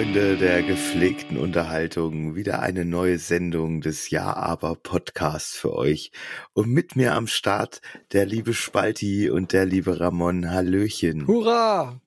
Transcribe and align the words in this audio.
Freunde 0.00 0.38
der 0.38 0.62
gepflegten 0.62 1.36
Unterhaltung, 1.36 2.34
wieder 2.34 2.60
eine 2.60 2.86
neue 2.86 3.18
Sendung 3.18 3.82
des 3.82 4.08
Ja 4.08 4.32
aber 4.32 4.74
Podcasts 4.74 5.54
für 5.54 5.74
euch. 5.74 6.10
Und 6.54 6.70
mit 6.70 6.96
mir 6.96 7.12
am 7.12 7.26
Start 7.26 7.82
der 8.12 8.24
liebe 8.24 8.54
Spalti 8.54 9.28
und 9.28 9.52
der 9.52 9.66
liebe 9.66 10.00
Ramon. 10.00 10.50
Hallöchen. 10.50 11.26
Hurra! 11.26 12.00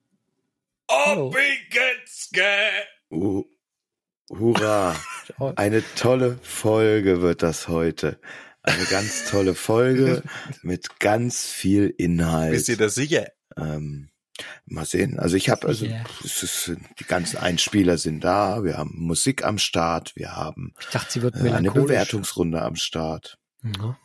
Uh, 3.11 3.43
hurra! 4.31 4.95
Eine 5.55 5.83
tolle 5.95 6.39
Folge 6.41 7.21
wird 7.21 7.43
das 7.43 7.67
heute. 7.67 8.19
Eine 8.63 8.85
ganz 8.85 9.29
tolle 9.29 9.53
Folge 9.53 10.23
mit 10.63 10.99
ganz 10.99 11.45
viel 11.45 11.93
Inhalt. 11.95 12.53
Bist 12.53 12.69
du 12.69 12.75
da 12.75 12.89
sicher? 12.89 13.27
Ähm, 13.55 14.09
mal 14.65 14.85
sehen. 14.85 15.19
Also 15.19 15.35
ich 15.35 15.49
habe 15.49 15.67
also 15.67 15.85
Yeah. 15.85 16.03
es 16.23 16.43
ist, 16.43 16.71
die 16.99 17.03
ganzen 17.05 17.37
Einspieler 17.37 17.97
sind 17.97 18.23
da. 18.23 18.63
Wir 18.63 18.77
haben 18.77 18.91
Musik 18.95 19.43
am 19.43 19.57
Start. 19.57 20.15
Wir 20.15 20.35
haben 20.35 20.73
Ich 20.79 20.87
dachte, 20.87 21.11
sie 21.11 21.21
wird 21.21 21.35
äh, 21.35 21.51
eine. 21.51 21.71
Bewertungsrunde 21.71 22.61
am 22.61 22.75
Start. 22.75 23.37
Ja. 23.63 23.97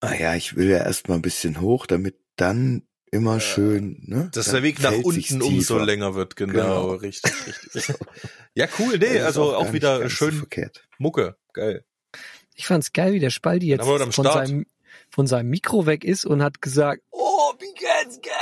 Ah 0.00 0.14
ja, 0.14 0.34
ich 0.34 0.56
will 0.56 0.68
ja 0.68 0.78
erstmal 0.78 1.18
ein 1.18 1.22
bisschen 1.22 1.60
hoch, 1.60 1.86
damit 1.86 2.18
dann 2.36 2.86
immer 3.10 3.40
schön, 3.40 4.02
ne? 4.06 4.28
Dass 4.34 4.50
der 4.50 4.62
Weg 4.62 4.80
nach 4.82 4.92
unten 4.92 5.40
umso 5.40 5.78
länger 5.78 6.14
wird, 6.14 6.36
genau, 6.36 6.52
Genau. 6.52 6.90
richtig, 6.94 7.32
richtig. 7.46 7.94
ja, 8.54 8.66
cool, 8.78 8.98
nee, 8.98 9.20
also 9.20 9.54
auch 9.54 9.64
nicht 9.64 9.74
wieder 9.74 10.10
schön 10.10 10.32
verkehrt. 10.32 10.86
Mucke, 10.98 11.36
geil. 11.52 11.84
Ich 12.56 12.66
fand's 12.66 12.92
geil, 12.92 13.12
wie 13.12 13.20
der 13.20 13.30
Spaldi 13.30 13.68
jetzt 13.68 13.84
von 13.84 14.12
Start. 14.12 14.48
seinem, 14.48 14.66
von 15.10 15.26
seinem 15.26 15.48
Mikro 15.48 15.86
weg 15.86 16.04
ist 16.04 16.24
und 16.26 16.42
hat 16.42 16.60
gesagt, 16.60 17.02
oh, 17.10 17.52
wie 17.60 17.72
geht's, 17.74 18.20
geil? 18.20 18.32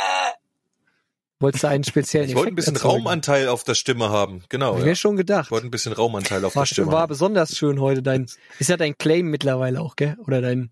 Wolltest 1.42 1.64
du 1.64 1.68
einen 1.68 1.84
speziellen 1.84 2.28
Ich 2.28 2.34
wollte 2.34 2.52
ein 2.52 2.54
bisschen 2.54 2.74
erzeugen? 2.76 2.94
Raumanteil 3.02 3.48
auf 3.48 3.64
der 3.64 3.74
Stimme 3.74 4.08
haben, 4.10 4.44
genau. 4.48 4.68
Hab 4.70 4.74
ich 4.76 4.80
Ja. 4.80 4.86
mir 4.90 4.96
schon 4.96 5.16
gedacht. 5.16 5.46
Ich 5.46 5.50
wollte 5.50 5.66
ein 5.66 5.70
bisschen 5.70 5.92
Raumanteil 5.92 6.44
auf 6.44 6.54
War, 6.56 6.62
der 6.62 6.66
Stimme 6.68 6.92
war 6.92 7.00
haben. 7.02 7.08
besonders 7.10 7.56
schön 7.56 7.80
heute. 7.80 8.02
Dein, 8.02 8.26
ist 8.58 8.68
ja 8.70 8.76
dein 8.76 8.96
Claim 8.96 9.26
mittlerweile 9.26 9.80
auch, 9.80 9.96
gell? 9.96 10.16
Oder 10.26 10.40
dein, 10.40 10.70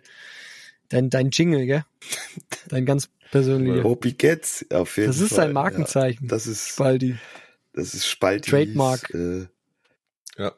dein, 0.89 1.11
dein 1.11 1.31
Jingle, 1.31 1.67
gell? 1.67 1.85
Dein 2.69 2.87
ganz 2.87 3.09
persönlicher. 3.31 3.85
Opi 3.85 4.13
Getz, 4.13 4.65
auf 4.73 4.97
jeden 4.97 5.09
Das 5.09 5.17
Fall. 5.19 5.27
ist 5.27 5.35
sein 5.35 5.53
Markenzeichen. 5.53 6.25
Ja, 6.25 6.29
das 6.31 6.47
ist, 6.47 6.69
Spaldi. 6.69 7.17
das 7.73 7.93
ist 7.95 8.07
Spaltis, 8.07 8.51
Trademark. 8.51 9.11
Äh, 9.13 9.47
Ja. 10.39 10.53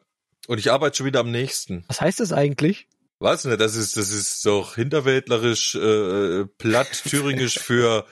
Und 0.47 0.57
ich 0.59 0.71
arbeite 0.71 0.97
schon 0.97 1.05
wieder 1.07 1.19
am 1.21 1.31
nächsten. 1.31 1.83
Was 1.87 2.01
heißt 2.01 2.19
das 2.19 2.31
eigentlich? 2.33 2.87
Weiß 3.19 3.45
nicht, 3.45 3.59
das 3.61 3.75
ist, 3.75 3.95
das 3.97 4.11
ist 4.11 4.45
doch 4.45 4.75
hinterwäldlerisch, 4.75 5.75
äh, 5.75 6.45
platt, 6.57 6.89
thüringisch 7.07 7.57
für 7.59 7.99
äh, 7.99 8.03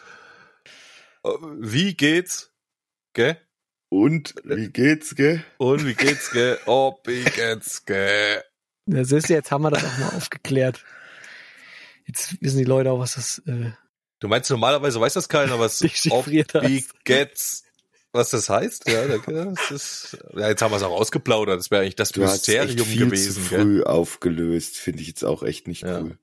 wie 1.23 1.93
geht's? 1.95 2.51
Gell? 3.13 3.37
und 3.89 4.35
wie 4.45 4.69
geht's, 4.69 5.15
gell? 5.15 5.43
Und 5.57 5.85
wie 5.85 5.93
geht's, 5.95 6.31
gell? 6.31 6.57
Oh, 6.65 6.97
wie 7.05 7.23
geht's, 7.25 7.85
gell? 7.85 8.41
Das 8.85 9.11
ist 9.11 9.27
jetzt 9.29 9.51
haben 9.51 9.63
wir 9.63 9.71
das 9.71 9.83
auch 9.83 9.97
mal 9.97 10.15
aufgeklärt. 10.15 10.83
Jetzt 12.07 12.41
wissen 12.41 12.57
die 12.57 12.63
Leute 12.63 12.91
auch, 12.91 12.99
was 12.99 13.15
das 13.15 13.39
äh, 13.47 13.71
Du 14.19 14.27
meinst, 14.27 14.49
normalerweise 14.49 14.99
weiß 15.01 15.13
das 15.13 15.27
keiner, 15.29 15.59
was 15.59 15.81
Ob, 16.11 16.27
wie 16.27 16.85
geht's, 17.03 17.63
was 18.13 18.29
das 18.29 18.49
heißt? 18.49 18.87
Ja, 18.89 19.07
das 19.07 19.71
ist, 19.71 20.17
ja 20.35 20.47
jetzt 20.49 20.61
haben 20.61 20.71
wir 20.71 20.77
es 20.77 20.83
auch 20.83 20.91
ausgeplaudert. 20.99 21.59
Das 21.59 21.69
wäre 21.71 21.81
eigentlich 21.81 21.95
das 21.95 22.11
Du 22.11 22.23
hast 22.23 22.47
echt 22.47 22.59
Mysterium 22.59 22.87
viel 22.87 23.05
gewesen. 23.07 23.43
zu 23.43 23.49
Gell? 23.49 23.61
früh 23.61 23.83
aufgelöst, 23.83 24.77
finde 24.77 25.01
ich 25.01 25.07
jetzt 25.07 25.23
auch 25.23 25.43
echt 25.43 25.67
nicht 25.67 25.83
Ja. 25.83 25.99
cool. 26.01 26.17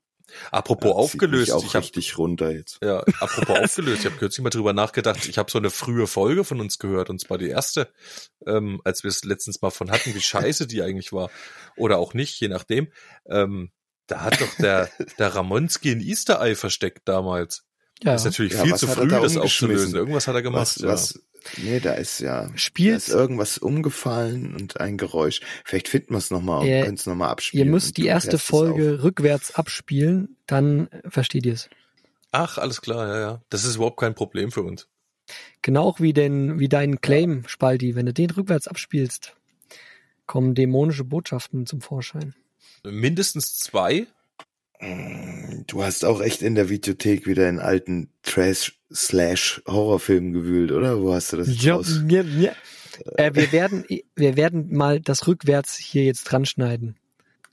Apropos 0.51 0.89
Ja, 0.91 0.95
aufgelöst, 0.95 1.51
auch 1.51 1.63
ich 1.63 1.75
habe 1.75 1.83
richtig 1.83 2.17
runter 2.17 2.51
jetzt. 2.51 2.79
ja, 2.83 2.99
apropos 3.19 3.57
aufgelöst, 3.63 3.99
ich 4.01 4.05
habe 4.05 4.17
kürzlich 4.17 4.43
mal 4.43 4.49
drüber 4.49 4.73
nachgedacht. 4.73 5.27
Ich 5.27 5.37
habe 5.37 5.49
so 5.51 5.57
eine 5.57 5.69
frühe 5.69 6.07
Folge 6.07 6.43
von 6.43 6.59
uns 6.61 6.79
gehört 6.79 7.09
und 7.09 7.19
zwar 7.19 7.37
die 7.37 7.49
erste, 7.49 7.89
ähm, 8.45 8.81
als 8.83 9.03
wir 9.03 9.09
es 9.09 9.23
letztens 9.23 9.61
mal 9.61 9.69
von 9.71 9.91
hatten, 9.91 10.13
wie 10.15 10.21
scheiße 10.21 10.67
die 10.67 10.81
eigentlich 10.81 11.11
war 11.13 11.29
oder 11.75 11.97
auch 11.97 12.13
nicht, 12.13 12.39
je 12.39 12.47
nachdem. 12.47 12.91
Ähm, 13.29 13.71
da 14.07 14.21
hat 14.21 14.41
doch 14.41 14.53
der 14.55 14.89
der 15.19 15.35
Ramonski 15.35 15.91
ein 15.91 16.01
Easter 16.01 16.41
Eye 16.41 16.55
versteckt 16.55 17.01
damals. 17.07 17.65
Ja. 18.01 18.13
Das 18.13 18.21
ist 18.21 18.25
natürlich 18.25 18.53
Ja, 18.53 18.63
viel 18.63 18.75
zu 18.75 18.87
früh, 18.87 19.07
da 19.07 19.19
das 19.19 19.37
aufzulösen. 19.37 19.93
Irgendwas 19.95 20.27
hat 20.27 20.35
er 20.35 20.41
gemacht. 20.41 20.61
Was, 20.61 20.75
ja. 20.77 20.87
was, 20.87 21.19
nee, 21.57 21.79
da 21.79 21.93
ist 21.93 22.19
ja, 22.19 22.47
da 22.47 22.57
Spielt, 22.57 22.97
ist 22.97 23.09
irgendwas 23.09 23.57
umgefallen 23.57 24.55
und 24.55 24.79
ein 24.79 24.97
Geräusch. 24.97 25.41
Vielleicht 25.65 25.87
finden 25.87 26.11
wir 26.13 26.17
es 26.17 26.31
nochmal 26.31 26.61
und 26.61 26.67
Ihr- 26.67 26.83
können 26.83 26.95
es 26.95 27.05
nochmal 27.05 27.27
ihr 27.29 27.31
abspielen. 27.31 27.69
müsst 27.69 27.87
und 27.89 27.97
die 27.97 28.05
erste 28.07 28.37
Folge 28.37 29.03
rückwärts 29.03 29.55
abspielen, 29.55 30.35
dann 30.47 30.89
versteht 31.07 31.45
ihr 31.45 31.53
es. 31.53 31.69
Ach, 32.31 32.57
alles 32.57 32.81
klar, 32.81 33.07
ja, 33.07 33.19
ja. 33.19 33.41
Das 33.49 33.63
ist 33.65 33.75
überhaupt 33.77 33.99
kein 33.99 34.13
Problem 34.15 34.51
für 34.51 34.61
uns. 34.63 34.87
Genau 35.61 35.83
auch 35.83 35.99
wie 35.99 36.13
den, 36.13 36.59
wie 36.59 36.69
deinen 36.69 37.01
Claim, 37.01 37.43
Spaldi. 37.47 37.95
Wenn 37.95 38.05
du 38.05 38.13
den 38.13 38.29
rückwärts 38.31 38.67
abspielst, 38.67 39.35
kommen 40.25 40.55
dämonische 40.55 41.03
Botschaften 41.03 41.65
zum 41.65 41.81
Vorschein. 41.81 42.35
Mindestens 42.83 43.57
zwei. 43.57 44.07
Mm, 44.79 45.63
Du 45.67 45.83
hast 45.83 46.03
auch 46.05 46.21
echt 46.21 46.41
in 46.41 46.55
der 46.55 46.69
Videothek 46.69 47.27
wieder 47.27 47.47
in 47.49 47.59
alten 47.59 48.09
Trash-Slash-Horrorfilmen 48.23 50.31
gewühlt, 50.33 50.71
oder? 50.71 50.99
Wo 51.01 51.13
hast 51.13 51.33
du 51.33 51.37
das 51.37 51.61
Ja, 51.63 51.75
raus? 51.75 52.01
ja, 52.07 52.21
ja. 52.23 52.51
Äh, 53.17 53.31
wir 53.35 53.51
werden, 53.51 53.85
wir 54.15 54.35
werden 54.35 54.75
mal 54.75 54.99
das 54.99 55.27
rückwärts 55.27 55.77
hier 55.77 56.03
jetzt 56.05 56.23
dran 56.25 56.45
schneiden. 56.45 56.95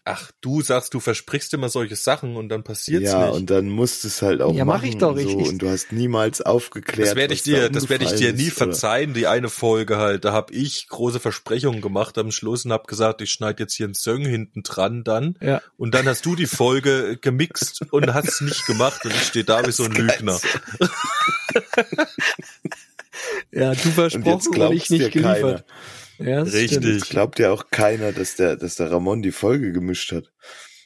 Ach, 0.08 0.30
du 0.40 0.62
sagst, 0.62 0.94
du 0.94 1.00
versprichst 1.00 1.52
immer 1.54 1.68
solche 1.68 1.96
Sachen 1.96 2.36
und 2.36 2.48
dann 2.48 2.62
passiert's 2.62 3.10
Ja, 3.10 3.26
nicht. 3.26 3.34
und 3.34 3.50
dann 3.50 3.68
musst 3.68 4.04
du 4.04 4.08
es 4.08 4.22
halt 4.22 4.40
auch 4.40 4.54
Ja, 4.54 4.64
mach 4.64 4.74
machen 4.76 4.88
ich 4.88 4.98
doch 4.98 5.10
und 5.16 5.18
so, 5.20 5.26
richtig. 5.28 5.48
und 5.48 5.58
du 5.62 5.68
hast 5.68 5.90
niemals 5.90 6.42
aufgeklärt. 6.42 7.08
das 7.08 7.16
werde 7.16 7.34
ich 7.34 7.42
dir, 7.42 7.62
da 7.62 7.68
das 7.70 7.88
werde 7.88 8.04
ich 8.04 8.12
dir 8.14 8.32
nie 8.32 8.44
ist, 8.44 8.56
oder? 8.56 8.66
verzeihen. 8.66 9.14
Die 9.14 9.26
eine 9.26 9.48
Folge 9.48 9.96
halt, 9.96 10.24
da 10.24 10.32
habe 10.32 10.52
ich 10.54 10.86
große 10.88 11.18
Versprechungen 11.18 11.80
gemacht 11.80 12.16
am 12.18 12.30
Schluss 12.30 12.64
und 12.64 12.72
habe 12.72 12.86
gesagt, 12.86 13.20
ich 13.20 13.32
schneide 13.32 13.64
jetzt 13.64 13.74
hier 13.74 13.86
einen 13.86 13.94
Song 13.94 14.20
hinten 14.24 14.62
dran 14.62 15.02
dann. 15.02 15.36
Ja. 15.42 15.60
Und 15.76 15.92
dann 15.94 16.06
hast 16.06 16.24
du 16.24 16.36
die 16.36 16.46
Folge 16.46 17.18
gemixt 17.20 17.82
und 17.90 18.14
hast 18.14 18.28
es 18.28 18.40
nicht 18.42 18.64
gemacht 18.66 19.04
und 19.04 19.10
ich 19.10 19.22
stehe 19.24 19.44
da 19.44 19.66
wie 19.66 19.72
so 19.72 19.82
ein 19.84 19.92
Lügner. 19.92 20.38
Ja, 23.50 23.74
du 23.74 23.88
Und 23.88 23.94
versprochen 23.94 24.24
jetzt 24.26 24.46
und, 24.48 24.72
ich 24.72 24.90
nicht 24.90 25.14
dir 25.14 25.22
keiner. 25.22 25.64
Ja, 26.18 26.40
das 26.44 26.52
Richtig. 26.54 26.78
stimmt. 26.78 26.84
Jetzt 26.86 27.10
glaubt 27.10 27.38
ja 27.38 27.50
auch 27.50 27.70
keiner, 27.70 28.12
dass 28.12 28.36
der, 28.36 28.56
dass 28.56 28.76
der 28.76 28.90
Ramon 28.90 29.22
die 29.22 29.32
Folge 29.32 29.72
gemischt 29.72 30.12
hat. 30.12 30.32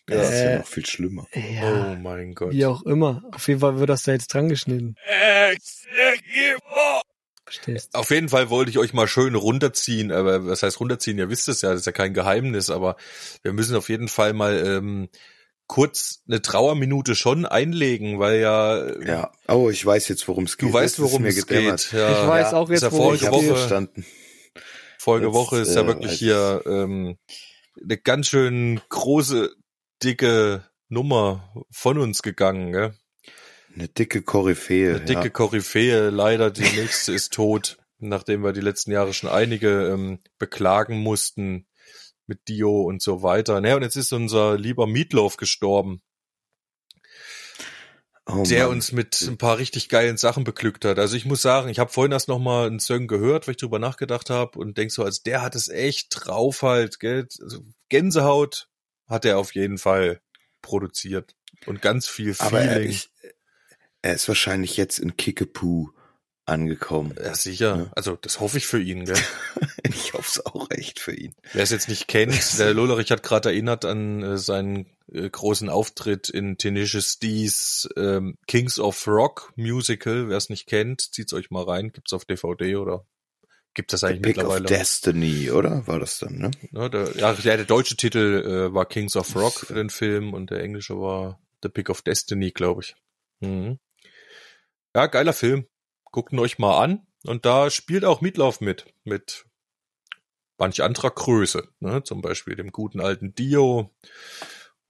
Das 0.07 0.29
ist 0.29 0.35
Äh, 0.35 0.53
ja 0.53 0.59
noch 0.59 0.67
viel 0.67 0.87
schlimmer. 0.87 1.27
Ja, 1.35 1.93
Oh 1.93 1.95
mein 1.97 2.35
Gott. 2.35 2.53
wie 2.53 2.67
auch 2.67 2.83
immer. 2.83 3.23
Auf 3.33 3.47
jeden 3.49 3.61
Fall 3.61 3.79
wird 3.79 3.91
das 3.91 4.03
da 4.03 4.13
jetzt 4.13 4.29
dran 4.35 4.49
geschnitten. 4.49 4.97
Verstehst? 7.45 7.95
Auf 7.95 8.11
jeden 8.11 8.29
Fall 8.29 8.49
wollte 8.51 8.71
ich 8.71 8.79
euch 8.79 8.93
mal 8.93 9.09
schön 9.09 9.35
runterziehen, 9.35 10.13
aber 10.13 10.47
was 10.47 10.63
heißt 10.63 10.79
runterziehen? 10.79 11.19
Ihr 11.19 11.31
wisst 11.31 11.49
es 11.49 11.63
ja, 11.63 11.71
das 11.71 11.81
ist 11.81 11.87
ja 11.87 11.93
kein 11.93 12.15
Geheimnis, 12.15 12.71
aber 12.71 12.97
wir 13.43 13.53
müssen 13.53 13.75
auf 13.75 13.89
jeden 13.89 14.09
Fall 14.09 14.35
mal 14.35 14.65
ähm, 14.65 15.09
kurz 15.67 16.21
eine 16.29 16.43
Trauerminute 16.43 17.15
schon 17.17 17.47
einlegen, 17.47 18.19
weil 18.21 18.41
ja, 18.41 19.01
Ja. 19.05 19.33
Oh, 19.49 19.69
ich 19.71 19.85
weiß 19.85 20.07
jetzt, 20.09 20.29
worum 20.29 20.45
es 20.45 20.59
geht. 20.59 20.69
du 20.69 20.73
weißt, 20.73 20.99
Das 20.99 21.05
ist 21.05 21.11
worum 21.11 21.23
mir 21.23 21.29
es 21.31 21.47
geht. 21.47 21.93
Ja, 21.93 22.23
Ich 22.23 22.29
weiß 22.29 22.53
ja, 22.53 22.57
auch 22.57 22.69
jetzt, 22.71 22.83
ist 22.83 22.83
ja 22.85 22.93
worum 22.93 23.15
Ich 23.15 23.23
es 23.23 23.31
geht. 23.31 23.37
Woche, 23.37 23.47
verstanden. 23.57 24.07
Folge 25.01 25.29
Jetzt, 25.29 25.35
Woche 25.35 25.59
ist 25.61 25.75
ja 25.75 25.81
äh, 25.81 25.87
wirklich 25.87 26.13
weiß 26.13 26.19
hier 26.19 26.63
ähm, 26.67 27.17
eine 27.83 27.97
ganz 27.97 28.27
schön 28.27 28.83
große, 28.91 29.51
dicke 30.03 30.63
Nummer 30.91 31.55
von 31.71 31.97
uns 31.97 32.21
gegangen, 32.21 32.73
gell? 32.73 32.95
Eine 33.75 33.89
dicke 33.89 34.21
Koryphäe. 34.21 34.97
Eine 34.97 35.05
dicke 35.07 35.23
ja. 35.23 35.31
Koryphäe, 35.31 36.11
leider 36.11 36.51
die 36.51 36.69
nächste 36.77 37.13
ist 37.15 37.33
tot, 37.33 37.79
nachdem 37.99 38.45
wir 38.45 38.53
die 38.53 38.61
letzten 38.61 38.93
Jahre 38.93 39.15
schon 39.15 39.31
einige 39.31 39.89
ähm, 39.89 40.19
beklagen 40.39 40.99
mussten 40.99 41.67
mit 42.27 42.47
Dio 42.49 42.83
und 42.83 43.01
so 43.01 43.23
weiter. 43.23 43.59
Naja, 43.63 43.77
und 43.77 43.83
jetzt 43.83 43.97
ist 43.97 44.13
unser 44.13 44.59
lieber 44.59 44.87
Meatloaf 44.87 45.39
gestorben, 45.39 46.03
Oh, 48.33 48.43
der 48.45 48.67
Mann. 48.67 48.77
uns 48.77 48.93
mit 48.93 49.21
ein 49.23 49.39
paar 49.39 49.59
richtig 49.59 49.89
geilen 49.89 50.17
Sachen 50.17 50.45
beglückt 50.45 50.85
hat. 50.85 50.99
Also 50.99 51.17
ich 51.17 51.25
muss 51.27 51.43
sagen, 51.43 51.69
ich 51.69 51.79
habe 51.79 51.93
vorhin 51.93 52.13
erst 52.13 52.29
noch 52.29 52.39
mal 52.39 52.67
einen 52.67 52.81
Song 52.81 53.07
gehört, 53.07 53.47
weil 53.47 53.53
ich 53.53 53.61
drüber 53.61 53.79
nachgedacht 53.79 54.31
habe 54.31 54.59
und 54.59 54.79
denk 54.79 54.93
so, 54.93 55.05
als 55.05 55.23
der 55.23 55.43
hat 55.43 55.55
es 55.55 55.69
echt 55.69 56.09
drauf 56.11 56.63
halt, 56.63 57.01
gell? 57.01 57.27
Also 57.41 57.61
Gänsehaut 57.89 58.69
hat 59.09 59.25
er 59.25 59.39
auf 59.39 59.55
jeden 59.55 59.79
Fall 59.79 60.21
produziert 60.63 61.35
und 61.67 61.83
ganz 61.83 62.07
viel 62.07 62.35
Aber 62.39 62.61
er, 62.61 62.75
Feeling. 62.75 62.91
ich, 62.91 63.11
er 64.03 64.15
ist 64.15 64.29
wahrscheinlich 64.29 64.77
jetzt 64.77 64.99
in 64.99 65.17
Kickapoo 65.17 65.91
angekommen. 66.47 67.15
ja, 67.23 67.35
sicher. 67.35 67.77
Ja. 67.77 67.93
Also 67.95 68.17
das 68.17 68.41
hoffe 68.41 68.59
ich 68.59 68.67
für 68.67 68.81
ihn, 68.81 69.05
gell? 69.05 69.17
Ich 69.83 70.13
hoffe 70.15 70.29
es 70.29 70.47
auch 70.47 70.71
echt 70.71 71.01
für 71.01 71.15
ihn. 71.15 71.35
Wer 71.53 71.63
es 71.63 71.71
jetzt 71.71 71.89
nicht 71.89 72.09
kennt, 72.09 72.35
der 72.59 72.75
Lollerich 72.75 73.11
hat 73.11 73.23
gerade 73.23 73.51
erinnert 73.51 73.85
an 73.85 74.23
äh, 74.23 74.39
seinen 74.39 74.87
äh, 75.13 75.29
großen 75.29 75.69
Auftritt 75.69 76.29
in 76.29 76.59
Tenacious 76.59 77.19
D's 77.19 77.89
ähm, 77.97 78.37
Kings 78.47 78.79
of 78.79 79.07
Rock 79.07 79.53
Musical. 79.57 80.29
Wer 80.29 80.37
es 80.37 80.49
nicht 80.49 80.67
kennt, 80.67 81.01
zieht's 81.01 81.33
euch 81.33 81.51
mal 81.51 81.65
rein. 81.65 81.93
Gibt's 81.93 82.13
auf 82.13 82.25
DVD 82.25 82.77
oder 82.77 83.05
gibt 83.75 83.93
das 83.93 84.01
The 84.01 84.07
eigentlich 84.07 84.23
Pick 84.23 84.37
of 84.39 84.43
mittlerweile? 84.45 84.67
Destiny, 84.67 85.51
oder? 85.51 85.87
War 85.87 85.99
das 85.99 86.19
dann, 86.19 86.39
ne? 86.39 86.51
Ne, 86.71 86.91
der, 86.91 87.17
ja, 87.17 87.33
der, 87.33 87.57
der 87.57 87.67
deutsche 87.67 87.97
Titel 87.97 88.69
äh, 88.71 88.75
war 88.75 88.87
Kings 88.87 89.17
of 89.17 89.35
Rock 89.37 89.61
für 89.61 89.75
den 89.75 89.91
Film 89.91 90.35
und 90.35 90.51
der 90.51 90.61
englische 90.61 90.99
war 90.99 91.41
The 91.63 91.69
Pick 91.69 91.91
of 91.91 92.03
Destiny, 92.03 92.51
glaube 92.51 92.83
ich. 92.83 92.97
Mhm. 93.41 93.79
Ja, 94.95 95.07
geiler 95.07 95.33
Film. 95.33 95.67
Guckt 96.11 96.33
ihn 96.33 96.39
euch 96.39 96.59
mal 96.59 96.83
an. 96.83 97.07
Und 97.25 97.45
da 97.45 97.71
spielt 97.71 98.05
auch 98.05 98.21
Mietlauf 98.21 98.61
mit, 98.61 98.87
mit 99.05 99.45
manch 100.59 100.83
anderer 100.83 101.11
Größe, 101.11 101.69
ne? 101.81 102.03
zum 102.05 102.23
Beispiel 102.23 102.57
dem 102.57 102.73
guten 102.73 103.01
alten 103.01 103.35
Dio 103.35 103.91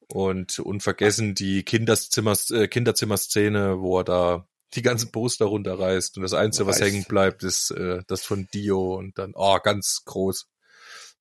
und 0.06 0.58
unvergessen 0.58 1.34
die 1.34 1.62
Kinderzimmer, 1.62 2.36
äh, 2.50 2.68
Kinderzimmerszene, 2.68 3.80
wo 3.80 3.98
er 3.98 4.04
da 4.04 4.48
die 4.74 4.82
ganzen 4.82 5.10
Poster 5.10 5.46
runterreißt 5.46 6.16
und 6.16 6.22
das 6.22 6.34
Einzige, 6.34 6.66
was 6.66 6.80
hängen 6.80 7.04
bleibt, 7.04 7.42
ist 7.42 7.70
äh, 7.72 8.02
das 8.06 8.22
von 8.22 8.48
Dio 8.52 8.94
und 8.96 9.18
dann, 9.18 9.32
oh, 9.34 9.58
ganz 9.58 10.02
groß. 10.04 10.48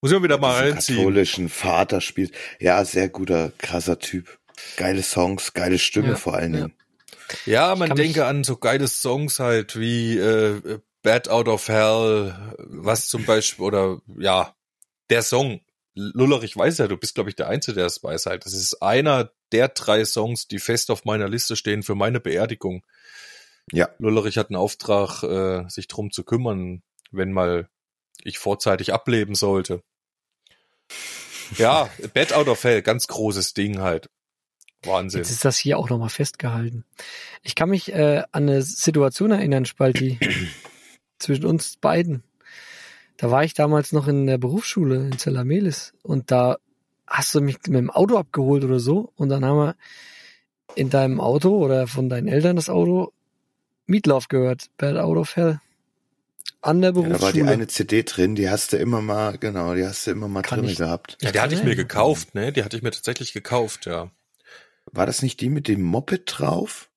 Muss 0.02 0.12
ich 0.12 0.18
mal 0.18 0.24
wieder 0.24 0.38
mal 0.38 0.56
reinziehen. 0.56 0.98
katholischen 0.98 1.50
Vater 1.50 2.00
spielt. 2.00 2.34
Ja, 2.60 2.86
sehr 2.86 3.10
guter, 3.10 3.52
krasser 3.58 4.00
Typ. 4.00 4.40
Geile 4.78 5.04
Songs, 5.04 5.54
geile 5.54 5.80
Stimme 5.80 6.10
Ja, 6.10 6.16
vor 6.16 6.36
allen 6.36 6.54
ja. 6.54 6.60
Dingen. 6.60 6.74
Ja, 6.78 6.86
man 7.76 7.90
kann 7.90 7.98
denke 7.98 8.26
an 8.26 8.44
so 8.44 8.58
geile 8.58 8.88
Songs 8.88 9.40
halt 9.40 9.80
wie 9.80 10.18
äh, 10.18 10.80
Bad 11.02 11.30
Out 11.30 11.48
of 11.48 11.68
Hell, 11.68 12.56
was 12.58 13.08
zum 13.08 13.26
Beispiel, 13.26 13.66
oder 13.66 14.02
ja, 14.18 14.56
der 15.10 15.24
Song, 15.24 15.62
Lullerich 15.96 16.56
weiß 16.56 16.78
ja, 16.78 16.88
du 16.88 16.98
bist, 16.98 17.16
glaube 17.16 17.30
ich, 17.30 17.36
der 17.36 17.48
Einzige, 17.48 17.76
der 17.76 17.86
es 17.86 18.04
weiß 18.04 18.28
halt. 18.28 18.46
Das 18.46 18.54
ist 18.54 18.82
einer 18.82 19.32
der 19.52 19.70
drei 19.70 20.06
Songs, 20.06 20.48
die 20.48 20.60
fest 20.60 20.92
auf 20.92 21.06
meiner 21.06 21.28
Liste 21.28 21.56
stehen 21.56 21.84
für 21.84 21.96
meine 21.96 22.20
Beerdigung. 22.20 22.86
Ja. 23.72 23.90
Lullerich 24.00 24.38
hat 24.38 24.50
einen 24.50 24.56
Auftrag, 24.56 25.24
äh, 25.24 25.68
sich 25.70 25.88
drum 25.88 26.12
zu 26.12 26.24
kümmern, 26.24 26.84
wenn 27.12 27.32
mal 27.32 27.70
ich 28.24 28.40
vorzeitig 28.40 28.94
ableben 28.94 29.36
sollte. 29.36 29.82
Ja, 31.58 31.90
Bad 32.14 32.34
Out 32.34 32.48
of 32.48 32.64
Hell, 32.64 32.82
ganz 32.82 33.08
großes 33.08 33.54
Ding 33.54 33.80
halt. 33.80 34.10
Wahnsinn. 34.84 35.20
Jetzt 35.20 35.32
ist 35.32 35.44
das 35.46 35.58
hier 35.58 35.78
auch 35.78 35.90
nochmal 35.90 36.10
festgehalten. 36.10 36.86
Ich 37.44 37.56
kann 37.56 37.70
mich 37.70 37.92
äh, 37.94 38.24
an 38.32 38.44
eine 38.44 38.62
Situation 38.62 39.32
erinnern, 39.32 39.66
Spalti, 39.66 40.20
zwischen 41.20 41.46
uns 41.46 41.76
beiden. 41.78 42.24
Da 43.18 43.30
war 43.32 43.44
ich 43.44 43.54
damals 43.54 43.92
noch 43.92 44.08
in 44.08 44.26
der 44.28 44.38
Berufsschule 44.38 44.96
in 45.08 45.18
Zellamelis 45.18 45.94
und 46.04 46.32
da 46.32 46.58
hast 47.06 47.36
du 47.36 47.42
mich 47.42 47.58
mit 47.68 47.76
dem 47.78 47.90
Auto 47.90 48.18
abgeholt 48.18 48.64
oder 48.64 48.80
so 48.80 49.12
und 49.16 49.30
dann 49.30 49.44
haben 49.44 49.58
wir 49.58 49.76
in 50.76 50.90
deinem 50.90 51.20
Auto 51.20 51.58
oder 51.58 51.88
von 51.88 52.08
deinen 52.08 52.28
Eltern 52.30 52.56
das 52.56 52.70
Auto 52.70 53.12
Mietlauf 53.88 54.28
gehört, 54.30 54.70
Bad 54.78 54.98
Out 54.98 55.18
of 55.18 55.36
Hell. 55.36 55.60
An 56.62 56.82
der 56.82 56.92
Ja, 56.92 56.94
da 56.94 57.02
war 57.02 57.04
die 57.04 57.40
Berufsschule. 57.40 57.48
eine 57.52 57.68
CD 57.68 58.04
drin, 58.04 58.36
die 58.36 58.50
hast 58.50 58.72
du 58.74 58.78
immer 58.78 59.02
mal, 59.02 59.38
genau, 59.38 59.74
die 59.76 59.84
hast 59.86 60.06
du 60.08 60.12
immer 60.12 60.28
mal 60.28 60.42
Kann 60.44 60.60
drin 60.60 60.70
ich- 60.70 60.78
gehabt. 60.78 61.18
Ja, 61.22 61.32
die 61.32 61.40
hatte 61.40 61.56
ich 61.56 61.64
mir 61.64 61.76
gekauft, 61.76 62.36
ne? 62.36 62.52
Die 62.54 62.64
hatte 62.64 62.78
ich 62.78 62.84
mir 62.84 62.92
tatsächlich 62.92 63.34
gekauft, 63.34 63.86
ja. 63.86 64.12
War 64.92 65.06
das 65.06 65.22
nicht 65.22 65.42
die 65.42 65.50
mit 65.50 65.68
dem 65.68 65.82
Moped 65.82 66.24
drauf? 66.26 66.90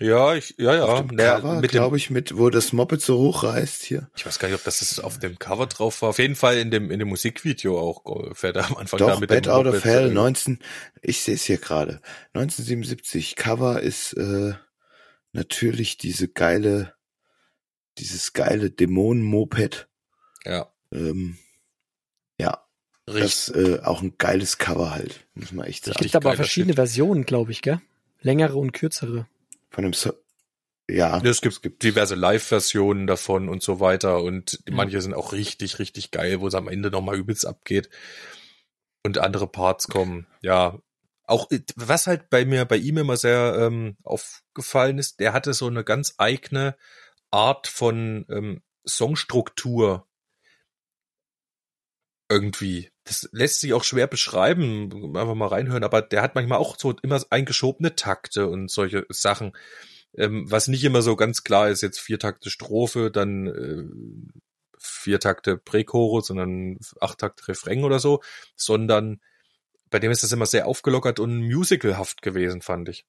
Ja, 0.00 0.34
ich, 0.34 0.54
ja, 0.56 0.74
ja. 0.74 0.84
Auf 0.86 1.06
dem 1.06 1.16
Cover, 1.16 1.60
dem, 1.60 1.68
glaube 1.68 1.98
ich, 1.98 2.08
mit, 2.08 2.38
wo 2.38 2.48
das 2.48 2.72
Moped 2.72 3.02
so 3.02 3.18
hochreißt 3.18 3.82
hier. 3.82 4.10
ich 4.16 4.24
weiß 4.24 4.38
gar 4.38 4.48
nicht, 4.48 4.56
ob 4.56 4.64
das 4.64 4.80
ist 4.80 4.98
auf 4.98 5.18
dem 5.18 5.38
Cover 5.38 5.66
drauf 5.66 6.00
war. 6.00 6.08
Auf 6.08 6.18
jeden 6.18 6.36
Fall 6.36 6.56
in 6.56 6.70
dem, 6.70 6.90
in 6.90 6.98
dem 6.98 7.08
Musikvideo 7.08 7.78
auch 7.78 8.30
äh, 8.30 8.34
fährt 8.34 8.56
er 8.56 8.66
am 8.70 8.78
Anfang 8.78 8.98
da 8.98 9.08
Doch, 9.08 9.20
mit 9.20 9.28
Bad 9.28 9.44
dem 9.44 9.52
Out 9.52 9.66
of 9.66 9.74
Moped, 9.74 9.84
Hell, 9.84 10.10
äh, 10.10 10.14
19, 10.14 10.58
ich 11.02 11.20
sehe 11.20 11.34
es 11.34 11.44
hier 11.44 11.58
gerade. 11.58 12.00
1977, 12.32 13.36
Cover 13.36 13.82
ist 13.82 14.14
äh, 14.14 14.54
natürlich 15.32 15.98
diese 15.98 16.28
geile, 16.28 16.94
dieses 17.98 18.32
geile 18.32 18.70
Dämonen-Moped. 18.70 19.88
Ja, 20.46 20.72
Ähm, 20.92 21.36
ja. 21.36 21.49
Das 23.18 23.48
äh, 23.50 23.80
auch 23.82 24.02
ein 24.02 24.14
geiles 24.18 24.58
Cover 24.58 24.90
halt, 24.92 25.26
muss 25.34 25.52
man 25.52 25.66
echt 25.66 25.86
Es 25.86 25.94
sagen. 25.94 26.02
gibt 26.02 26.16
aber 26.16 26.34
verschiedene 26.36 26.72
Shit. 26.72 26.76
Versionen, 26.76 27.24
glaube 27.24 27.50
ich, 27.52 27.62
gell? 27.62 27.80
Längere 28.20 28.56
und 28.56 28.72
kürzere. 28.72 29.26
Von 29.70 29.84
dem 29.84 29.92
so 29.92 30.12
ja, 30.90 31.18
Ja, 31.22 31.30
es 31.30 31.40
gibt 31.40 31.82
diverse 31.82 32.16
Live-Versionen 32.16 33.06
davon 33.06 33.48
und 33.48 33.62
so 33.62 33.80
weiter 33.80 34.22
und 34.22 34.60
Ja. 34.66 34.74
manche 34.74 35.00
sind 35.00 35.14
auch 35.14 35.32
richtig, 35.32 35.78
richtig 35.78 36.10
geil, 36.10 36.40
wo 36.40 36.48
es 36.48 36.54
am 36.54 36.68
Ende 36.68 36.90
nochmal 36.90 37.16
übelst 37.16 37.46
abgeht 37.46 37.88
und 39.04 39.18
andere 39.18 39.46
Parts 39.46 39.88
kommen. 39.88 40.26
Ja, 40.42 40.78
auch 41.24 41.48
was 41.76 42.08
halt 42.08 42.28
bei 42.28 42.44
mir, 42.44 42.64
bei 42.64 42.76
ihm 42.76 42.98
immer 42.98 43.16
sehr 43.16 43.56
ähm, 43.60 43.96
aufgefallen 44.02 44.98
ist, 44.98 45.20
der 45.20 45.32
hatte 45.32 45.54
so 45.54 45.68
eine 45.68 45.84
ganz 45.84 46.14
eigene 46.18 46.76
Art 47.30 47.68
von 47.68 48.26
ähm, 48.28 48.62
Songstruktur 48.86 50.08
irgendwie. 52.28 52.89
Das 53.04 53.28
lässt 53.32 53.60
sich 53.60 53.72
auch 53.72 53.84
schwer 53.84 54.06
beschreiben, 54.06 55.16
einfach 55.16 55.34
mal 55.34 55.48
reinhören, 55.48 55.84
aber 55.84 56.02
der 56.02 56.22
hat 56.22 56.34
manchmal 56.34 56.58
auch 56.58 56.78
so 56.78 56.94
immer 57.02 57.20
eingeschobene 57.30 57.96
Takte 57.96 58.46
und 58.46 58.70
solche 58.70 59.06
Sachen, 59.08 59.52
ähm, 60.16 60.50
was 60.50 60.68
nicht 60.68 60.84
immer 60.84 61.02
so 61.02 61.16
ganz 61.16 61.42
klar 61.42 61.70
ist, 61.70 61.80
jetzt 61.80 61.98
vier 61.98 62.18
Takte 62.18 62.50
Strophe, 62.50 63.10
dann 63.10 63.46
äh, 63.46 63.84
vier 64.78 65.20
Takte 65.20 65.56
Prächorus, 65.56 66.26
sondern 66.26 66.78
acht 67.00 67.18
Takte 67.18 67.48
Refrain 67.48 67.84
oder 67.84 68.00
so, 68.00 68.20
sondern 68.56 69.20
bei 69.90 69.98
dem 69.98 70.10
ist 70.10 70.22
das 70.22 70.32
immer 70.32 70.46
sehr 70.46 70.66
aufgelockert 70.66 71.20
und 71.20 71.48
musicalhaft 71.48 72.22
gewesen, 72.22 72.62
fand 72.62 72.88
ich. 72.88 73.06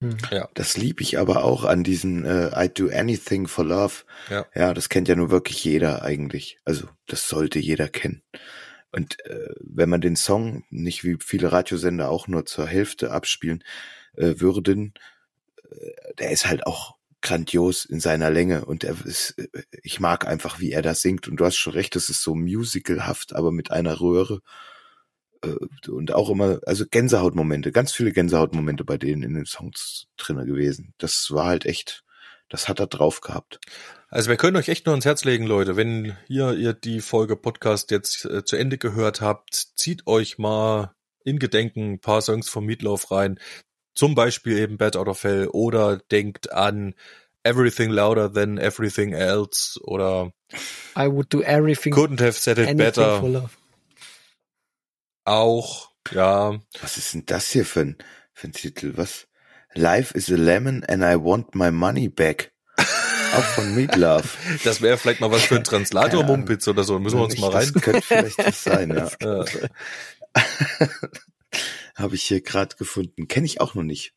Hm. 0.00 0.16
Ja. 0.30 0.48
Das 0.54 0.76
lieb 0.76 1.00
ich 1.00 1.18
aber 1.18 1.44
auch 1.44 1.64
an 1.64 1.84
diesen 1.84 2.24
äh, 2.24 2.50
I 2.56 2.68
do 2.68 2.88
anything 2.88 3.46
for 3.46 3.64
love. 3.64 4.04
Ja. 4.30 4.46
ja, 4.54 4.74
das 4.74 4.88
kennt 4.88 5.08
ja 5.08 5.16
nur 5.16 5.30
wirklich 5.30 5.62
jeder 5.64 6.02
eigentlich. 6.02 6.58
Also 6.64 6.88
das 7.06 7.28
sollte 7.28 7.58
jeder 7.58 7.88
kennen. 7.88 8.22
Und 8.94 9.18
äh, 9.26 9.48
wenn 9.60 9.88
man 9.88 10.00
den 10.00 10.14
Song 10.16 10.64
nicht 10.70 11.02
wie 11.02 11.16
viele 11.20 11.50
Radiosender 11.50 12.10
auch 12.10 12.28
nur 12.28 12.46
zur 12.46 12.66
Hälfte 12.66 13.10
abspielen 13.10 13.64
äh, 14.16 14.34
würden, 14.38 14.94
äh, 15.70 16.14
der 16.18 16.30
ist 16.30 16.46
halt 16.46 16.66
auch 16.66 16.94
grandios 17.20 17.86
in 17.86 17.98
seiner 18.00 18.30
Länge 18.30 18.66
und 18.66 18.84
er 18.84 19.04
ist, 19.04 19.30
äh, 19.38 19.48
ich 19.82 19.98
mag 19.98 20.26
einfach, 20.28 20.60
wie 20.60 20.70
er 20.70 20.82
da 20.82 20.94
singt. 20.94 21.26
Und 21.26 21.36
du 21.38 21.44
hast 21.44 21.56
schon 21.56 21.72
recht, 21.72 21.96
das 21.96 22.08
ist 22.08 22.22
so 22.22 22.36
musicalhaft, 22.36 23.34
aber 23.34 23.50
mit 23.50 23.72
einer 23.72 24.00
Röhre 24.00 24.42
äh, 25.42 25.88
und 25.90 26.12
auch 26.12 26.30
immer, 26.30 26.60
also 26.66 26.84
Gänsehautmomente, 26.88 27.72
ganz 27.72 27.92
viele 27.92 28.12
Gänsehautmomente 28.12 28.84
bei 28.84 28.98
denen 28.98 29.22
in 29.24 29.34
den 29.34 29.46
Songs 29.46 30.06
drinne 30.16 30.46
gewesen. 30.46 30.94
Das 30.98 31.28
war 31.30 31.46
halt 31.46 31.66
echt, 31.66 32.03
das 32.54 32.68
hat 32.68 32.78
er 32.78 32.86
drauf 32.86 33.20
gehabt. 33.20 33.58
Also 34.10 34.30
wir 34.30 34.36
können 34.36 34.56
euch 34.56 34.68
echt 34.68 34.86
nur 34.86 34.92
ans 34.92 35.04
Herz 35.04 35.24
legen, 35.24 35.44
Leute. 35.44 35.74
Wenn 35.74 36.16
ihr, 36.28 36.52
ihr 36.52 36.72
die 36.72 37.00
Folge 37.00 37.34
Podcast 37.34 37.90
jetzt 37.90 38.26
äh, 38.26 38.44
zu 38.44 38.54
Ende 38.54 38.78
gehört 38.78 39.20
habt, 39.20 39.54
zieht 39.74 40.06
euch 40.06 40.38
mal 40.38 40.94
in 41.24 41.40
Gedenken 41.40 41.94
ein 41.94 41.98
paar 41.98 42.22
Songs 42.22 42.48
vom 42.48 42.64
Meatloaf 42.64 43.10
rein. 43.10 43.40
Zum 43.92 44.14
Beispiel 44.14 44.56
eben 44.58 44.78
Bad 44.78 44.94
Out 44.94 45.08
of 45.08 45.24
Hell 45.24 45.48
oder 45.48 45.96
denkt 45.96 46.52
an 46.52 46.94
Everything 47.42 47.90
Louder 47.90 48.32
Than 48.32 48.56
Everything 48.56 49.14
Else 49.14 49.80
oder 49.82 50.32
I 50.96 51.08
would 51.08 51.34
do 51.34 51.42
everything, 51.42 51.92
Couldn't 51.92 52.20
Have 52.20 52.38
Said 52.38 52.58
It 52.58 52.76
Better. 52.76 53.50
Auch, 55.24 55.90
ja. 56.12 56.60
Was 56.80 56.98
ist 56.98 57.14
denn 57.14 57.26
das 57.26 57.50
hier 57.50 57.64
für 57.64 57.80
ein, 57.80 57.98
für 58.32 58.46
ein 58.46 58.52
Titel? 58.52 58.92
Was? 58.94 59.26
Life 59.74 60.16
is 60.16 60.30
a 60.30 60.36
lemon 60.36 60.84
and 60.84 61.02
I 61.02 61.16
want 61.16 61.54
my 61.54 61.70
money 61.70 62.08
back. 62.08 62.52
Auch 63.34 63.42
von 63.42 63.74
Meatloaf. 63.74 64.38
Das 64.64 64.80
wäre 64.80 64.96
vielleicht 64.96 65.20
mal 65.20 65.30
was 65.30 65.42
für 65.42 65.56
einen 65.56 65.64
Translator. 65.64 66.22
Mumpitz 66.22 66.68
oder 66.68 66.84
so. 66.84 66.98
Müssen 66.98 67.18
wir 67.18 67.24
uns 67.24 67.38
mal 67.38 67.50
rein. 67.50 67.70
Das 67.72 67.82
könnte 67.82 68.02
vielleicht 68.02 68.38
das 68.38 68.62
sein, 68.62 68.90
ja. 68.90 69.10
Ja. 69.20 69.44
Habe 71.96 72.14
ich 72.14 72.24
hier 72.24 72.40
gerade 72.40 72.76
gefunden. 72.76 73.28
Kenne 73.28 73.46
ich 73.46 73.60
auch 73.60 73.74
noch 73.74 73.82
nicht. 73.82 74.14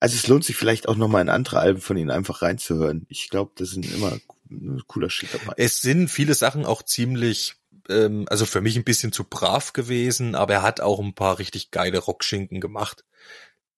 Also 0.00 0.16
es 0.16 0.26
lohnt 0.26 0.44
sich 0.44 0.56
vielleicht 0.56 0.88
auch 0.88 0.96
noch 0.96 1.08
mal 1.08 1.20
in 1.20 1.28
andere 1.28 1.60
Alben 1.60 1.80
von 1.80 1.96
ihnen 1.96 2.10
einfach 2.10 2.42
reinzuhören. 2.42 3.06
Ich 3.08 3.28
glaube, 3.28 3.52
das 3.56 3.70
sind 3.70 3.92
immer 3.92 4.18
ein 4.50 4.82
cooler 4.86 5.10
Shit 5.10 5.30
dabei. 5.32 5.54
Es 5.56 5.80
sind 5.80 6.08
viele 6.08 6.34
Sachen 6.34 6.66
auch 6.66 6.82
ziemlich, 6.82 7.54
ähm, 7.88 8.26
also 8.28 8.46
für 8.46 8.60
mich 8.60 8.76
ein 8.76 8.84
bisschen 8.84 9.12
zu 9.12 9.24
brav 9.24 9.72
gewesen, 9.72 10.34
aber 10.34 10.54
er 10.54 10.62
hat 10.62 10.80
auch 10.80 11.00
ein 11.00 11.14
paar 11.14 11.38
richtig 11.38 11.70
geile 11.70 11.98
Rockschinken 11.98 12.60
gemacht. 12.60 13.04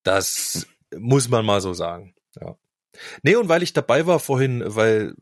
Das 0.02 0.66
muss 0.94 1.28
man 1.28 1.44
mal 1.44 1.60
so 1.60 1.74
sagen. 1.74 2.14
Ja. 2.40 2.56
Nee, 3.22 3.36
und 3.36 3.48
weil 3.48 3.62
ich 3.62 3.72
dabei 3.72 4.06
war 4.06 4.20
vorhin, 4.20 4.62
weil 4.66 5.14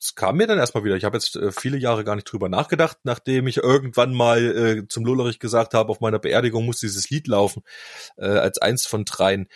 es 0.00 0.14
kam 0.14 0.38
mir 0.38 0.46
dann 0.46 0.58
erstmal 0.58 0.82
wieder, 0.82 0.96
ich 0.96 1.04
habe 1.04 1.16
jetzt 1.16 1.36
äh, 1.36 1.52
viele 1.52 1.76
Jahre 1.76 2.04
gar 2.04 2.16
nicht 2.16 2.24
drüber 2.24 2.48
nachgedacht, 2.48 2.98
nachdem 3.04 3.46
ich 3.46 3.58
irgendwann 3.58 4.14
mal 4.14 4.56
äh, 4.56 4.88
zum 4.88 5.04
Lullerich 5.04 5.38
gesagt 5.38 5.74
habe, 5.74 5.90
auf 5.90 6.00
meiner 6.00 6.18
Beerdigung 6.18 6.64
muss 6.64 6.80
dieses 6.80 7.10
Lied 7.10 7.28
laufen, 7.28 7.62
äh, 8.16 8.26
als 8.26 8.58
eins 8.58 8.86
von 8.86 9.04
dreien. 9.04 9.48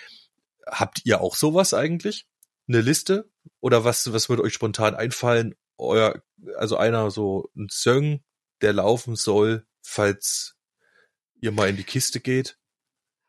Habt 0.67 1.01
ihr 1.05 1.21
auch 1.21 1.35
sowas 1.35 1.73
eigentlich? 1.73 2.27
Eine 2.69 2.83
Liste? 2.83 3.31
Oder 3.61 3.85
was, 3.85 4.13
was 4.13 4.29
würde 4.29 4.43
euch 4.43 4.53
spontan 4.53 4.95
einfallen? 4.95 5.55
Euer, 5.79 6.23
also 6.57 6.77
einer 6.77 7.11
so 7.11 7.51
ein 7.57 7.69
Song, 7.71 8.23
der 8.61 8.75
laufen 8.75 9.17
soll, 9.17 9.67
falls 9.83 10.57
ihr 11.41 11.53
mal 11.53 11.69
in 11.69 11.77
die 11.77 11.85
Kiste 11.85 12.21
geht. 12.21 12.59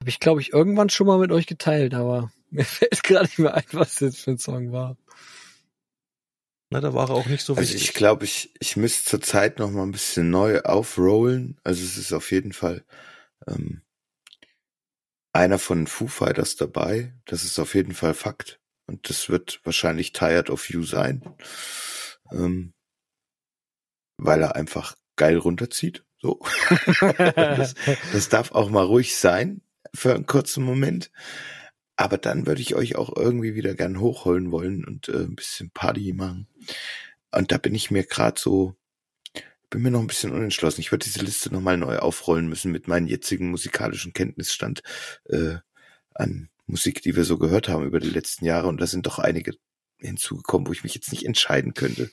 Habe 0.05 0.11
ich, 0.11 0.19
glaube 0.19 0.39
ich, 0.39 0.53
irgendwann 0.53 0.91
schon 0.91 1.07
mal 1.07 1.17
mit 1.17 1.31
euch 1.31 1.47
geteilt, 1.47 1.95
aber 1.95 2.31
mir 2.51 2.63
fällt 2.63 3.01
gerade 3.01 3.25
nicht 3.25 3.39
mehr 3.39 3.55
ein, 3.55 3.63
was 3.71 3.95
das 3.95 4.19
für 4.19 4.29
ein 4.29 4.37
Song 4.37 4.71
war. 4.71 4.97
Na, 6.69 6.79
da 6.79 6.93
war 6.93 7.09
er 7.09 7.15
auch 7.15 7.25
nicht 7.25 7.43
so 7.43 7.55
Also 7.55 7.63
wichtig. 7.73 7.89
ich 7.89 7.93
glaube, 7.95 8.23
ich, 8.23 8.53
ich 8.59 8.75
müsste 8.77 9.09
zur 9.09 9.21
Zeit 9.21 9.57
noch 9.57 9.71
mal 9.71 9.81
ein 9.81 9.91
bisschen 9.91 10.29
neu 10.29 10.61
aufrollen. 10.61 11.59
Also 11.63 11.83
es 11.83 11.97
ist 11.97 12.13
auf 12.13 12.31
jeden 12.31 12.53
Fall 12.53 12.85
ähm, 13.47 13.81
einer 15.33 15.57
von 15.57 15.87
Foo 15.87 16.05
Fighters 16.05 16.55
dabei. 16.55 17.15
Das 17.25 17.43
ist 17.43 17.57
auf 17.57 17.73
jeden 17.73 17.95
Fall 17.95 18.13
Fakt. 18.13 18.59
Und 18.85 19.09
das 19.09 19.27
wird 19.29 19.59
wahrscheinlich 19.63 20.11
Tired 20.11 20.51
of 20.51 20.69
You 20.69 20.83
sein. 20.83 21.23
ähm, 22.31 22.75
weil 24.17 24.43
er 24.43 24.55
einfach 24.55 24.95
geil 25.15 25.37
runterzieht. 25.37 26.05
So. 26.19 26.45
das, 27.35 27.73
das 28.13 28.29
darf 28.29 28.51
auch 28.51 28.69
mal 28.69 28.85
ruhig 28.85 29.15
sein 29.15 29.61
für 29.93 30.13
einen 30.13 30.25
kurzen 30.25 30.63
Moment. 30.63 31.11
Aber 31.97 32.17
dann 32.17 32.45
würde 32.45 32.61
ich 32.61 32.75
euch 32.75 32.95
auch 32.95 33.15
irgendwie 33.15 33.55
wieder 33.55 33.73
gern 33.73 33.99
hochholen 33.99 34.51
wollen 34.51 34.83
und 34.83 35.07
äh, 35.07 35.23
ein 35.23 35.35
bisschen 35.35 35.71
Party 35.71 36.13
machen. 36.13 36.47
Und 37.31 37.51
da 37.51 37.57
bin 37.57 37.73
ich 37.73 37.89
mir 37.91 38.03
gerade 38.03 38.39
so, 38.39 38.75
bin 39.69 39.81
mir 39.81 39.91
noch 39.91 40.01
ein 40.01 40.07
bisschen 40.07 40.31
unentschlossen. 40.31 40.81
Ich 40.81 40.91
würde 40.91 41.05
diese 41.05 41.23
Liste 41.23 41.53
nochmal 41.53 41.77
neu 41.77 41.97
aufrollen 41.97 42.47
müssen 42.47 42.71
mit 42.71 42.87
meinem 42.87 43.07
jetzigen 43.07 43.49
musikalischen 43.49 44.13
Kenntnisstand 44.13 44.83
äh, 45.29 45.55
an 46.13 46.49
Musik, 46.67 47.01
die 47.01 47.15
wir 47.15 47.23
so 47.23 47.37
gehört 47.37 47.69
haben 47.69 47.85
über 47.85 47.99
die 47.99 48.09
letzten 48.09 48.45
Jahre. 48.45 48.67
Und 48.67 48.81
da 48.81 48.87
sind 48.87 49.05
doch 49.05 49.19
einige 49.19 49.53
hinzugekommen, 49.97 50.67
wo 50.67 50.71
ich 50.71 50.83
mich 50.83 50.95
jetzt 50.95 51.11
nicht 51.11 51.25
entscheiden 51.25 51.73
könnte. 51.73 52.11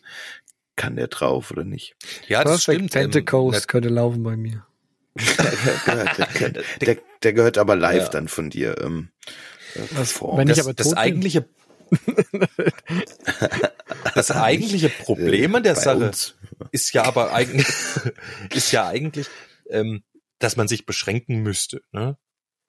Kann 0.76 0.97
der 0.97 1.09
drauf 1.09 1.50
oder 1.50 1.64
nicht? 1.64 1.97
Ja, 2.29 2.45
das 2.45 2.64
Perfect 2.64 2.76
stimmt. 2.76 2.93
Pentecost 2.93 3.62
Ähm, 3.62 3.67
könnte 3.67 3.88
laufen 3.88 4.23
bei 4.23 4.37
mir. 4.37 4.67
Der, 5.14 5.85
gehört, 5.85 6.19
der, 6.19 6.49
der, 6.81 6.97
der 7.23 7.33
gehört 7.33 7.59
aber 7.59 7.76
live 7.76 8.04
Ja. 8.04 8.09
dann 8.11 8.28
von 8.28 8.50
dir. 8.50 8.81
Ähm, 8.81 9.11
äh, 9.75 10.04
vor. 10.04 10.37
wenn 10.38 10.49
ich 10.49 10.57
das, 10.57 10.66
aber 10.66 10.75
das 10.75 10.95
eigentliche 10.95 11.49
das 14.14 14.31
eigentliche 14.31 14.88
Problem 14.88 15.54
an 15.54 15.62
der 15.62 15.75
Bei 15.75 15.81
Sache 15.81 16.07
uns. 16.07 16.35
ist 16.71 16.92
ja 16.95 17.04
aber 17.04 17.33
eigentlich 17.35 17.66
ist 18.54 18.73
ja 18.73 18.87
eigentlich, 18.88 19.26
ähm, 19.69 20.02
dass 20.38 20.57
man 20.57 20.69
sich 20.69 20.87
beschränken 20.87 21.42
müsste. 21.42 21.83
Ne? 21.92 22.16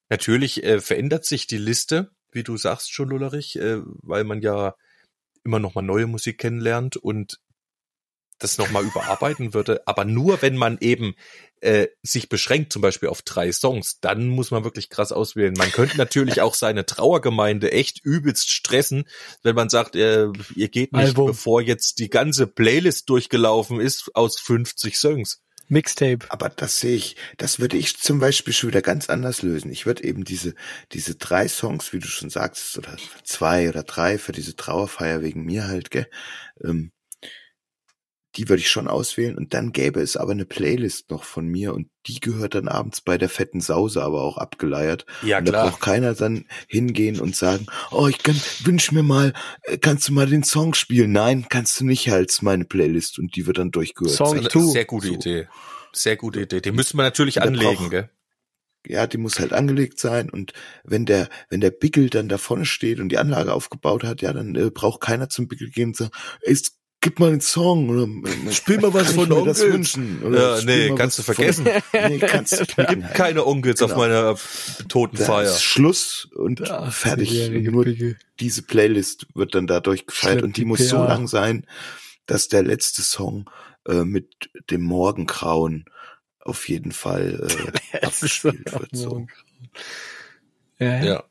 Natürlich 0.10 0.64
äh, 0.64 0.82
verändert 0.82 1.26
sich 1.26 1.48
die 1.48 1.58
Liste, 1.58 2.12
wie 2.32 2.44
du 2.44 2.58
sagst 2.58 2.94
schon, 2.94 3.10
Lullerich, 3.10 3.56
äh, 3.58 3.78
weil 4.02 4.26
man 4.26 4.42
ja 4.42 4.76
immer 5.44 5.60
noch 5.60 5.76
mal 5.76 5.82
neue 5.82 6.08
Musik 6.08 6.38
kennenlernt 6.38 6.98
und 6.98 7.40
das 8.44 8.58
noch 8.58 8.72
mal 8.72 8.84
überarbeiten 8.84 9.54
würde. 9.54 9.82
Aber 9.88 10.06
nur 10.06 10.42
wenn 10.42 10.58
man 10.58 10.78
eben 10.80 11.16
äh, 11.62 11.88
sich 12.02 12.30
beschränkt, 12.30 12.74
zum 12.74 12.82
Beispiel 12.82 13.10
auf 13.10 13.22
drei 13.22 13.52
Songs, 13.52 14.00
dann 14.02 14.28
muss 14.28 14.52
man 14.52 14.64
wirklich 14.64 14.90
krass 14.90 15.12
auswählen. 15.12 15.54
Man 15.58 15.72
könnte 15.72 15.98
natürlich 15.98 16.42
auch 16.42 16.56
seine 16.56 16.86
Trauergemeinde 16.86 17.72
echt 17.72 18.04
übelst 18.04 18.50
stressen, 18.50 19.06
wenn 19.44 19.56
man 19.56 19.70
sagt, 19.70 19.96
äh, 19.96 20.28
ihr 20.56 20.70
geht 20.70 20.92
nicht, 20.94 21.06
Album. 21.06 21.28
bevor 21.28 21.62
jetzt 21.62 22.00
die 22.00 22.10
ganze 22.10 22.48
Playlist 22.48 23.10
durchgelaufen 23.10 23.80
ist 23.80 24.12
aus 24.14 24.40
50 24.40 24.98
Songs. 24.98 25.42
Mixtape. 25.70 26.26
Aber 26.30 26.50
das 26.50 26.80
sehe 26.80 26.96
ich, 26.96 27.16
das 27.38 27.60
würde 27.60 27.78
ich 27.78 27.98
zum 27.98 28.20
Beispiel 28.20 28.54
schon 28.54 28.70
wieder 28.70 28.82
ganz 28.82 29.10
anders 29.10 29.42
lösen. 29.42 29.72
Ich 29.72 29.86
würde 29.86 30.04
eben 30.04 30.24
diese, 30.24 30.56
diese 30.92 31.16
drei 31.16 31.48
Songs, 31.48 31.94
wie 31.94 32.00
du 32.00 32.08
schon 32.08 32.30
sagst, 32.30 32.78
oder 32.78 32.98
zwei 33.24 33.70
oder 33.70 33.84
drei 33.84 34.18
für 34.18 34.34
diese 34.34 34.56
Trauerfeier 34.56 35.22
wegen 35.22 35.46
mir 35.46 35.68
halt, 35.68 35.92
gell, 35.92 36.08
ähm, 36.64 36.92
die 38.36 38.50
würde 38.50 38.62
ich 38.62 38.70
schon 38.70 38.88
auswählen 38.88 39.38
und 39.38 39.54
dann 39.54 39.72
gäbe 39.72 40.02
es 40.02 40.18
aber 40.18 40.32
eine 40.32 40.46
Playlist 40.46 41.12
noch 41.12 41.24
von 41.24 41.46
mir 41.48 41.74
und 41.74 41.88
die 42.08 42.20
gehört 42.20 42.56
dann 42.56 42.68
abends 42.68 43.02
bei 43.02 43.18
der 43.18 43.30
fetten 43.30 43.62
Sause 43.62 44.02
aber 44.02 44.22
auch 44.24 44.38
abgeleiert. 44.38 45.06
Ja, 45.22 45.38
und 45.38 45.46
da 45.48 45.68
braucht 45.70 45.82
keiner 45.82 46.14
dann 46.16 46.46
hingehen 46.68 47.20
und 47.20 47.36
sagen, 47.36 47.68
oh, 47.92 48.08
ich 48.08 48.18
kann, 48.24 48.36
wünsch 48.64 48.92
mir 48.92 49.04
mal, 49.04 49.34
äh, 49.64 49.78
kannst 49.78 50.08
du 50.08 50.14
mal 50.14 50.26
den 50.28 50.44
Song 50.44 50.74
spielen? 50.74 51.12
Nein, 51.12 51.46
kannst 51.50 51.80
du 51.80 51.86
nicht, 51.86 52.12
als 52.12 52.42
meine 52.42 52.66
Playlist 52.66 53.20
und 53.20 53.36
die 53.36 53.46
wird 53.46 53.58
dann 53.60 53.72
durchgehört. 53.72 54.16
Song 54.16 54.38
Eine 54.38 54.48
two. 54.48 54.72
Sehr 54.72 54.86
gute 54.86 55.08
So. 55.08 55.14
Idee. 55.14 55.48
Sehr 55.94 56.16
gute 56.18 56.42
Idee. 56.42 56.60
Den 56.60 56.76
müssen 56.76 56.98
wir 56.98 57.04
natürlich 57.04 57.36
Der 57.36 57.44
anlegen, 57.44 57.76
braucht- 57.76 57.92
gell? 57.92 58.10
ja, 58.88 59.08
die 59.08 59.18
muss 59.18 59.40
halt 59.40 59.54
angelegt 59.54 60.00
sein 60.00 60.30
und 60.30 60.52
wenn 60.84 61.06
der, 61.06 61.30
wenn 61.50 61.62
der 61.62 61.72
Bickel 61.72 62.10
dann 62.10 62.28
da 62.28 62.38
vorne 62.38 62.66
steht 62.66 63.00
und 63.00 63.10
die 63.10 63.18
Anlage 63.18 63.54
aufgebaut 63.54 64.04
hat, 64.04 64.22
ja, 64.22 64.34
dann 64.34 64.56
äh, 64.56 64.72
braucht 64.72 65.00
keiner 65.02 65.30
zum 65.30 65.48
Bickel 65.48 65.70
gehen 65.70 65.90
und 65.90 65.96
sagen, 65.98 66.12
es- 66.42 66.80
gib 67.04 67.20
mal 67.20 67.30
einen 67.30 67.42
Song 67.42 67.90
oder 67.90 68.08
Spiel 68.52 68.80
mal 68.80 68.94
was 68.94 69.12
von 69.14 69.30
mir 69.30 69.46
das 69.46 69.62
Onkels. 69.62 69.74
wünschen 69.74 70.24
oder 70.24 70.58
Ja, 70.60 70.66
nee, 70.66 70.96
kannst 70.96 71.20
du 71.20 71.24
vergessen. 71.24 71.66
Von, 71.66 72.10
nee, 72.10 72.18
kannst 72.18 72.60
du 72.60 72.66
knicken 72.66 73.02
Gibt 73.02 73.14
keine 73.14 73.46
Onkels 73.46 73.82
auf 73.84 73.92
Genau. 73.92 74.02
meiner 74.02 74.36
toten 74.90 75.18
Da 75.18 75.26
Feier. 75.26 75.44
ist 75.52 75.62
Schluss 75.62 76.28
und 76.34 76.62
Der 76.62 76.90
fertig. 76.92 77.30
18-jährige 77.30 77.72
Nur 77.72 77.86
diese 78.40 78.64
Playlist 78.64 79.28
wird 79.36 79.54
dann 79.54 79.68
dadurch 79.68 80.08
gefeiert 80.08 80.42
und 80.42 80.58
die 80.58 80.62
die 80.62 80.66
muss 80.66 80.90
so 80.90 80.98
lang 80.98 81.28
sein, 81.28 81.68
dass 82.26 82.48
der 82.48 82.64
letzte 82.64 83.02
Song 83.04 83.50
äh, 83.88 84.04
mit 84.06 84.50
dem 84.72 84.82
Morgengrauen 84.82 85.86
auf 86.40 86.68
jeden 86.70 86.92
Fall 86.94 87.48
äh, 87.94 88.00
abgespielt 88.06 88.72
wird. 88.74 88.90
So. 88.94 89.28
Ja, 90.80 91.04
ja. 91.04 91.24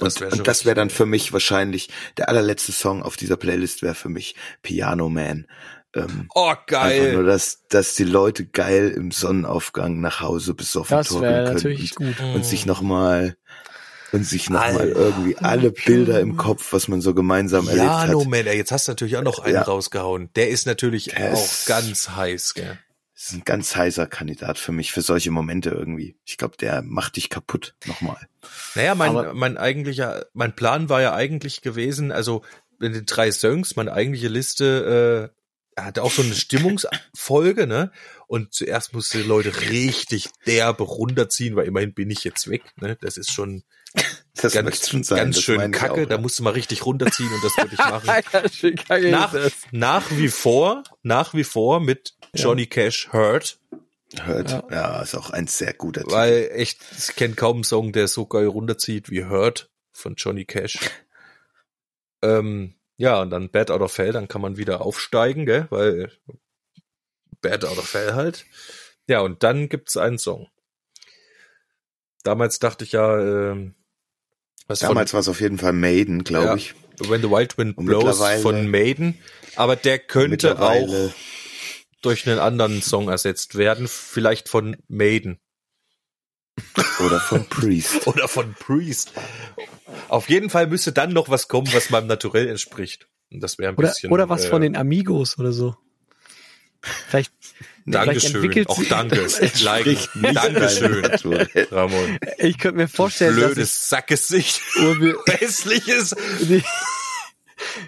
Das 0.00 0.16
und 0.16 0.20
wäre 0.22 0.32
und 0.36 0.46
das 0.48 0.64
wäre 0.64 0.74
dann 0.74 0.90
für 0.90 1.06
mich 1.06 1.32
wahrscheinlich 1.32 1.88
der 2.16 2.28
allerletzte 2.28 2.72
Song 2.72 3.02
auf 3.02 3.16
dieser 3.16 3.36
Playlist 3.36 3.82
wäre 3.82 3.94
für 3.94 4.08
mich 4.08 4.34
Piano 4.62 5.08
Man. 5.08 5.46
Ähm, 5.94 6.28
Oh, 6.34 6.46
Einfach 6.48 6.62
nur, 6.68 6.80
geil. 6.80 7.24
dass, 7.24 7.66
dass 7.68 7.94
die 7.96 8.04
Leute 8.04 8.46
geil 8.46 8.90
im 8.96 9.10
Sonnenaufgang 9.10 10.00
nach 10.00 10.20
Hause 10.20 10.54
besoffen 10.54 10.96
Das 10.96 11.08
torkeln 11.08 11.32
können 11.46 11.54
natürlich 11.54 11.94
gut. 11.96 12.20
und, 12.20 12.34
und 12.36 12.44
sich 12.46 12.64
nochmal 12.66 13.36
und 14.12 14.24
sich 14.24 14.50
nochmal 14.50 14.76
Alter. 14.80 14.96
irgendwie 14.96 15.36
alle 15.38 15.70
Bilder 15.72 16.18
im 16.20 16.36
Kopf, 16.36 16.72
was 16.72 16.88
man 16.88 17.00
so 17.00 17.14
gemeinsam 17.14 17.66
erlebt 17.68 17.86
Ja, 17.86 18.00
hat. 18.02 18.10
no 18.10 18.24
man, 18.24 18.46
ey, 18.46 18.56
jetzt 18.56 18.72
hast 18.72 18.88
du 18.88 18.92
natürlich 18.92 19.16
auch 19.16 19.22
noch 19.22 19.38
einen 19.40 19.54
Ja. 19.54 19.62
rausgehauen. 19.62 20.30
Der 20.34 20.48
ist 20.48 20.66
natürlich 20.66 21.06
Der 21.06 21.32
auch 21.34 21.44
ist- 21.44 21.66
ganz 21.66 22.08
heiß, 22.10 22.54
gell? 22.54 22.78
Das 23.20 23.26
ist 23.26 23.34
ein 23.34 23.44
ganz 23.44 23.76
heißer 23.76 24.06
Kandidat 24.06 24.58
für 24.58 24.72
mich, 24.72 24.92
für 24.92 25.02
solche 25.02 25.30
Momente 25.30 25.68
irgendwie. 25.68 26.16
Ich 26.24 26.38
glaube, 26.38 26.56
der 26.56 26.80
macht 26.80 27.16
dich 27.16 27.28
kaputt. 27.28 27.74
Nochmal. 27.84 28.16
Naja, 28.74 28.94
mein, 28.94 29.10
Aber- 29.10 29.34
mein 29.34 29.58
eigentlicher, 29.58 30.24
mein 30.32 30.56
Plan 30.56 30.88
war 30.88 31.02
ja 31.02 31.12
eigentlich 31.12 31.60
gewesen, 31.60 32.12
also 32.12 32.42
in 32.80 32.94
den 32.94 33.04
drei 33.04 33.30
Songs, 33.30 33.76
meine 33.76 33.92
eigentliche 33.92 34.28
Liste, 34.28 35.30
äh, 35.76 35.80
hatte 35.82 36.02
auch 36.02 36.10
so 36.10 36.22
eine 36.22 36.34
Stimmungsfolge, 36.34 37.66
ne? 37.66 37.92
Und 38.26 38.54
zuerst 38.54 38.94
musste 38.94 39.18
die 39.18 39.28
Leute 39.28 39.68
richtig 39.70 40.30
derbe 40.46 40.84
runterziehen, 40.84 41.56
weil 41.56 41.66
immerhin 41.66 41.92
bin 41.92 42.10
ich 42.10 42.24
jetzt 42.24 42.48
weg, 42.48 42.62
ne? 42.80 42.96
Das 43.02 43.18
ist 43.18 43.32
schon 43.32 43.64
Das 44.34 44.54
ganz, 44.54 44.64
möchte 44.64 44.88
schon 44.90 45.02
sein. 45.02 45.18
ganz 45.18 45.42
schön 45.42 45.70
kacke. 45.72 46.02
auch, 46.04 46.08
da 46.08 46.16
musst 46.16 46.38
du 46.38 46.42
mal 46.42 46.54
richtig 46.54 46.86
runterziehen 46.86 47.30
und 47.30 47.44
das 47.44 47.56
würde 47.58 47.74
ich 47.74 47.78
machen. 48.98 49.10
Nach, 49.10 49.34
nach 49.70 50.10
wie 50.12 50.28
vor, 50.28 50.82
nach 51.02 51.34
wie 51.34 51.44
vor 51.44 51.80
mit 51.80 52.14
Johnny 52.34 52.66
Cash 52.66 53.12
Hurt, 53.12 53.58
Hört. 54.18 54.50
Ja. 54.50 54.64
Ja. 54.70 55.02
ist 55.02 55.14
auch 55.14 55.30
ein 55.30 55.46
sehr 55.46 55.72
guter 55.72 56.02
Titel. 56.02 56.12
weil 56.14 56.50
echt, 56.52 56.80
ich 56.98 57.14
kenne 57.16 57.34
kaum 57.34 57.58
einen 57.58 57.64
Song, 57.64 57.92
der 57.92 58.08
so 58.08 58.26
geil 58.26 58.46
runterzieht 58.46 59.10
wie 59.10 59.24
Hurt 59.24 59.70
von 59.92 60.14
Johnny 60.16 60.44
Cash. 60.44 60.78
ähm, 62.22 62.74
ja, 62.96 63.20
und 63.20 63.30
dann 63.30 63.50
Bad 63.50 63.70
Out 63.70 63.82
of 63.82 63.96
Hell, 63.98 64.12
dann 64.12 64.28
kann 64.28 64.40
man 64.40 64.56
wieder 64.56 64.80
aufsteigen, 64.80 65.46
gell, 65.46 65.66
weil 65.70 66.10
Bad 67.40 67.64
Out 67.64 67.78
of 67.78 67.94
Hell 67.94 68.14
halt. 68.14 68.46
Ja, 69.08 69.20
und 69.20 69.42
dann 69.42 69.68
gibt's 69.68 69.96
einen 69.96 70.18
Song. 70.18 70.48
Damals 72.22 72.58
dachte 72.58 72.84
ich 72.84 72.92
ja, 72.92 73.18
ähm, 73.18 73.74
was 74.70 74.78
Damals 74.80 75.12
war 75.12 75.20
es 75.20 75.28
auf 75.28 75.40
jeden 75.40 75.58
Fall 75.58 75.72
Maiden, 75.72 76.24
glaube 76.24 76.46
Ja. 76.46 76.54
ich. 76.56 76.74
When 77.08 77.20
the 77.22 77.30
Wild 77.30 77.56
Wind 77.58 77.76
Blows 77.76 78.22
von 78.42 78.68
Maiden, 78.70 79.18
aber 79.56 79.74
der 79.76 79.98
könnte 79.98 80.60
auch 80.60 81.10
durch 82.02 82.26
einen 82.28 82.38
anderen 82.38 82.82
Song 82.82 83.08
ersetzt 83.08 83.56
werden, 83.56 83.88
vielleicht 83.88 84.48
von 84.48 84.76
Maiden 84.88 85.38
oder 87.04 87.20
von 87.20 87.44
Priest. 87.48 88.06
oder 88.06 88.28
von 88.28 88.54
Priest. 88.54 89.12
Auf 90.08 90.28
jeden 90.28 90.50
Fall 90.50 90.66
müsste 90.66 90.92
dann 90.92 91.12
noch 91.12 91.28
was 91.30 91.48
kommen, 91.48 91.68
was 91.72 91.90
meinem 91.90 92.06
Naturell 92.06 92.48
entspricht. 92.48 93.08
Und 93.32 93.40
das 93.40 93.58
wäre 93.58 93.72
ein 93.72 93.76
Oder, 93.76 93.88
bisschen. 93.88 94.12
oder 94.12 94.28
was 94.28 94.44
äh, 94.44 94.48
von 94.50 94.60
den 94.62 94.76
Amigos 94.76 95.38
oder 95.38 95.52
so. 95.52 95.76
Vielleicht 96.82 97.32
Dankeschön. 97.86 98.66
Auch 98.66 98.82
danke. 98.88 99.22
Nicht 99.42 99.66
Dankeschön. 100.36 101.04
Ramon. 101.70 102.18
ich 102.38 102.58
könnte 102.58 102.76
mir 102.78 102.88
vorstellen, 102.88 103.36
dass 103.36 103.52
Blödes 103.54 103.88
Sackgesicht. 103.88 104.60
ich 104.74 104.80
Urbi- 104.82 105.14
Hässliches. 105.28 106.14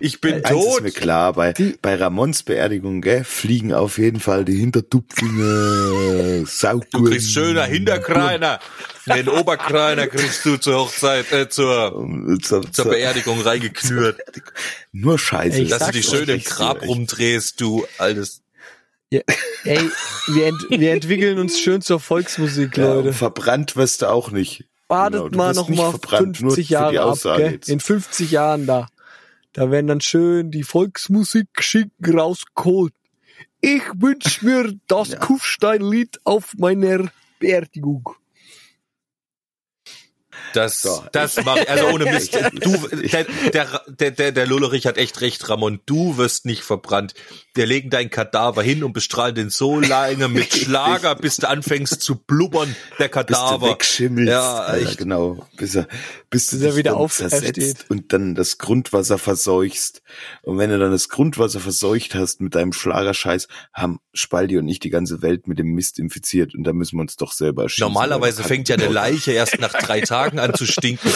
Ich 0.00 0.20
bin 0.20 0.44
Eins 0.44 0.50
ist 0.50 0.50
tot. 0.50 0.82
mir 0.82 0.90
klar, 0.92 1.32
bei, 1.32 1.52
Die- 1.54 1.78
bei 1.80 1.94
Ramons 1.94 2.42
Beerdigung, 2.42 3.00
gell, 3.00 3.24
fliegen 3.24 3.72
auf 3.72 3.96
jeden 3.96 4.20
Fall 4.20 4.44
die 4.44 4.58
Hintertupfen, 4.58 6.42
äh, 6.42 6.44
saugut. 6.46 6.88
Du 6.92 7.04
kriegst 7.04 7.32
schöner 7.32 7.64
Hinterkreiner. 7.64 8.60
Den 9.06 9.28
Oberkreiner 9.30 10.08
kriegst 10.08 10.44
du 10.44 10.58
zur 10.58 10.76
Hochzeit, 10.80 11.32
äh, 11.32 11.48
zur, 11.48 12.06
zur, 12.42 12.70
zur 12.70 12.84
Beerdigung 12.84 13.40
reingeknürt. 13.40 14.20
Nur 14.92 15.18
Scheiße. 15.18 15.56
Ey, 15.58 15.68
Dass 15.68 15.86
du 15.86 15.92
dich 15.92 16.06
schön 16.06 16.28
im 16.28 16.42
Grab 16.44 16.82
rumdrehst, 16.86 17.58
du 17.60 17.86
altes. 17.98 18.42
Ja, 19.12 19.20
ey, 19.64 19.90
wir, 20.28 20.46
ent, 20.46 20.62
wir 20.70 20.92
entwickeln 20.94 21.38
uns 21.38 21.58
schön 21.60 21.80
zur 21.82 22.00
Volksmusik, 22.00 22.76
Ja, 22.76 22.94
Leute. 22.94 23.12
verbrannt 23.12 23.76
wirst 23.76 24.02
du 24.02 24.10
auch 24.10 24.30
nicht. 24.30 24.64
Wartet 24.88 25.22
Genau, 25.30 25.36
mal 25.36 25.48
wirst 25.50 25.56
noch 25.60 25.68
nicht 25.68 25.78
mal 25.78 25.90
verbrannt, 25.90 26.40
nur 26.40 26.50
50 26.52 26.66
für 26.66 26.68
die 26.68 26.72
Jahre 26.96 27.02
ab, 27.12 27.18
gell? 27.38 27.52
jetzt. 27.52 27.68
In 27.68 27.80
50 27.80 28.30
Jahren 28.30 28.66
da. 28.66 28.88
Da 29.52 29.70
werden 29.70 29.86
dann 29.86 30.00
schön 30.00 30.50
die 30.50 30.62
Volksmusik 30.62 31.48
schicken 31.60 32.18
rausgeholt. 32.18 32.94
Ich 33.60 33.82
wünsch 33.96 34.42
mir 34.42 34.72
das 34.88 35.10
Ja. 35.10 35.18
Kufsteinlied 35.18 36.18
auf 36.24 36.54
meiner 36.58 37.10
Beerdigung. 37.38 38.08
Das, 40.52 40.82
So. 40.82 41.02
das 41.12 41.42
mach 41.44 41.56
ich, 41.56 41.68
also 41.70 41.86
ohne 41.88 42.04
Mist. 42.12 42.36
Du, 42.60 42.76
der, 43.08 43.26
der, 43.88 44.10
der, 44.10 44.32
der, 44.32 44.46
Lullerich 44.46 44.86
hat 44.86 44.98
echt 44.98 45.20
recht, 45.20 45.48
Ramon. 45.48 45.80
Du 45.86 46.16
wirst 46.16 46.44
nicht 46.46 46.62
verbrannt. 46.62 47.14
Wir 47.54 47.66
legen 47.66 47.90
deinen 47.90 48.10
Kadaver 48.10 48.62
hin 48.62 48.82
und 48.84 48.92
bestrahlen 48.92 49.34
den 49.34 49.50
so 49.50 49.80
lange 49.80 50.28
mit 50.28 50.52
Schlager, 50.54 51.14
bis 51.14 51.36
du 51.36 51.48
anfängst 51.48 52.00
zu 52.00 52.16
blubbern, 52.16 52.74
der 52.98 53.08
bis 53.08 53.10
du 53.10 53.22
Kadaver. 53.32 53.70
wegschimmelst. 53.70 54.30
Ja, 54.30 54.74
echt. 54.76 54.98
genau. 54.98 55.46
Bis 55.56 55.74
er, 55.74 55.86
bis 56.30 56.46
du 56.48 56.56
Bis 56.56 56.62
er 56.62 56.68
dich 56.70 56.76
wieder 56.78 56.90
dann 56.92 57.00
auf- 57.00 57.16
zersetzt 57.16 57.46
aufsteht. 57.58 57.86
und 57.88 58.12
dann 58.12 58.34
das 58.34 58.58
Grundwasser 58.58 59.18
verseuchst. 59.18 60.02
Und 60.42 60.58
wenn 60.58 60.70
du 60.70 60.78
dann 60.78 60.90
das 60.92 61.08
Grundwasser 61.08 61.60
verseucht 61.60 62.14
hast 62.14 62.40
mit 62.40 62.54
deinem 62.54 62.72
Schlagerscheiß, 62.72 63.48
haben 63.72 63.98
Spaldi 64.14 64.58
und 64.58 64.68
ich 64.68 64.78
die 64.80 64.90
ganze 64.90 65.22
Welt 65.22 65.46
mit 65.46 65.58
dem 65.58 65.68
Mist 65.68 65.98
infiziert 65.98 66.54
und 66.54 66.64
da 66.64 66.72
müssen 66.72 66.96
wir 66.96 67.02
uns 67.02 67.16
doch 67.16 67.32
selber 67.32 67.64
erschießen. 67.64 67.86
Normalerweise 67.86 68.42
fängt 68.44 68.68
ja 68.68 68.76
eine. 68.76 68.92
Leiche 68.92 69.32
erst 69.32 69.58
nach 69.60 69.72
drei 69.72 70.00
Tagen 70.02 70.38
an 70.42 70.54
zu 70.54 70.66
stinken. 70.66 71.10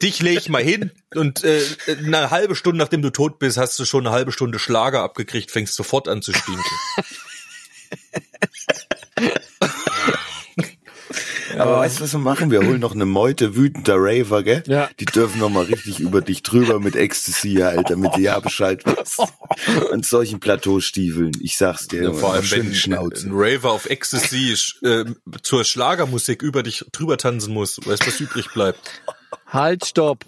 Dich 0.00 0.20
leg 0.20 0.38
ich 0.38 0.48
mal 0.48 0.62
hin 0.62 0.90
und 1.14 1.44
äh, 1.44 1.60
eine 1.86 2.30
halbe 2.30 2.54
Stunde 2.54 2.78
nachdem 2.78 3.02
du 3.02 3.10
tot 3.10 3.38
bist, 3.38 3.58
hast 3.58 3.78
du 3.78 3.84
schon 3.84 4.06
eine 4.06 4.14
halbe 4.14 4.32
Stunde 4.32 4.58
Schlager 4.58 5.02
abgekriegt, 5.02 5.50
fängst 5.50 5.74
sofort 5.74 6.08
an 6.08 6.22
zu 6.22 6.32
stinken. 6.32 6.62
Aber 11.58 11.78
weißt 11.78 11.98
du, 11.98 12.04
was 12.04 12.12
wir 12.12 12.18
machen? 12.20 12.50
Wir 12.50 12.60
holen 12.60 12.80
noch 12.80 12.94
eine 12.94 13.04
Meute 13.06 13.56
wütender 13.56 13.96
Raver, 13.98 14.42
gell? 14.42 14.62
Ja. 14.66 14.88
Die 15.00 15.04
dürfen 15.04 15.38
noch 15.40 15.50
mal 15.50 15.64
richtig 15.64 16.00
über 16.00 16.20
dich 16.20 16.42
drüber 16.42 16.80
mit 16.80 16.96
Ecstasy, 16.96 17.62
Alter, 17.62 17.82
damit 17.94 18.16
du 18.16 18.20
ja 18.20 18.38
Bescheid 18.40 18.84
weißt. 18.86 19.20
Und 19.92 20.06
solchen 20.06 20.40
Plateaustiefeln. 20.40 21.32
Ich 21.40 21.56
sag's 21.56 21.88
dir. 21.88 22.04
Ja, 22.04 22.12
vor 22.12 22.34
allem, 22.34 22.50
wenn 22.50 22.70
die 22.70 22.74
Schnauze. 22.76 23.26
ein 23.28 23.32
Raver 23.34 23.70
auf 23.72 23.86
Ecstasy 23.86 24.54
äh, 24.82 25.04
zur 25.42 25.64
Schlagermusik 25.64 26.42
über 26.42 26.62
dich 26.62 26.84
drüber 26.92 27.18
tanzen 27.18 27.52
muss, 27.52 27.78
weißt 27.84 28.02
du, 28.02 28.06
was 28.06 28.20
übrig 28.20 28.48
bleibt? 28.52 28.78
Halt, 29.46 29.84
stopp. 29.86 30.24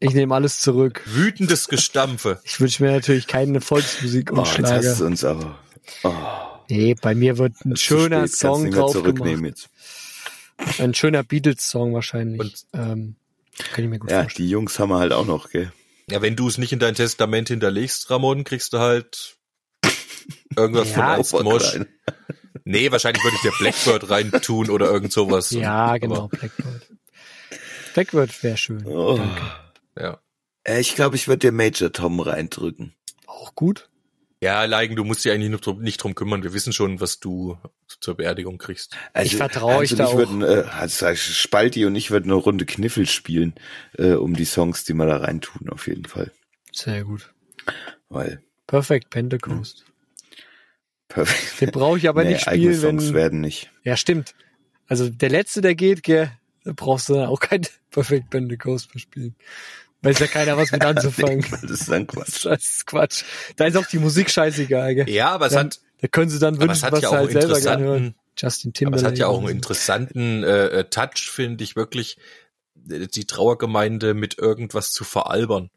Ich 0.00 0.12
nehme 0.14 0.34
alles 0.34 0.60
zurück. 0.60 1.02
Wütendes 1.06 1.68
Gestampfe. 1.68 2.40
Ich 2.44 2.60
wünsche 2.60 2.82
mir 2.82 2.92
natürlich 2.92 3.26
keine 3.26 3.60
Volksmusik 3.60 4.30
und 4.32 4.38
Oh, 4.38 4.42
jetzt 4.42 4.50
hast 4.58 4.68
Schlager. 4.68 4.94
du 4.96 5.06
uns 5.06 5.24
aber. 5.24 5.58
Oh, 6.02 6.12
Nee, 6.68 6.96
bei 7.00 7.14
mir 7.14 7.38
wird 7.38 7.52
ein 7.64 7.76
zu 7.76 7.84
schöner 7.84 8.26
Song 8.26 8.70
drauf 8.72 8.90
zurücknehmen 8.92 9.44
gemacht. 9.44 9.58
jetzt. 9.62 9.68
Ein 10.78 10.94
schöner 10.94 11.22
Beatles-Song 11.22 11.94
wahrscheinlich. 11.94 12.40
Und- 12.40 12.66
ähm, 12.74 13.16
kann 13.72 13.84
ich 13.84 13.90
mir 13.90 13.98
gut 13.98 14.10
Ja, 14.10 14.22
vorstellen. 14.22 14.46
die 14.46 14.50
Jungs 14.50 14.78
haben 14.78 14.90
wir 14.90 14.98
halt 14.98 15.12
auch 15.12 15.26
noch, 15.26 15.50
gell? 15.50 15.72
Ja, 16.10 16.20
wenn 16.22 16.36
du 16.36 16.46
es 16.48 16.58
nicht 16.58 16.72
in 16.72 16.78
dein 16.78 16.94
Testament 16.94 17.48
hinterlegst, 17.48 18.10
Ramon, 18.10 18.44
kriegst 18.44 18.72
du 18.72 18.78
halt 18.78 19.36
irgendwas 20.56 20.90
Ja, 20.94 21.22
von 21.22 21.44
Mosch. 21.44 21.78
Nee, 22.64 22.90
wahrscheinlich 22.90 23.22
würde 23.24 23.36
ich 23.36 23.42
dir 23.42 23.52
Blackbird 23.58 24.10
reintun 24.10 24.70
oder 24.70 24.90
irgend 24.90 25.12
sowas. 25.12 25.50
Ja, 25.50 25.72
Aber, 25.86 25.98
genau, 26.00 26.28
Blackbird. 26.28 26.86
Blackbird 27.94 28.42
wäre 28.42 28.56
schön. 28.56 28.84
Oh. 28.86 29.18
Ja. 29.98 30.20
Äh, 30.64 30.80
Ich 30.80 30.94
glaube, 30.94 31.16
ich 31.16 31.28
würde 31.28 31.38
dir 31.46 31.52
Major 31.52 31.92
Tom 31.92 32.20
reindrücken. 32.20 32.94
Auch 33.26 33.54
gut. 33.54 33.88
Ja, 34.46 34.64
Leigen, 34.64 34.94
du 34.94 35.02
musst 35.02 35.24
dich 35.24 35.32
eigentlich 35.32 35.50
nicht 35.50 35.66
drum, 35.66 35.80
nicht 35.82 35.96
drum 36.00 36.14
kümmern. 36.14 36.44
Wir 36.44 36.52
wissen 36.52 36.72
schon, 36.72 37.00
was 37.00 37.18
du 37.18 37.58
zur 38.00 38.16
Beerdigung 38.16 38.58
kriegst. 38.58 38.96
Also, 39.12 39.26
Ich 39.26 39.36
vertraue 39.36 39.78
euch 39.78 39.90
da 39.96 40.04
ich 40.04 40.10
auch. 40.10 40.16
Würden, 40.16 40.42
äh, 40.42 40.62
also 40.70 41.12
Spalti 41.16 41.84
und 41.84 41.96
ich 41.96 42.12
würden 42.12 42.30
eine 42.30 42.34
Runde 42.40 42.64
Kniffel 42.64 43.06
spielen, 43.06 43.54
äh, 43.98 44.12
um 44.12 44.34
die 44.36 44.44
Songs, 44.44 44.84
die 44.84 44.94
wir 44.94 45.06
da 45.06 45.16
reintun, 45.16 45.68
auf 45.68 45.88
jeden 45.88 46.04
Fall. 46.04 46.30
Sehr 46.72 47.02
gut. 47.02 47.32
Weil, 48.08 48.40
Perfekt, 48.68 49.10
Pentecost. 49.10 49.84
perfekt. 51.08 51.60
Den 51.60 51.70
brauche 51.72 51.98
ich 51.98 52.08
aber 52.08 52.22
Nee, 52.22 52.34
nicht 52.34 52.46
eigene 52.46 52.74
spielen, 52.74 52.98
Songs 52.98 53.08
wenn. 53.08 53.14
werden 53.14 53.40
nicht. 53.40 53.70
Ja, 53.82 53.96
stimmt. 53.96 54.34
Also 54.86 55.08
der 55.08 55.30
letzte, 55.30 55.60
der 55.60 55.74
geht, 55.74 56.04
gell, 56.04 56.30
da 56.64 56.72
brauchst 56.74 57.08
du 57.08 57.16
auch 57.28 57.40
kein 57.40 57.62
Perfect 57.90 58.30
Pentecost 58.30 58.94
mehr 58.94 59.00
spielen. 59.00 59.34
Weiß 60.02 60.18
ja 60.18 60.26
keiner 60.26 60.56
was 60.56 60.70
mit 60.72 60.84
anzufangen. 60.84 61.38
Nee, 61.40 61.58
das 61.62 61.70
ist 61.80 61.88
dann 61.90 62.06
Quatsch. 62.06 62.44
Das 62.44 62.62
ist 62.62 62.86
Quatsch. 62.86 63.24
Da 63.56 63.66
ist 63.66 63.76
auch 63.76 63.86
die 63.86 63.98
Musik 63.98 64.30
scheißegal, 64.30 64.94
gell? 64.94 65.10
Ja, 65.10 65.30
aber 65.30 65.46
es 65.46 65.52
Dann- 65.54 65.66
hat, 65.66 65.80
Da 66.02 66.08
können 66.08 66.30
sie 66.30 66.38
dann 66.38 66.60
wünschen, 66.60 66.82
was 66.90 67.00
ja 67.00 67.00
sie 67.00 67.06
auch 67.08 67.12
halt 67.12 67.32
selber 67.32 67.60
gerne 67.60 67.84
hören. 67.84 68.14
Justin 68.38 68.68
aber 68.70 68.74
es 68.74 68.78
Timberlake. 68.78 69.06
hat 69.06 69.18
ja 69.18 69.26
auch 69.28 69.38
einen 69.38 69.48
interessanten 69.48 70.44
äh, 70.44 70.66
äh, 70.68 70.84
Touch, 70.84 71.30
finde 71.32 71.64
ich 71.64 71.74
wirklich, 71.74 72.18
äh, 72.90 73.06
die 73.06 73.24
Trauergemeinde 73.26 74.12
mit 74.14 74.38
irgendwas 74.38 74.92
zu 74.92 75.04
veralbern. 75.04 75.70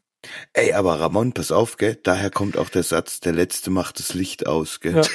Ey, 0.52 0.74
aber 0.74 1.00
Ramon, 1.00 1.32
pass 1.32 1.50
auf, 1.50 1.78
gell? 1.78 1.98
Daher 2.02 2.28
kommt 2.30 2.58
auch 2.58 2.68
der 2.68 2.82
Satz, 2.82 3.20
der 3.20 3.32
Letzte 3.32 3.70
macht 3.70 3.98
das 3.98 4.12
Licht 4.12 4.46
aus, 4.46 4.80
gell? 4.80 4.96
Ja. 4.96 5.02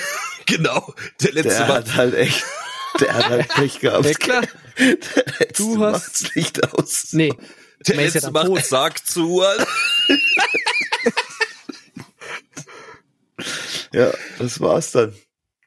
Genau, 0.48 0.94
der 1.24 1.32
letzte 1.34 1.50
Der 1.50 1.68
hat 1.70 1.96
halt 1.96 2.14
echt, 2.14 2.44
der 3.00 3.14
hat 3.16 3.30
halt 3.30 3.48
Pech 3.50 3.80
gehabt. 3.80 4.06
Ja, 4.06 4.14
klar. 4.14 4.42
Der 4.78 4.96
Letzte 5.40 5.64
Du 5.64 5.84
hast- 5.84 5.92
macht's 5.94 6.36
Licht 6.36 6.72
aus. 6.74 7.08
Nee. 7.14 7.34
Der 7.88 7.96
ja 7.96 8.02
letzte 8.02 8.22
dann 8.22 8.34
macht 8.34 8.48
tot. 8.48 8.66
sagt 8.66 9.08
zu. 9.08 9.44
Ja, 13.96 14.12
das 14.40 14.60
war's 14.60 14.92
dann. 14.92 15.16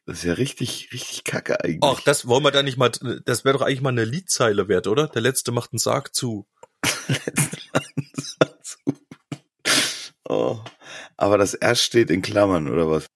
Das 0.04 0.18
ist 0.18 0.24
ja 0.24 0.34
richtig, 0.34 0.90
richtig 0.92 1.24
kacke 1.24 1.64
eigentlich. 1.64 1.80
Ach, 1.82 2.02
das 2.02 2.26
wollen 2.26 2.44
wir 2.44 2.50
da 2.50 2.62
nicht 2.62 2.76
mal, 2.76 2.90
das 3.24 3.46
wäre 3.46 3.56
doch 3.56 3.64
eigentlich 3.64 3.80
mal 3.80 3.88
eine 3.88 4.04
Liedzeile 4.04 4.68
wert, 4.68 4.86
oder? 4.86 5.08
Der 5.08 5.22
letzte 5.22 5.50
macht 5.50 5.72
einen 5.72 5.78
Sarg 5.78 6.14
zu. 6.14 6.46
oh. 10.28 10.58
Aber 11.16 11.38
das 11.38 11.54
R 11.54 11.74
steht 11.74 12.10
in 12.10 12.20
Klammern, 12.20 12.68
oder 12.68 12.90
was? 12.90 13.06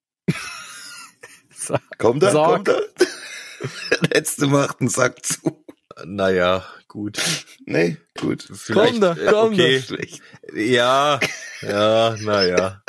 Kommt 1.98 2.22
er? 2.24 2.32
Sarg. 2.32 2.64
Kommt 2.64 2.68
er? 2.68 2.82
Der 3.90 4.08
Letzte 4.14 4.46
macht 4.46 4.80
einen 4.80 4.88
Sack 4.88 5.24
zu. 5.24 5.61
Naja, 6.04 6.64
gut. 6.88 7.18
Nee, 7.64 7.96
gut. 8.18 8.48
Vielleicht, 8.52 9.00
da, 9.02 9.12
äh, 9.12 9.26
komm 9.30 9.56
da. 9.56 9.62
okay. 9.64 9.80
Schlecht. 9.82 10.20
Ja, 10.52 11.20
ja, 11.60 12.16
naja. 12.20 12.82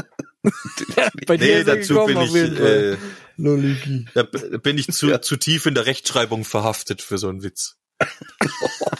Bei 1.27 1.37
dir 1.37 1.45
Nee, 1.45 1.61
ist 1.61 1.67
er 1.67 1.75
dazu 1.77 1.93
gekommen, 1.93 2.31
bin 2.33 2.53
ich, 2.53 2.59
äh, 2.59 2.97
Loliki. 3.37 4.07
da 4.15 4.23
bin 4.23 4.77
ich 4.79 4.87
zu, 4.91 5.09
Ja. 5.09 5.21
zu 5.21 5.37
tief 5.37 5.67
in 5.67 5.75
der 5.75 5.85
Rechtschreibung 5.85 6.43
verhaftet 6.43 7.01
für 7.03 7.17
so 7.19 7.29
einen 7.29 7.43
Witz. 7.43 7.77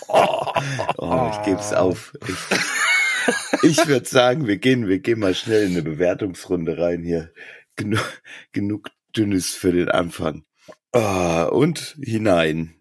Oh, 0.08 1.32
ich 1.32 1.42
geb's 1.46 1.74
auf. 1.74 2.13
Ich, 2.28 3.78
ich 3.78 3.88
würde 3.88 4.08
sagen, 4.08 4.48
wir 4.48 4.58
gehen, 4.58 4.88
wir 4.88 5.00
gehen 5.00 5.20
mal 5.20 5.34
schnell 5.34 5.63
in 5.66 5.72
eine 5.72 5.82
Bewertungsrunde 5.82 6.78
rein 6.78 7.02
hier. 7.04 7.32
Genug, 7.76 8.22
genug 8.52 8.89
Dünnes 9.18 9.48
für 9.52 9.72
den 9.72 9.89
Anfang. 9.89 10.44
Ah, 10.92 11.46
und 11.46 11.96
hinein 12.00 12.76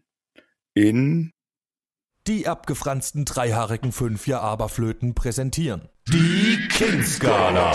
in 0.75 1.31
Die 2.27 2.49
abgefransten 2.49 3.25
dreihaarigen 3.25 3.93
Fünfjahr-Aberflöten 3.93 5.15
präsentieren. 5.15 5.89
Die 6.09 6.69
King-Skala. 6.69 7.73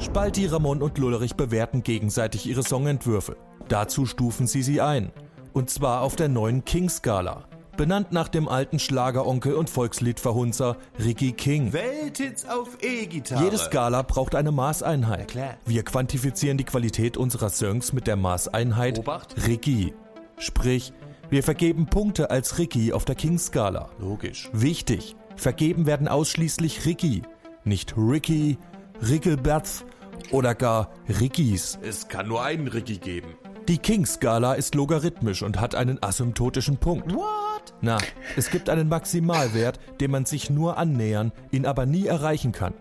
Spalti, 0.00 0.46
Ramon 0.46 0.82
und 0.82 0.98
Lullerich 0.98 1.34
bewerten 1.34 1.82
gegenseitig 1.82 2.46
ihre 2.46 2.62
Songentwürfe. 2.62 3.36
Dazu 3.68 4.06
stufen 4.06 4.46
sie 4.46 4.62
sie 4.62 4.80
ein. 4.80 5.12
Und 5.52 5.70
zwar 5.70 6.02
auf 6.02 6.16
der 6.16 6.28
neuen 6.28 6.64
King-Skala. 6.64 7.48
Benannt 7.76 8.10
nach 8.10 8.28
dem 8.28 8.48
alten 8.48 8.78
Schlageronkel 8.78 9.54
und 9.54 9.68
Volksliedverhunzer 9.68 10.76
Ricky 10.98 11.32
King. 11.32 11.72
Welthits 11.72 12.48
auf 12.48 12.82
E-Gitarre. 12.82 13.44
Jede 13.44 13.58
Skala 13.58 14.02
braucht 14.02 14.34
eine 14.34 14.50
Maßeinheit. 14.50 15.36
Wir 15.66 15.82
quantifizieren 15.82 16.56
die 16.56 16.64
Qualität 16.64 17.16
unserer 17.16 17.50
Songs 17.50 17.92
mit 17.92 18.06
der 18.06 18.16
Maßeinheit 18.16 18.98
Obacht. 18.98 19.34
Ricky. 19.46 19.94
Sprich, 20.38 20.92
wir 21.28 21.42
vergeben 21.42 21.86
Punkte 21.86 22.30
als 22.30 22.58
Ricky 22.58 22.92
auf 22.92 23.04
der 23.04 23.14
King-Skala. 23.14 23.90
Logisch. 23.98 24.48
Wichtig, 24.52 25.16
vergeben 25.36 25.86
werden 25.86 26.08
ausschließlich 26.08 26.86
Ricky, 26.86 27.22
nicht 27.64 27.94
Ricky, 27.96 28.58
Rickelbert 29.06 29.84
oder 30.30 30.54
gar 30.54 30.90
Rickys. 31.08 31.78
Es 31.82 32.08
kann 32.08 32.28
nur 32.28 32.42
einen 32.42 32.68
Ricky 32.68 32.96
geben. 32.96 33.34
Die 33.68 33.78
King-Skala 33.78 34.54
ist 34.54 34.74
logarithmisch 34.74 35.42
und 35.42 35.60
hat 35.60 35.74
einen 35.74 36.02
asymptotischen 36.02 36.78
Punkt. 36.78 37.12
What? 37.12 37.55
Na, 37.80 37.98
es 38.36 38.50
gibt 38.50 38.68
einen 38.68 38.88
Maximalwert, 38.88 39.78
dem 40.00 40.10
man 40.10 40.24
sich 40.24 40.50
nur 40.50 40.78
annähern, 40.78 41.32
ihn 41.50 41.66
aber 41.66 41.86
nie 41.86 42.06
erreichen 42.06 42.52
kann. 42.52 42.74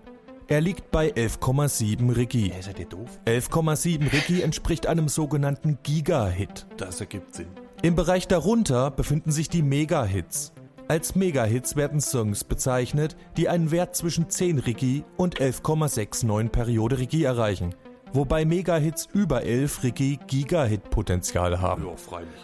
Er 0.48 0.62
liegt 0.62 0.92
bei 0.92 1.12
11,7 1.12 2.16
Ricky. 2.16 2.52
Ey, 2.56 2.62
seid 2.62 2.80
ihr 2.80 2.86
doof? 2.86 3.20
11,7 3.26 4.14
Ricky 4.14 4.42
entspricht 4.42 4.86
einem 4.86 5.08
sogenannten 5.08 5.80
Giga-Hit. 5.82 6.68
Das 6.78 7.00
ergibt 7.00 7.34
Sinn. 7.34 7.48
Im 7.82 7.96
Bereich 7.96 8.28
darunter 8.28 8.92
befinden 8.92 9.32
sich 9.32 9.50
die 9.50 9.64
Mega-Hits. 9.64 10.54
Als 10.88 11.16
Mega-Hits 11.16 11.76
werden 11.76 12.00
Songs 12.00 12.44
bezeichnet, 12.44 13.18
die 13.38 13.50
einen 13.50 13.72
Wert 13.72 13.96
zwischen 13.96 14.30
10 14.30 14.60
Ricky 14.60 15.04
und 15.18 15.40
11,69 15.40 16.50
Periode 16.50 17.00
Ricky 17.00 17.24
erreichen, 17.24 17.74
wobei 18.16 18.46
Mega-Hits 18.46 19.10
über 19.14 19.44
11 19.44 19.84
Ricky 19.84 20.20
Giga-Hit-Potenzial 20.28 21.62
haben. 21.62 21.86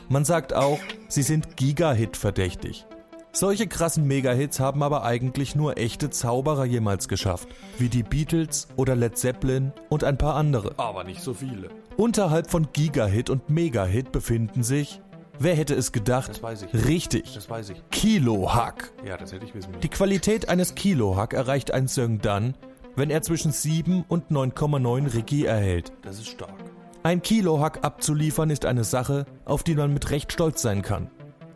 Man 0.10 0.25
sagt 0.25 0.53
auch, 0.53 0.79
sie 1.07 1.23
sind 1.23 1.57
Giga-Hit 1.57 2.17
verdächtig. 2.17 2.86
Solche 3.34 3.67
krassen 3.67 4.05
Mega-Hits 4.07 4.60
haben 4.60 4.84
aber 4.84 5.03
eigentlich 5.03 5.55
nur 5.55 5.77
echte 5.77 6.10
Zauberer 6.10 6.65
jemals 6.65 7.07
geschafft, 7.07 7.47
wie 7.77 7.88
die 7.88 8.03
Beatles 8.03 8.67
oder 8.75 8.93
Led 8.95 9.17
Zeppelin 9.17 9.71
und 9.88 10.03
ein 10.03 10.17
paar 10.17 10.36
andere. 10.36 10.73
Aber 10.77 11.05
nicht 11.05 11.21
so 11.21 11.34
viele. 11.34 11.69
Unterhalb 11.95 12.51
von 12.51 12.67
Giga-Hit 12.73 13.29
und 13.29 13.49
Mega-Hit 13.49 14.12
befinden 14.12 14.63
sich, 14.63 15.01
Wer 15.43 15.55
hätte 15.55 15.73
es 15.73 15.91
gedacht? 15.91 16.29
Das 16.29 16.43
weiß 16.43 16.67
ich. 16.71 16.86
Richtig. 16.86 17.34
Das 17.34 17.49
weiß 17.49 17.71
ich. 17.71 17.81
Kilo-Hack. 17.89 18.91
Ja, 19.03 19.17
das 19.17 19.31
hätte 19.31 19.43
ich 19.43 19.55
wissen 19.55 19.71
müssen. 19.71 19.81
Die 19.81 19.89
Qualität 19.89 20.49
eines 20.49 20.75
Kilo-Hack 20.75 21.34
erreicht 21.34 21.71
ein 21.71 21.88
Song 21.88 22.19
dann, 22.19 22.53
wenn 22.95 23.10
er 23.10 23.21
zwischen 23.21 23.51
7 23.51 24.06
und 24.08 24.32
9,9 24.32 25.13
Rigi 25.13 25.45
erhält. 25.45 25.91
Das 26.01 26.19
ist 26.19 26.30
stark. 26.30 26.54
Ein 27.04 27.21
Kilo-Hack 27.21 27.80
abzuliefern 27.84 28.49
ist 28.49 28.65
eine 28.65 28.84
Sache, 28.84 29.25
auf 29.45 29.63
die 29.63 29.75
man 29.75 29.93
mit 29.93 30.12
Recht 30.12 30.32
stolz 30.32 30.62
sein 30.62 30.82
kann. 30.82 31.10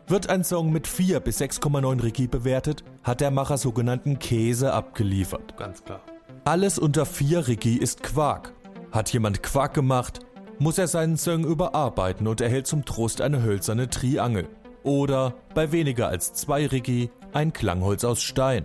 Wird 0.08 0.28
ein 0.28 0.44
Song 0.44 0.72
mit 0.72 0.86
4 0.86 1.20
bis 1.20 1.40
6,9 1.40 2.02
Rigi 2.02 2.26
bewertet, 2.26 2.84
hat 3.02 3.20
der 3.20 3.30
Macher 3.30 3.58
sogenannten 3.58 4.18
Käse 4.18 4.72
abgeliefert. 4.72 5.56
Ganz 5.56 5.84
klar. 5.84 6.00
Alles 6.44 6.78
unter 6.78 7.06
4 7.06 7.48
Rigi 7.48 7.76
ist 7.76 8.02
Quark. 8.02 8.52
Hat 8.92 9.12
jemand 9.12 9.42
Quark 9.42 9.74
gemacht, 9.74 10.20
muss 10.58 10.78
er 10.78 10.86
seinen 10.86 11.16
Song 11.16 11.44
überarbeiten 11.44 12.26
und 12.26 12.40
erhält 12.40 12.66
zum 12.66 12.84
Trost 12.84 13.20
eine 13.20 13.42
hölzerne 13.42 13.90
Triangel. 13.90 14.48
Oder 14.82 15.34
bei 15.54 15.72
weniger 15.72 16.08
als 16.08 16.32
2 16.34 16.66
Rigi 16.68 17.10
ein 17.32 17.52
Klangholz 17.52 18.04
aus 18.04 18.22
Stein. 18.22 18.64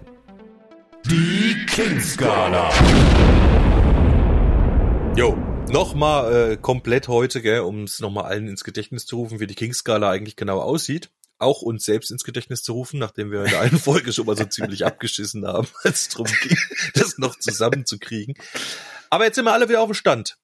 Die 1.06 1.51
King-Skala. 1.72 2.70
Jo, 5.16 5.38
nochmal 5.70 6.52
äh, 6.52 6.58
komplett 6.58 7.08
heute, 7.08 7.42
gell, 7.42 7.62
um 7.62 7.86
es 7.86 8.02
nochmal 8.02 8.26
allen 8.26 8.50
ins 8.50 8.66
Gedächtnis 8.66 9.06
zu 9.06 9.16
rufen, 9.16 9.40
wie 9.40 9.48
die 9.48 9.56
King-Skala 9.56 10.12
eigentlich 10.12 10.36
genau 10.36 10.60
aussieht. 10.60 11.12
Auch 11.38 11.62
uns 11.62 11.86
selbst 11.86 12.12
ins 12.12 12.26
Gedächtnis 12.26 12.62
zu 12.64 12.74
rufen, 12.74 13.00
nachdem 13.00 13.32
wir 13.32 13.46
in 13.46 13.52
der 13.52 13.62
einen 13.62 13.80
Folge 13.80 14.12
schon 14.12 14.26
mal 14.26 14.36
so 14.36 14.44
ziemlich 14.44 14.86
abgeschissen 14.86 15.48
haben, 15.48 15.70
als 15.84 16.02
es 16.02 16.10
darum 16.10 16.28
ging, 16.42 16.58
das 16.94 17.18
noch 17.18 17.40
zusammenzukriegen. 17.40 18.36
Aber 19.10 19.24
jetzt 19.24 19.36
sind 19.36 19.46
wir 19.46 19.54
alle 19.54 19.70
wieder 19.70 19.80
auf 19.80 19.90
dem 19.90 19.96
Stand. 19.96 20.38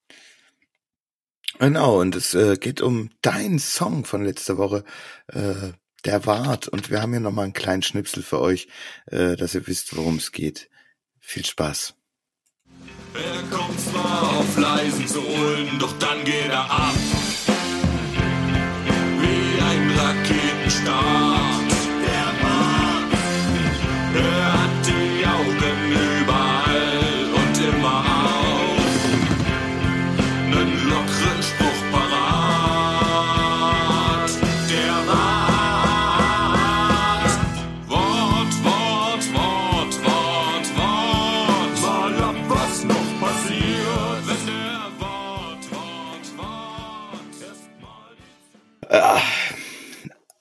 Genau, 1.59 1.99
und 1.99 2.15
es 2.15 2.35
äh, 2.35 2.55
geht 2.55 2.79
um 2.79 3.09
deinen 3.21 3.59
Song 3.59 4.05
von 4.05 4.23
letzter 4.23 4.57
Woche, 4.57 4.85
äh, 5.27 5.73
der 6.05 6.25
Wart. 6.25 6.69
Und 6.69 6.89
wir 6.89 7.01
haben 7.01 7.11
hier 7.11 7.19
nochmal 7.19 7.43
einen 7.43 7.53
kleinen 7.53 7.83
Schnipsel 7.83 8.23
für 8.23 8.39
euch, 8.39 8.69
äh, 9.07 9.35
dass 9.35 9.55
ihr 9.55 9.67
wisst, 9.67 9.93
worum 9.97 10.15
es 10.15 10.31
geht. 10.31 10.69
Viel 11.29 11.45
Spaß. 11.45 11.93
Er 13.13 13.43
kommt 13.57 13.77
zwar 13.81 14.37
auf 14.37 14.57
leisen 14.57 15.07
Sohlen, 15.09 15.77
doch 15.77 15.91
dann 15.99 16.23
geht 16.23 16.49
er 16.49 16.71
ab. 16.71 16.93
Wie 19.21 19.61
ein 19.61 19.91
Raketenstart. 19.99 21.71
Der 22.05 22.27
Mann, 22.43 23.11
er 24.15 24.56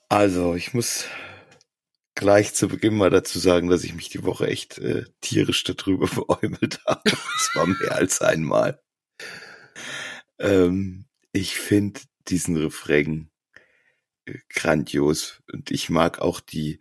Also, 0.09 0.55
ich 0.55 0.73
muss 0.73 1.05
gleich 2.15 2.53
zu 2.53 2.67
Beginn 2.69 2.95
mal 2.95 3.09
dazu 3.09 3.39
sagen, 3.39 3.69
dass 3.69 3.83
ich 3.83 3.93
mich 3.93 4.09
die 4.09 4.23
Woche 4.23 4.47
echt 4.47 4.77
äh, 4.79 5.03
tierisch 5.21 5.63
darüber 5.63 6.07
beäumelt 6.27 6.79
habe. 6.85 7.11
Und 7.11 7.41
zwar 7.41 7.67
mehr 7.67 7.95
als 7.95 8.21
einmal. 8.21 8.81
Ähm, 10.39 11.05
ich 11.31 11.55
finde 11.55 11.99
diesen 12.27 12.57
Refrain 12.57 13.29
äh, 14.25 14.39
grandios 14.49 15.41
und 15.51 15.71
ich 15.71 15.89
mag 15.89 16.19
auch 16.19 16.39
die, 16.39 16.79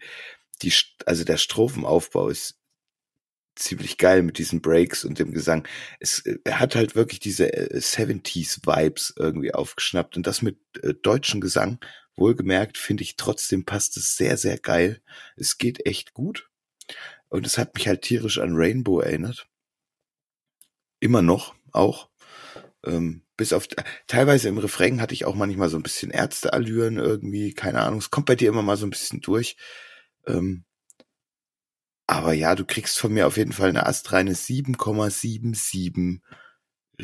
die, 0.63 0.73
also 1.05 1.25
der 1.25 1.37
Strophenaufbau 1.37 2.29
ist 2.29 2.59
ziemlich 3.57 3.99
geil 3.99 4.23
mit 4.23 4.39
diesen 4.39 4.61
Breaks 4.61 5.05
und 5.05 5.19
dem 5.19 5.33
Gesang. 5.33 5.67
Es 5.99 6.25
äh, 6.27 6.39
hat 6.51 6.77
halt 6.77 6.95
wirklich 6.95 7.21
diese 7.21 7.53
äh, 7.53 7.77
70s 7.79 8.67
Vibes 8.67 9.15
irgendwie 9.19 9.53
aufgeschnappt 9.53 10.17
und 10.17 10.27
das 10.27 10.43
mit 10.43 10.59
äh, 10.83 10.95
deutschem 10.95 11.41
Gesang 11.41 11.81
Wohlgemerkt 12.17 12.79
finde 12.79 13.03
ich 13.03 13.17
trotzdem 13.17 13.65
passt 13.65 13.97
es 13.97 14.17
sehr, 14.17 14.37
sehr 14.37 14.59
geil. 14.59 15.03
Es 15.37 15.59
geht 15.59 15.87
echt 15.87 16.15
gut. 16.15 16.49
Und 17.29 17.47
es 17.47 17.59
hat 17.59 17.75
mich 17.75 17.89
halt 17.89 18.03
tierisch 18.03 18.39
an 18.39 18.55
Rainbow 18.55 19.01
erinnert. 19.01 19.49
Immer 21.01 21.23
noch, 21.23 21.55
auch. 21.73 22.09
Ähm, 22.85 23.23
bis 23.37 23.53
auf, 23.53 23.69
teilweise 24.07 24.49
im 24.49 24.59
Refrain 24.59 25.01
hatte 25.01 25.15
ich 25.15 25.25
auch 25.25 25.35
manchmal 25.35 25.69
so 25.69 25.77
ein 25.77 25.83
bisschen 25.83 26.11
Ärzteallüren 26.11 26.97
irgendwie, 26.97 27.53
keine 27.53 27.83
Ahnung. 27.83 27.99
Es 27.99 28.11
kommt 28.11 28.27
bei 28.27 28.37
dir 28.37 28.49
immer 28.49 28.63
mal 28.63 28.77
so 28.77 28.87
ein 28.87 28.91
bisschen 28.91 29.21
durch. 29.21 29.57
Ähm, 30.27 30.65
aber 32.07 32.33
ja, 32.33 32.55
du 32.55 32.65
kriegst 32.65 32.99
von 32.99 33.13
mir 33.13 33.27
auf 33.27 33.37
jeden 33.37 33.53
Fall 33.53 33.69
eine 33.71 33.87
astreine 33.87 34.35
7,77 34.35 36.21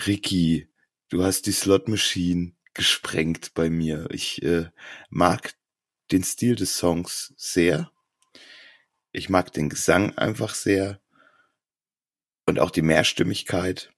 Ricky. 0.06 0.68
Du 1.08 1.24
hast 1.24 1.46
die 1.46 1.52
Slot 1.52 1.88
Machine 1.88 2.52
gesprengt 2.74 3.54
bei 3.54 3.70
mir. 3.70 4.08
Ich 4.10 4.42
äh, 4.42 4.70
mag 5.10 5.54
den 6.10 6.24
Stil 6.24 6.56
des 6.56 6.76
Songs 6.76 7.32
sehr. 7.36 7.90
Ich 9.12 9.28
mag 9.28 9.52
den 9.52 9.68
Gesang 9.68 10.16
einfach 10.16 10.54
sehr. 10.54 11.00
Und 12.46 12.58
auch 12.58 12.70
die 12.70 12.82
Mehrstimmigkeit. 12.82 13.92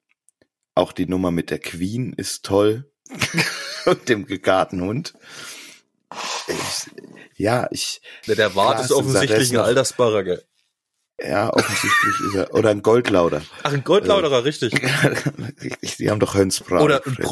Auch 0.74 0.92
die 0.92 1.06
Nummer 1.06 1.30
mit 1.30 1.50
der 1.50 1.60
Queen 1.60 2.12
ist 2.12 2.44
toll. 2.44 2.90
Und 3.86 4.08
dem 4.08 4.26
gegarten 4.26 4.80
Hund. 4.80 5.14
Ich, 6.48 6.90
ja, 7.36 7.68
ich, 7.70 8.00
Der, 8.26 8.54
Wart 8.54 8.80
ist 8.80 8.92
offensichtlich 8.92 9.50
ein 9.50 9.58
gell. 10.24 10.44
ja, 11.20 11.52
offensichtlich 11.52 12.14
ist 12.28 12.34
er, 12.34 12.54
oder 12.54 12.70
ein 12.70 12.82
Goldlauder. 12.82 13.42
Ach, 13.62 13.72
ein 13.72 13.84
Goldlauderer, 13.84 14.44
richtig. 14.44 14.72
Richtig, 15.62 15.96
Die 15.96 16.10
haben 16.10 16.20
doch 16.20 16.34
Hönsbraten. 16.34 16.84
Oder 16.84 17.04
ein 17.06 17.16
gefressen. 17.16 17.24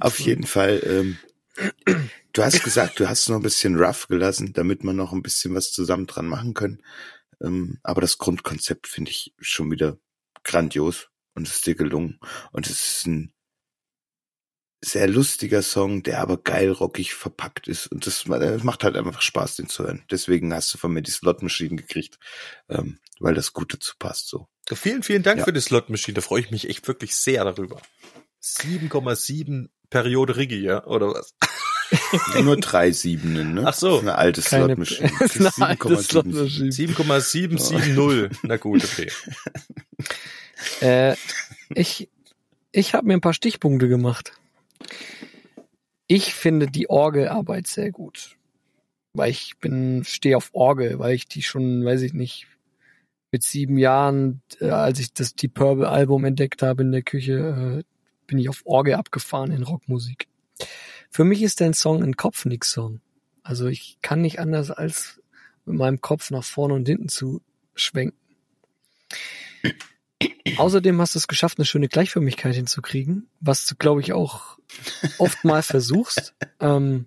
Auf 0.00 0.18
jeden 0.20 0.46
Fall. 0.46 0.80
Ähm, 0.84 1.18
du 2.32 2.42
hast 2.44 2.62
gesagt, 2.62 3.00
du 3.00 3.08
hast 3.08 3.28
noch 3.28 3.36
ein 3.36 3.42
bisschen 3.42 3.76
rough 3.76 4.08
gelassen, 4.08 4.52
damit 4.52 4.84
man 4.84 4.96
noch 4.96 5.12
ein 5.12 5.22
bisschen 5.22 5.54
was 5.54 5.72
zusammen 5.72 6.06
dran 6.06 6.26
machen 6.26 6.54
können. 6.54 6.82
Ähm, 7.42 7.78
aber 7.82 8.00
das 8.00 8.18
Grundkonzept 8.18 8.86
finde 8.86 9.10
ich 9.10 9.34
schon 9.40 9.70
wieder 9.70 9.98
grandios 10.44 11.08
und 11.34 11.46
es 11.46 11.56
ist 11.56 11.66
dir 11.66 11.74
gelungen. 11.74 12.18
Und 12.52 12.66
es 12.66 12.98
ist 12.98 13.06
ein 13.06 13.32
sehr 14.84 15.08
lustiger 15.08 15.62
Song, 15.62 16.02
der 16.02 16.20
aber 16.20 16.36
geil 16.42 16.70
rockig 16.70 17.14
verpackt 17.14 17.66
ist. 17.66 17.86
Und 17.88 18.06
das, 18.06 18.24
das 18.24 18.62
macht 18.62 18.84
halt 18.84 18.96
einfach 18.96 19.20
Spaß, 19.22 19.56
den 19.56 19.68
zu 19.68 19.84
hören. 19.84 20.04
Deswegen 20.10 20.52
hast 20.54 20.72
du 20.74 20.78
von 20.78 20.92
mir 20.92 21.02
die 21.02 21.10
Slot-Maschinen 21.10 21.76
gekriegt, 21.76 22.18
ähm, 22.68 22.98
weil 23.18 23.34
das 23.34 23.52
gut 23.52 23.72
dazu 23.72 23.94
passt 23.98 24.28
so. 24.28 24.48
Vielen, 24.72 25.02
vielen 25.02 25.22
Dank 25.22 25.38
Ja. 25.38 25.44
für 25.44 25.52
die 25.52 25.60
Slot-Maschine. 25.60 26.14
Da 26.16 26.20
freue 26.20 26.40
ich 26.42 26.50
mich 26.50 26.68
echt 26.68 26.86
wirklich 26.88 27.16
sehr 27.16 27.44
darüber. 27.44 27.80
7,7 28.46 29.68
Periode 29.90 30.36
Rigi, 30.36 30.60
ja? 30.60 30.84
Oder 30.86 31.08
was? 31.08 31.34
Nur 32.42 32.56
drei 32.56 32.90
Siebenen, 32.92 33.54
ne? 33.54 33.64
Ach 33.66 33.74
so. 33.74 33.88
Das 33.88 33.96
ist 33.98 34.02
eine 34.08 34.18
alte 34.18 34.42
Keine- 34.42 34.64
Slot-Maschine. 34.64 35.10
Das 35.20 35.36
ist 35.36 35.56
eine 35.58 35.68
alte 35.68 35.88
7,7. 35.88 36.02
Slot-Maschine. 36.02 36.72
7,770. 36.72 38.38
Na 38.42 38.56
gut, 38.56 38.84
okay. 38.84 39.10
Äh, 40.80 41.16
ich 41.74 42.08
ich 42.72 42.94
habe 42.94 43.06
mir 43.06 43.14
ein 43.14 43.20
paar 43.20 43.34
Stichpunkte 43.34 43.88
gemacht. 43.88 44.32
Ich 46.06 46.34
finde 46.34 46.66
die 46.66 46.88
Orgelarbeit 46.88 47.66
sehr 47.66 47.90
gut. 47.92 48.36
Weil 49.12 49.30
ich 49.30 49.54
bin, 49.60 50.04
stehe 50.04 50.36
auf 50.36 50.50
Orgel, 50.52 50.98
weil 50.98 51.14
ich 51.14 51.26
die 51.26 51.42
schon, 51.42 51.84
weiß 51.84 52.02
ich 52.02 52.12
nicht, 52.14 52.46
mit 53.32 53.42
sieben 53.42 53.78
Jahren, 53.78 54.42
äh, 54.60 54.70
als 54.70 54.98
ich 54.98 55.12
das 55.12 55.34
Deep 55.34 55.54
Purple 55.54 55.88
Album 55.88 56.24
entdeckt 56.24 56.62
habe 56.62 56.82
in 56.82 56.92
der 56.92 57.02
Küche, 57.02 57.82
äh, 57.82 57.84
bin 58.26 58.38
ich 58.38 58.48
auf 58.48 58.62
Orgel 58.64 58.94
abgefahren 58.94 59.52
in 59.52 59.62
Rockmusik. 59.62 60.28
Für 61.10 61.24
mich 61.24 61.42
ist 61.42 61.60
der 61.60 61.72
Song 61.72 62.02
ein 62.02 62.16
Kopfnick-Song. 62.16 63.00
Also 63.42 63.66
ich 63.66 63.98
kann 64.02 64.20
nicht 64.20 64.40
anders 64.40 64.70
als 64.70 65.20
mit 65.64 65.76
meinem 65.76 66.00
Kopf 66.00 66.30
nach 66.30 66.44
vorne 66.44 66.74
und 66.74 66.86
hinten 66.86 67.08
zu 67.08 67.42
schwenken. 67.74 68.18
Außerdem 70.56 71.00
hast 71.00 71.14
du 71.14 71.18
es 71.18 71.28
geschafft, 71.28 71.58
eine 71.58 71.66
schöne 71.66 71.88
Gleichförmigkeit 71.88 72.54
hinzukriegen, 72.54 73.28
was 73.40 73.66
du, 73.66 73.74
glaube 73.74 74.00
ich, 74.00 74.12
auch 74.12 74.58
oft 75.18 75.44
mal 75.44 75.62
versuchst, 75.62 76.34
ähm, 76.60 77.06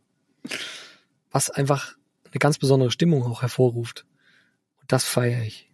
was 1.32 1.49
einfach 1.49 1.95
eine 2.25 2.39
ganz 2.39 2.58
besondere 2.58 2.91
Stimmung 2.91 3.23
auch 3.23 3.41
hervorruft. 3.41 4.05
Und 4.82 4.91
das 4.91 5.05
feiere 5.05 5.41
ich. 5.43 5.69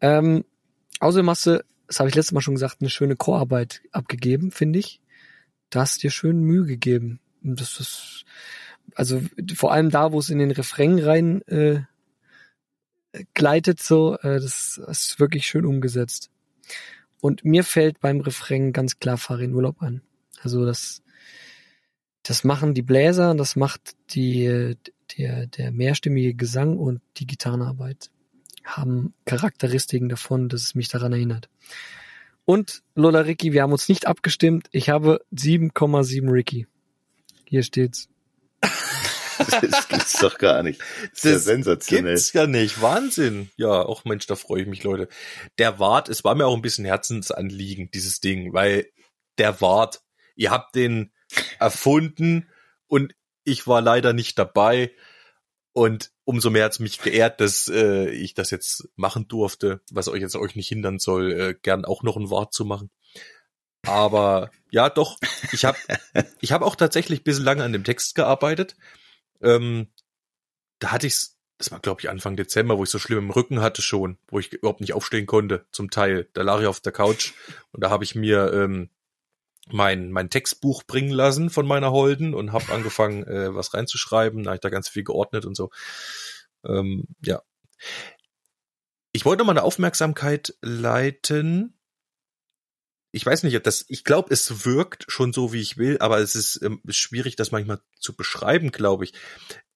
Ähm, 0.00 0.44
außerdem 1.00 1.30
hast 1.30 1.46
du, 1.46 1.64
das 1.86 1.98
habe 1.98 2.08
ich 2.08 2.14
letztes 2.14 2.32
Mal 2.32 2.40
schon 2.40 2.54
gesagt, 2.54 2.78
eine 2.80 2.90
schöne 2.90 3.16
Chorarbeit 3.16 3.82
abgegeben, 3.92 4.50
finde 4.50 4.78
ich. 4.78 5.00
Da 5.70 5.80
hast 5.80 5.98
du 5.98 6.06
dir 6.06 6.10
schön 6.10 6.40
Mühe 6.40 6.64
gegeben. 6.64 7.20
Und 7.42 7.60
das 7.60 7.80
ist, 7.80 8.24
also 8.94 9.22
vor 9.54 9.72
allem 9.72 9.90
da, 9.90 10.12
wo 10.12 10.18
es 10.18 10.30
in 10.30 10.38
den 10.38 10.50
Refrain 10.50 10.98
rein 10.98 11.42
äh, 11.42 11.82
gleitet 13.34 13.80
so, 13.80 14.16
äh, 14.18 14.40
das, 14.40 14.78
ist 14.78 15.20
wirklich 15.20 15.46
schön 15.46 15.64
umgesetzt. 15.64 16.30
Und 17.20 17.44
mir 17.44 17.64
fällt 17.64 18.00
beim 18.00 18.20
Refrain 18.20 18.72
ganz 18.72 18.98
klar 18.98 19.16
Farin 19.16 19.54
Urlaub 19.54 19.82
an. 19.82 20.02
Also 20.42 20.64
das 20.64 21.02
Das 22.22 22.44
machen 22.44 22.74
die 22.74 22.82
Bläser, 22.82 23.34
das 23.34 23.56
macht 23.56 23.96
die, 24.10 24.76
der, 25.16 25.46
der 25.46 25.72
mehrstimmige 25.72 26.34
Gesang 26.34 26.76
und 26.76 27.00
die 27.16 27.26
Gitarrenarbeit 27.26 28.10
haben 28.66 29.14
Charakteristiken 29.24 30.08
davon, 30.08 30.48
dass 30.48 30.62
es 30.62 30.74
mich 30.74 30.88
daran 30.88 31.12
erinnert. 31.12 31.48
Und 32.44 32.82
Lola 32.94 33.20
Ricky, 33.20 33.52
wir 33.52 33.62
haben 33.62 33.72
uns 33.72 33.88
nicht 33.88 34.06
abgestimmt. 34.06 34.68
Ich 34.70 34.88
habe 34.88 35.24
7,7 35.34 36.30
Ricky. 36.30 36.66
Hier 37.44 37.62
steht's. 37.62 38.08
Das 39.38 39.88
gibt's 39.88 40.18
doch 40.18 40.38
gar 40.38 40.62
nicht. 40.62 40.80
Das 41.12 41.18
ist 41.18 41.24
ja 41.24 41.32
Das 41.32 41.44
sensationell. 41.44 42.14
Gibt's 42.14 42.32
ja 42.32 42.46
nicht. 42.46 42.80
Wahnsinn. 42.80 43.50
Ja, 43.56 43.82
auch 43.82 44.06
Mensch, 44.06 44.26
da 44.26 44.34
freue 44.34 44.62
ich 44.62 44.66
mich, 44.66 44.82
Leute. 44.82 45.08
Der 45.58 45.78
Wart, 45.78 46.08
es 46.08 46.24
war 46.24 46.34
mir 46.34 46.46
auch 46.46 46.56
ein 46.56 46.62
bisschen 46.62 46.86
Herzensanliegen, 46.86 47.90
dieses 47.90 48.20
Ding, 48.20 48.54
weil 48.54 48.86
der 49.36 49.60
Wart, 49.60 50.00
ihr 50.36 50.50
habt 50.50 50.74
den 50.74 51.12
erfunden 51.58 52.48
und 52.86 53.14
ich 53.44 53.66
war 53.66 53.82
leider 53.82 54.14
nicht 54.14 54.38
dabei. 54.38 54.92
Und 55.72 56.12
umso 56.26 56.50
mehr 56.50 56.64
hat's 56.64 56.80
mich 56.80 57.00
geehrt, 57.00 57.40
dass 57.40 57.68
äh, 57.68 58.10
ich 58.10 58.34
das 58.34 58.50
jetzt 58.50 58.88
machen 58.96 59.28
durfte, 59.28 59.80
was 59.90 60.08
euch 60.08 60.20
jetzt 60.20 60.34
euch 60.36 60.56
nicht 60.56 60.68
hindern 60.68 60.98
soll, 60.98 61.32
äh, 61.32 61.54
gern 61.54 61.84
auch 61.84 62.02
noch 62.02 62.16
ein 62.16 62.30
Wart 62.30 62.52
zu 62.52 62.64
machen. 62.64 62.90
Aber 63.86 64.50
ja, 64.70 64.90
doch, 64.90 65.18
ich 65.52 65.64
habe 65.64 65.78
ich 66.40 66.50
hab 66.50 66.62
auch 66.62 66.74
tatsächlich 66.74 67.20
ein 67.20 67.24
bisschen 67.24 67.44
lange 67.44 67.62
an 67.62 67.72
dem 67.72 67.84
Text 67.84 68.16
gearbeitet. 68.16 68.76
Ähm, 69.40 69.86
da 70.80 70.90
hatte 70.90 71.06
ich's, 71.06 71.38
das 71.58 71.70
war 71.70 71.78
glaube 71.78 72.00
ich 72.00 72.10
Anfang 72.10 72.36
Dezember, 72.36 72.76
wo 72.76 72.82
ich 72.82 72.90
so 72.90 72.98
schlimm 72.98 73.18
im 73.18 73.30
Rücken 73.30 73.60
hatte 73.60 73.80
schon, 73.80 74.18
wo 74.26 74.40
ich 74.40 74.52
überhaupt 74.52 74.80
nicht 74.80 74.94
aufstehen 74.94 75.26
konnte, 75.26 75.66
zum 75.70 75.90
Teil. 75.90 76.28
Da 76.32 76.42
lag 76.42 76.60
ich 76.60 76.66
auf 76.66 76.80
der 76.80 76.92
Couch 76.92 77.34
und 77.70 77.84
da 77.84 77.90
habe 77.90 78.02
ich 78.02 78.16
mir 78.16 78.52
ähm, 78.52 78.90
mein, 79.70 80.10
mein 80.10 80.30
Textbuch 80.30 80.84
bringen 80.84 81.10
lassen 81.10 81.50
von 81.50 81.66
meiner 81.66 81.90
Holden 81.92 82.34
und 82.34 82.52
habe 82.52 82.72
angefangen, 82.72 83.24
äh, 83.24 83.54
was 83.54 83.74
reinzuschreiben. 83.74 84.44
Da 84.44 84.50
habe 84.50 84.56
ich 84.56 84.60
da 84.60 84.68
ganz 84.68 84.88
viel 84.88 85.04
geordnet 85.04 85.44
und 85.44 85.56
so. 85.56 85.70
Ähm, 86.64 87.04
ja. 87.24 87.42
Ich 89.12 89.24
wollte 89.24 89.44
mal 89.44 89.52
eine 89.52 89.62
Aufmerksamkeit 89.62 90.54
leiten. 90.60 91.78
Ich 93.12 93.24
weiß 93.24 93.42
nicht, 93.44 93.56
ob 93.56 93.62
das, 93.64 93.86
ich 93.88 94.04
glaube, 94.04 94.32
es 94.32 94.66
wirkt 94.66 95.06
schon 95.08 95.32
so, 95.32 95.52
wie 95.52 95.60
ich 95.60 95.78
will, 95.78 95.98
aber 96.00 96.18
es 96.18 96.34
ist 96.34 96.60
ähm, 96.62 96.82
schwierig, 96.88 97.34
das 97.34 97.50
manchmal 97.50 97.80
zu 97.98 98.14
beschreiben, 98.14 98.72
glaube 98.72 99.04
ich. 99.04 99.14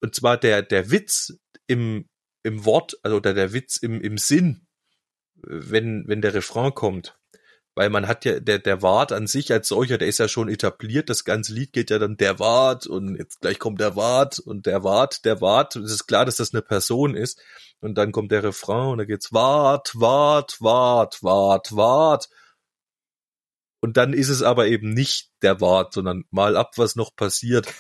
Und 0.01 0.15
zwar 0.15 0.37
der, 0.37 0.63
der 0.63 0.91
Witz 0.91 1.39
im, 1.67 2.09
im 2.43 2.65
Wort, 2.65 2.99
also 3.03 3.17
oder 3.17 3.33
der 3.33 3.53
Witz 3.53 3.77
im, 3.77 4.01
im 4.01 4.19
Sinn, 4.19 4.67
äh, 5.39 5.43
wenn, 5.49 6.05
wenn 6.07 6.21
der 6.21 6.35
Refrain 6.35 6.75
kommt. 6.75 7.20
Weil 7.81 7.89
man 7.89 8.07
hat 8.07 8.27
ja, 8.27 8.41
der, 8.41 8.59
der 8.59 8.83
Wart 8.83 9.11
an 9.11 9.27
sich 9.27 9.51
als 9.53 9.69
solcher, 9.69 9.97
der 9.97 10.07
ist 10.07 10.19
ja 10.19 10.29
schon 10.29 10.51
etabliert. 10.51 11.09
Das 11.09 11.25
ganze 11.25 11.55
Lied 11.55 11.73
geht 11.73 11.89
ja 11.89 11.99
dann 11.99 12.19
der 12.19 12.39
Wart 12.39 12.87
und 12.87 13.17
jetzt 13.17 13.41
gleich 13.41 13.59
kommt 13.59 13.81
der 13.81 13.97
Wart 13.97 14.39
und 14.39 14.67
der 14.67 14.85
Wart, 14.85 15.25
der 15.25 15.41
Wart. 15.41 15.77
Es 15.77 15.91
ist 15.91 16.07
klar, 16.07 16.27
dass 16.27 16.37
das 16.37 16.53
eine 16.53 16.61
Person 16.61 17.15
ist. 17.15 17.41
Und 17.81 17.95
dann 17.97 18.13
kommt 18.13 18.33
der 18.33 18.43
Refrain 18.43 18.89
und 18.89 18.99
da 18.99 19.07
geht's 19.07 19.33
Wart, 19.33 19.93
Wart, 19.95 20.59
Wart, 20.61 21.23
Wart, 21.23 21.75
Wart. 21.75 22.29
Und 23.81 23.97
dann 23.97 24.13
ist 24.13 24.29
es 24.29 24.43
aber 24.43 24.67
eben 24.67 24.93
nicht 24.93 25.31
der 25.41 25.63
Wart, 25.63 25.95
sondern 25.95 26.27
mal 26.31 26.59
ab, 26.59 26.73
was 26.77 26.97
noch 26.97 27.17
passiert. 27.17 27.73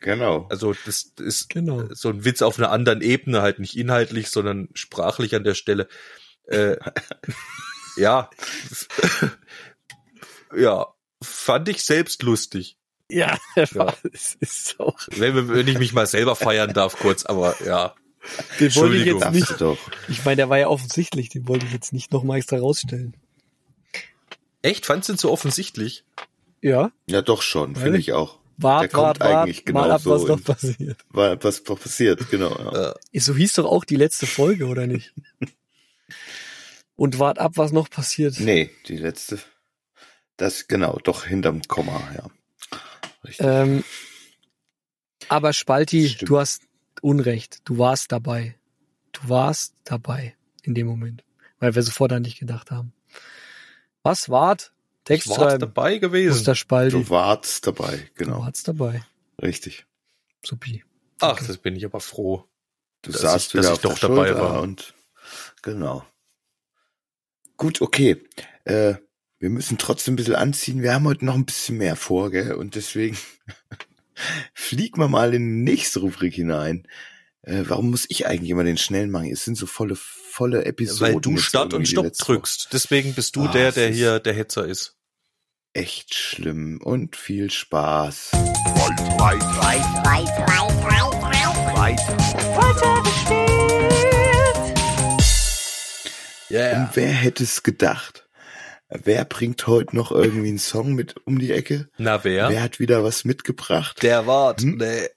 Genau. 0.00 0.46
Also 0.48 0.74
das 0.86 1.12
ist 1.20 1.50
Genau. 1.50 1.84
so 1.92 2.08
ein 2.08 2.24
Witz 2.24 2.40
auf 2.40 2.58
einer 2.58 2.70
anderen 2.70 3.02
Ebene, 3.02 3.42
halt 3.42 3.58
nicht 3.58 3.76
inhaltlich, 3.76 4.30
sondern 4.30 4.70
sprachlich 4.72 5.34
an 5.34 5.44
der 5.44 5.54
Stelle. 5.54 5.86
Äh, 6.44 6.78
ja. 7.98 8.30
ja, 10.56 10.86
fand 11.22 11.68
ich 11.68 11.82
selbst 11.84 12.22
lustig. 12.22 12.76
Ja, 13.10 13.38
war, 13.72 13.96
es 14.12 14.36
ist 14.40 14.78
auch. 14.78 14.98
Wenn, 15.16 15.48
wenn 15.48 15.68
ich 15.68 15.78
mich 15.78 15.92
mal 15.92 16.06
selber 16.06 16.36
feiern 16.36 16.72
darf, 16.74 16.98
kurz, 16.98 17.24
aber 17.24 17.56
ja. 17.64 17.94
Den 18.60 18.74
wollte 18.76 18.96
ich 18.96 19.06
Entschuldigung. 19.06 19.34
jetzt 19.34 19.60
nicht. 19.60 19.80
Ich 20.08 20.24
meine, 20.24 20.36
der 20.36 20.50
war 20.50 20.58
ja 20.58 20.68
offensichtlich, 20.68 21.30
den 21.30 21.48
wollte 21.48 21.64
ich 21.66 21.72
jetzt 21.72 21.92
nicht 21.92 22.12
noch 22.12 22.24
mal 22.24 22.36
extra 22.36 22.58
rausstellen. 22.58 23.16
Echt? 24.60 24.84
Fandst 24.86 25.08
du 25.08 25.14
ihn 25.14 25.18
so 25.18 25.30
offensichtlich? 25.30 26.04
Ja, 26.60 26.90
Ja, 27.06 27.22
doch 27.22 27.42
schon, 27.42 27.76
finde 27.76 27.98
ich 27.98 28.12
auch. 28.12 28.40
wart, 28.56 28.82
Der 28.82 28.88
kommt 28.88 29.06
wart, 29.06 29.20
wart, 29.20 29.44
eigentlich 29.44 29.64
genau 29.64 29.80
mal 29.82 29.92
ab, 29.92 30.00
so 30.02 30.10
was 30.10 30.24
noch 30.24 30.42
passiert. 30.42 30.98
War 31.10 31.42
was 31.42 31.62
doch 31.62 31.80
passiert, 31.80 32.28
genau. 32.30 32.50
Ja. 32.74 32.94
So 33.20 33.34
hieß 33.34 33.54
doch 33.54 33.66
auch 33.66 33.84
die 33.84 33.96
letzte 33.96 34.26
Folge, 34.26 34.66
oder 34.66 34.86
nicht? 34.86 35.14
Und 36.98 37.20
wart 37.20 37.38
ab, 37.38 37.52
was 37.54 37.70
noch 37.70 37.88
passiert. 37.88 38.40
Nee, 38.40 38.70
die 38.88 38.96
letzte. 38.96 39.38
Das, 40.36 40.66
genau, 40.66 40.98
doch 41.04 41.24
hinterm 41.24 41.62
Komma, 41.62 42.00
ja. 42.16 42.28
Richtig. 43.24 43.46
Ähm, 43.46 43.84
aber 45.28 45.52
Spalti, 45.52 46.16
du 46.20 46.38
hast 46.40 46.62
Unrecht. 47.00 47.60
Du 47.64 47.78
warst 47.78 48.10
dabei. 48.10 48.56
Du 49.12 49.28
warst 49.28 49.74
dabei 49.84 50.36
in 50.64 50.74
dem 50.74 50.88
Moment. 50.88 51.22
Weil 51.60 51.76
wir 51.76 51.82
sofort 51.84 52.12
an 52.12 52.24
dich 52.24 52.38
gedacht 52.38 52.72
haben. 52.72 52.92
Was 54.02 54.28
wart? 54.28 54.72
Text 55.04 55.26
ich 55.26 55.30
war 55.38 55.50
schreiben. 55.50 55.60
dabei 55.60 55.98
gewesen. 55.98 56.44
Du 56.44 57.08
warst 57.10 57.64
dabei, 57.66 57.96
Du 58.16 58.24
genau. 58.24 58.40
warst 58.40 58.66
dabei. 58.66 59.02
Richtig. 59.40 59.86
Supi. 60.44 60.84
Ach, 61.20 61.38
das 61.38 61.58
bin 61.58 61.76
ich 61.76 61.84
aber 61.84 62.00
froh. 62.00 62.44
Du 63.02 63.12
Dass 63.12 63.20
saßt 63.22 63.46
ich- 63.48 63.54
wieder 63.54 63.62
dass 63.70 63.70
auf 63.70 63.76
ich 63.78 63.82
doch 63.82 63.98
der 64.00 64.08
dabei 64.08 64.28
Schulter 64.28 64.42
war. 64.42 64.62
und 64.62 64.94
genau. 65.62 66.04
Gut, 67.58 67.82
okay. 67.82 68.16
Äh, 68.64 68.94
wir 69.40 69.50
müssen 69.50 69.78
trotzdem 69.78 70.14
ein 70.14 70.16
bisschen 70.16 70.36
anziehen. 70.36 70.80
Wir 70.80 70.94
haben 70.94 71.06
heute 71.06 71.24
noch 71.24 71.34
ein 71.34 71.44
bisschen 71.44 71.76
mehr 71.76 71.96
vor, 71.96 72.30
gell? 72.30 72.52
Und 72.54 72.76
deswegen 72.76 73.18
fliegen 74.54 75.00
wir 75.00 75.08
mal 75.08 75.34
in 75.34 75.42
die 75.42 75.70
nächste 75.72 76.00
Rubrik 76.00 76.34
hinein. 76.34 76.86
Äh, 77.42 77.64
warum 77.66 77.90
muss 77.90 78.06
ich 78.08 78.26
eigentlich 78.26 78.50
immer 78.50 78.64
den 78.64 78.78
schnellen 78.78 79.10
machen? 79.10 79.30
Es 79.30 79.44
sind 79.44 79.56
so 79.56 79.66
volle, 79.66 79.96
volle 79.96 80.64
Episoden. 80.64 81.14
Weil 81.14 81.20
du 81.20 81.36
Start 81.36 81.74
und 81.74 81.86
Stopp 81.86 82.12
drückst. 82.12 82.68
Deswegen 82.72 83.12
bist 83.14 83.34
du 83.36 83.42
Ah, 83.42 83.52
der, 83.52 83.72
der 83.72 83.90
hier 83.90 84.20
der 84.20 84.34
Hetzer 84.34 84.64
ist. 84.64 84.96
Echt 85.72 86.14
schlimm 86.14 86.80
und 86.82 87.16
viel 87.16 87.50
Spaß. 87.50 88.30
Ja, 96.48 96.82
Und 96.82 96.90
wer 96.94 97.08
hätte 97.08 97.44
es 97.44 97.62
gedacht? 97.62 98.28
Wer 98.88 99.24
bringt 99.26 99.66
heute 99.66 99.94
noch 99.94 100.12
irgendwie 100.12 100.48
einen 100.48 100.58
Song 100.58 100.94
mit 100.94 101.14
um 101.26 101.38
die 101.38 101.52
Ecke? 101.52 101.88
Na 101.98 102.24
wer? 102.24 102.48
Wer 102.48 102.62
hat 102.62 102.78
wieder 102.78 103.04
was 103.04 103.24
mitgebracht? 103.24 104.02
Der 104.02 104.26
Wart. 104.26 104.62
Hm? 104.62 104.76
Nee. 104.78 105.08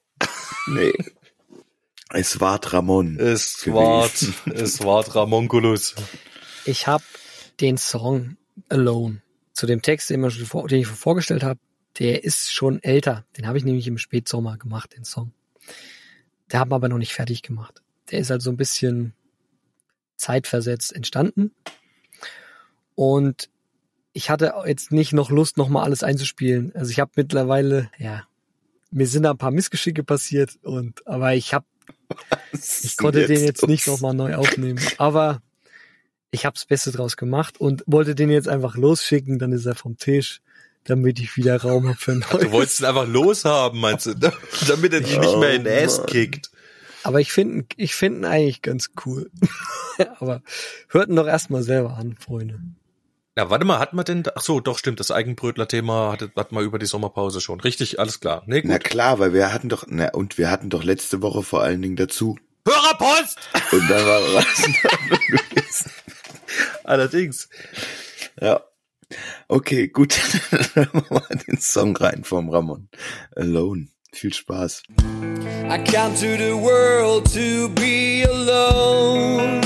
Nee. 0.67 0.93
Es 2.09 2.41
war 2.41 2.59
Ramon. 2.61 3.17
Es 3.17 3.65
wart, 3.67 4.25
es 4.53 4.79
wart 4.83 5.15
Ramonculus. 5.15 5.95
Ich 6.65 6.87
habe 6.87 7.03
den 7.61 7.77
Song 7.77 8.35
Alone 8.67 9.21
zu 9.53 9.65
dem 9.65 9.81
Text, 9.81 10.09
den, 10.09 10.29
schon 10.29 10.45
vor, 10.45 10.67
den 10.67 10.81
ich 10.81 10.87
schon 10.87 10.97
vorgestellt 10.97 11.43
habe, 11.43 11.59
der 11.99 12.23
ist 12.25 12.53
schon 12.53 12.83
älter. 12.83 13.25
Den 13.37 13.47
habe 13.47 13.57
ich 13.57 13.63
nämlich 13.63 13.87
im 13.87 13.97
Spätsommer 13.97 14.57
gemacht, 14.57 14.95
den 14.95 15.05
Song. 15.05 15.33
Der 16.51 16.59
haben 16.59 16.71
wir 16.71 16.75
aber 16.75 16.89
noch 16.89 16.97
nicht 16.97 17.13
fertig 17.13 17.43
gemacht. 17.43 17.81
Der 18.11 18.19
ist 18.19 18.29
halt 18.29 18.41
so 18.41 18.49
ein 18.49 18.57
bisschen 18.57 19.13
zeitversetzt 20.21 20.93
entstanden. 20.93 21.51
Und 22.95 23.49
ich 24.13 24.29
hatte 24.29 24.53
jetzt 24.65 24.91
nicht 24.91 25.13
noch 25.13 25.29
Lust, 25.29 25.57
nochmal 25.57 25.83
alles 25.85 26.03
einzuspielen. 26.03 26.71
Also 26.75 26.91
ich 26.91 26.99
habe 26.99 27.11
mittlerweile, 27.15 27.89
ja, 27.97 28.23
mir 28.91 29.07
sind 29.07 29.23
da 29.23 29.31
ein 29.31 29.37
paar 29.37 29.51
Missgeschicke 29.51 30.03
passiert 30.03 30.57
und 30.63 31.05
aber 31.07 31.33
ich 31.33 31.53
habe 31.53 31.65
ich 32.51 32.97
konnte 32.97 33.25
den 33.25 33.43
jetzt 33.45 33.67
nicht 33.67 33.87
nochmal 33.87 34.13
neu 34.13 34.35
aufnehmen. 34.35 34.79
Aber 34.97 35.41
ich 36.29 36.45
habe 36.45 36.53
das 36.55 36.65
Beste 36.65 36.91
draus 36.91 37.15
gemacht 37.15 37.59
und 37.59 37.83
wollte 37.87 38.15
den 38.15 38.29
jetzt 38.29 38.49
einfach 38.49 38.75
losschicken, 38.75 39.39
dann 39.39 39.53
ist 39.53 39.65
er 39.65 39.75
vom 39.75 39.97
Tisch, 39.97 40.41
damit 40.83 41.19
ich 41.19 41.37
wieder 41.37 41.61
Raum 41.61 41.87
habe 41.87 41.97
für 41.97 42.11
ein 42.11 42.25
Du 42.29 42.37
neues. 42.37 42.51
wolltest 42.51 42.79
ihn 42.81 42.85
einfach 42.85 43.07
loshaben, 43.07 43.79
meinst 43.79 44.07
du? 44.07 44.13
Damit 44.67 44.93
er 44.93 45.01
dich 45.01 45.17
nicht 45.17 45.37
mehr 45.37 45.53
in 45.53 45.63
den 45.63 45.85
Ass 45.85 45.99
Oh, 45.99 46.05
kickt. 46.05 46.50
Aber 47.03 47.19
ich 47.19 47.31
finde 47.31 47.65
ich 47.77 47.95
finde 47.95 48.19
ihn 48.19 48.25
eigentlich 48.25 48.61
ganz 48.61 48.91
cool. 49.05 49.31
Aber 50.19 50.41
hört 50.89 51.09
ihn 51.09 51.15
doch 51.15 51.27
erstmal 51.27 51.63
selber 51.63 51.97
an, 51.97 52.15
Freunde. 52.19 52.59
Ja, 53.37 53.49
warte 53.49 53.63
mal, 53.63 53.79
hat 53.79 53.93
man 53.93 54.03
denn, 54.03 54.23
ach 54.35 54.41
so, 54.41 54.59
doch 54.59 54.77
stimmt, 54.77 54.99
das 54.99 55.09
Eigenbrötler-Thema 55.09 56.11
hatte, 56.11 56.31
hatten 56.35 56.53
wir 56.55 56.63
über 56.63 56.79
die 56.79 56.85
Sommerpause 56.85 57.39
schon. 57.39 57.61
Richtig, 57.61 57.97
alles 57.97 58.19
klar. 58.19 58.43
Nee, 58.45 58.61
Na 58.65 58.77
gut. 58.77 58.83
klar, 58.83 59.19
weil 59.19 59.33
wir 59.33 59.53
hatten 59.53 59.69
doch, 59.69 59.85
na, 59.87 60.09
und 60.13 60.37
wir 60.37 60.51
hatten 60.51 60.69
doch 60.69 60.83
letzte 60.83 61.21
Woche 61.21 61.41
vor 61.41 61.63
allen 61.63 61.81
Dingen 61.81 61.95
dazu. 61.95 62.37
Hörerpost! 62.67 63.39
Und 63.71 63.89
dann 63.89 64.05
war 64.05 64.21
was. 64.33 65.89
Allerdings. 66.83 67.49
ja. 68.39 68.61
Okay, 69.47 69.87
gut. 69.89 70.17
Dann 70.75 70.89
machen 70.93 71.05
wir 71.09 71.19
mal 71.19 71.37
den 71.47 71.57
Song 71.59 71.95
rein 71.97 72.23
vom 72.23 72.49
Ramon. 72.49 72.89
Alone. 73.35 73.87
Viel 74.13 74.33
Spaß. 74.33 74.83
I 75.69 75.77
come 75.83 76.13
to 76.15 76.37
the 76.37 76.55
world 76.57 77.29
to 77.31 77.69
be 77.69 78.23
alone. 78.23 79.61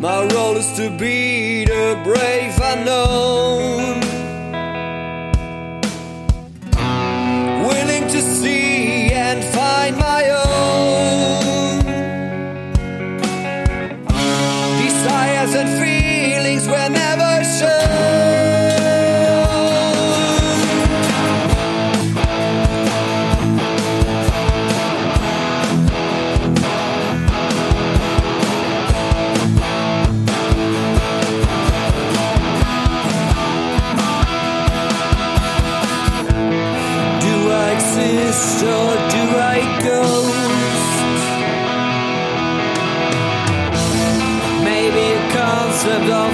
My 0.00 0.26
role 0.34 0.56
is 0.56 0.70
to 0.76 0.90
be 0.98 1.64
the 1.64 1.96
brave 2.02 2.58
unknown. 2.60 4.00
Willing 7.64 8.08
to 8.08 8.20
see 8.20 9.12
and 9.12 9.42
find 9.44 9.96
go. 46.06 46.33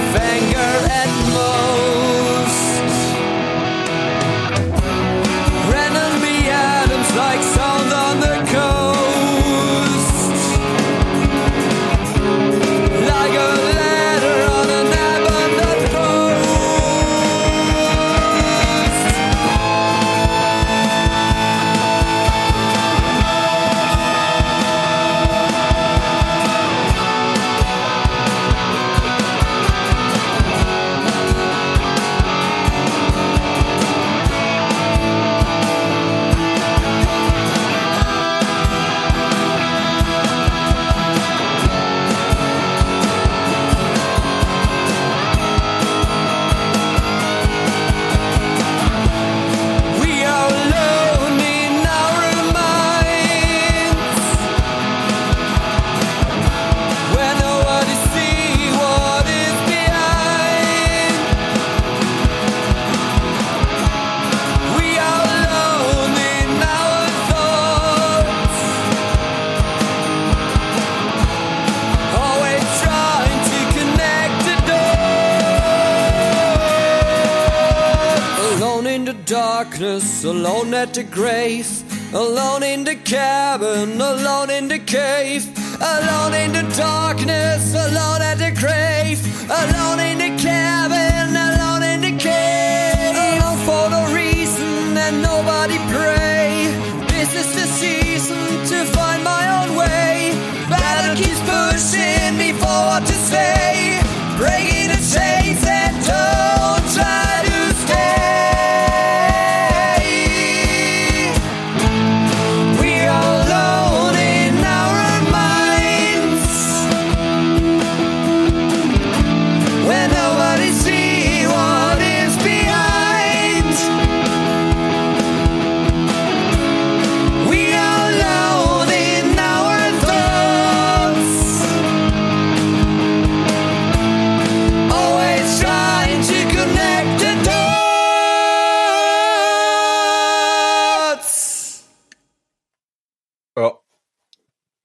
At 80.81 80.95
the 80.95 81.03
grave. 81.03 81.69
Alone 82.13 82.63
in 82.63 82.83
the 82.83 82.95
cabin, 82.95 84.01
alone 84.01 84.49
in 84.49 84.67
the 84.67 84.79
cave. 84.79 85.45
Alone 85.79 86.33
in 86.33 86.51
the 86.53 86.65
darkness, 86.75 87.50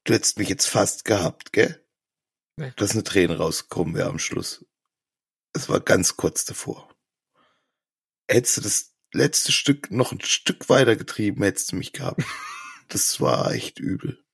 Du 0.07 0.15
hättest 0.15 0.39
mich 0.39 0.49
jetzt 0.49 0.67
fast 0.67 1.05
gehabt, 1.05 1.53
gell? 1.53 1.85
Nee. 2.57 2.73
Dass 2.77 2.93
eine 2.93 3.03
Träne 3.03 3.37
rausgekommen 3.37 3.97
wäre 3.97 4.09
am 4.09 4.21
Schluss. 4.21 4.65
Es 5.53 5.69
war 5.69 5.81
ganz 5.81 6.17
kurz 6.17 6.45
davor. 6.45 6.89
Hättest 8.29 8.57
du 8.57 8.61
das 8.61 8.95
letzte 9.13 9.51
Stück 9.51 9.91
noch 9.91 10.13
ein 10.13 10.21
Stück 10.21 10.69
weiter 10.69 10.95
getrieben, 10.95 11.43
hättest 11.43 11.73
du 11.73 11.77
mich 11.77 11.93
gehabt. 11.93 12.23
Das 12.89 13.21
war 13.21 13.51
echt 13.51 13.81
übel. 13.81 14.25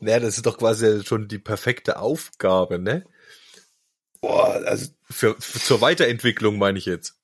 Naja, 0.00 0.18
das 0.18 0.38
ist 0.38 0.46
doch 0.46 0.58
quasi 0.58 1.04
schon 1.04 1.28
die 1.28 1.38
perfekte 1.38 2.00
Aufgabe, 2.00 2.80
ne? 2.80 3.06
Boah, 4.20 4.60
also 4.66 4.90
Für, 5.08 5.40
für 5.40 5.60
zur 5.60 5.80
Weiterentwicklung 5.80 6.58
meine 6.58 6.80
ich 6.80 6.86
jetzt. 6.86 7.20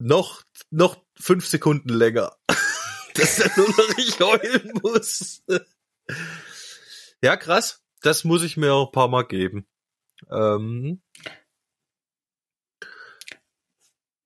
Noch, 0.00 0.42
noch 0.70 1.00
fünf 1.14 1.46
Sekunden 1.46 1.90
länger. 1.90 2.36
Dass 3.14 3.38
er 3.38 3.56
nur 3.56 3.68
noch 3.68 3.96
nicht 3.96 4.18
heulen 4.18 4.72
muss. 4.82 5.44
Ja, 7.22 7.36
krass. 7.36 7.82
Das 8.00 8.24
muss 8.24 8.42
ich 8.42 8.56
mir 8.56 8.72
auch 8.72 8.86
ein 8.88 8.92
paar 8.92 9.08
Mal 9.08 9.26
geben. 9.26 9.66
Ähm, 10.30 11.02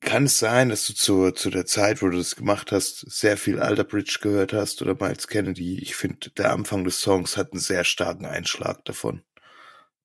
kann 0.01 0.27
es 0.27 0.39
sein, 0.39 0.69
dass 0.69 0.87
du 0.87 0.93
zu, 0.95 1.31
zu 1.33 1.51
der 1.51 1.67
Zeit, 1.67 2.03
wo 2.03 2.09
du 2.09 2.19
das 2.19 2.37
gemacht 2.37 2.71
hast, 2.73 3.01
sehr 3.11 3.37
viel 3.37 3.59
Alter 3.61 3.85
Bridge 3.85 4.19
gehört 4.21 4.53
hast 4.53 4.81
oder 4.83 4.95
Miles 4.95 5.27
Kennedy? 5.29 5.79
Ich 5.81 5.97
finde, 5.97 6.31
der 6.31 6.53
Anfang 6.53 6.85
des 6.85 7.01
Songs 7.01 7.37
hat 7.37 7.53
einen 7.53 7.61
sehr 7.61 7.85
starken 7.85 8.27
Einschlag 8.27 8.85
davon, 8.85 9.25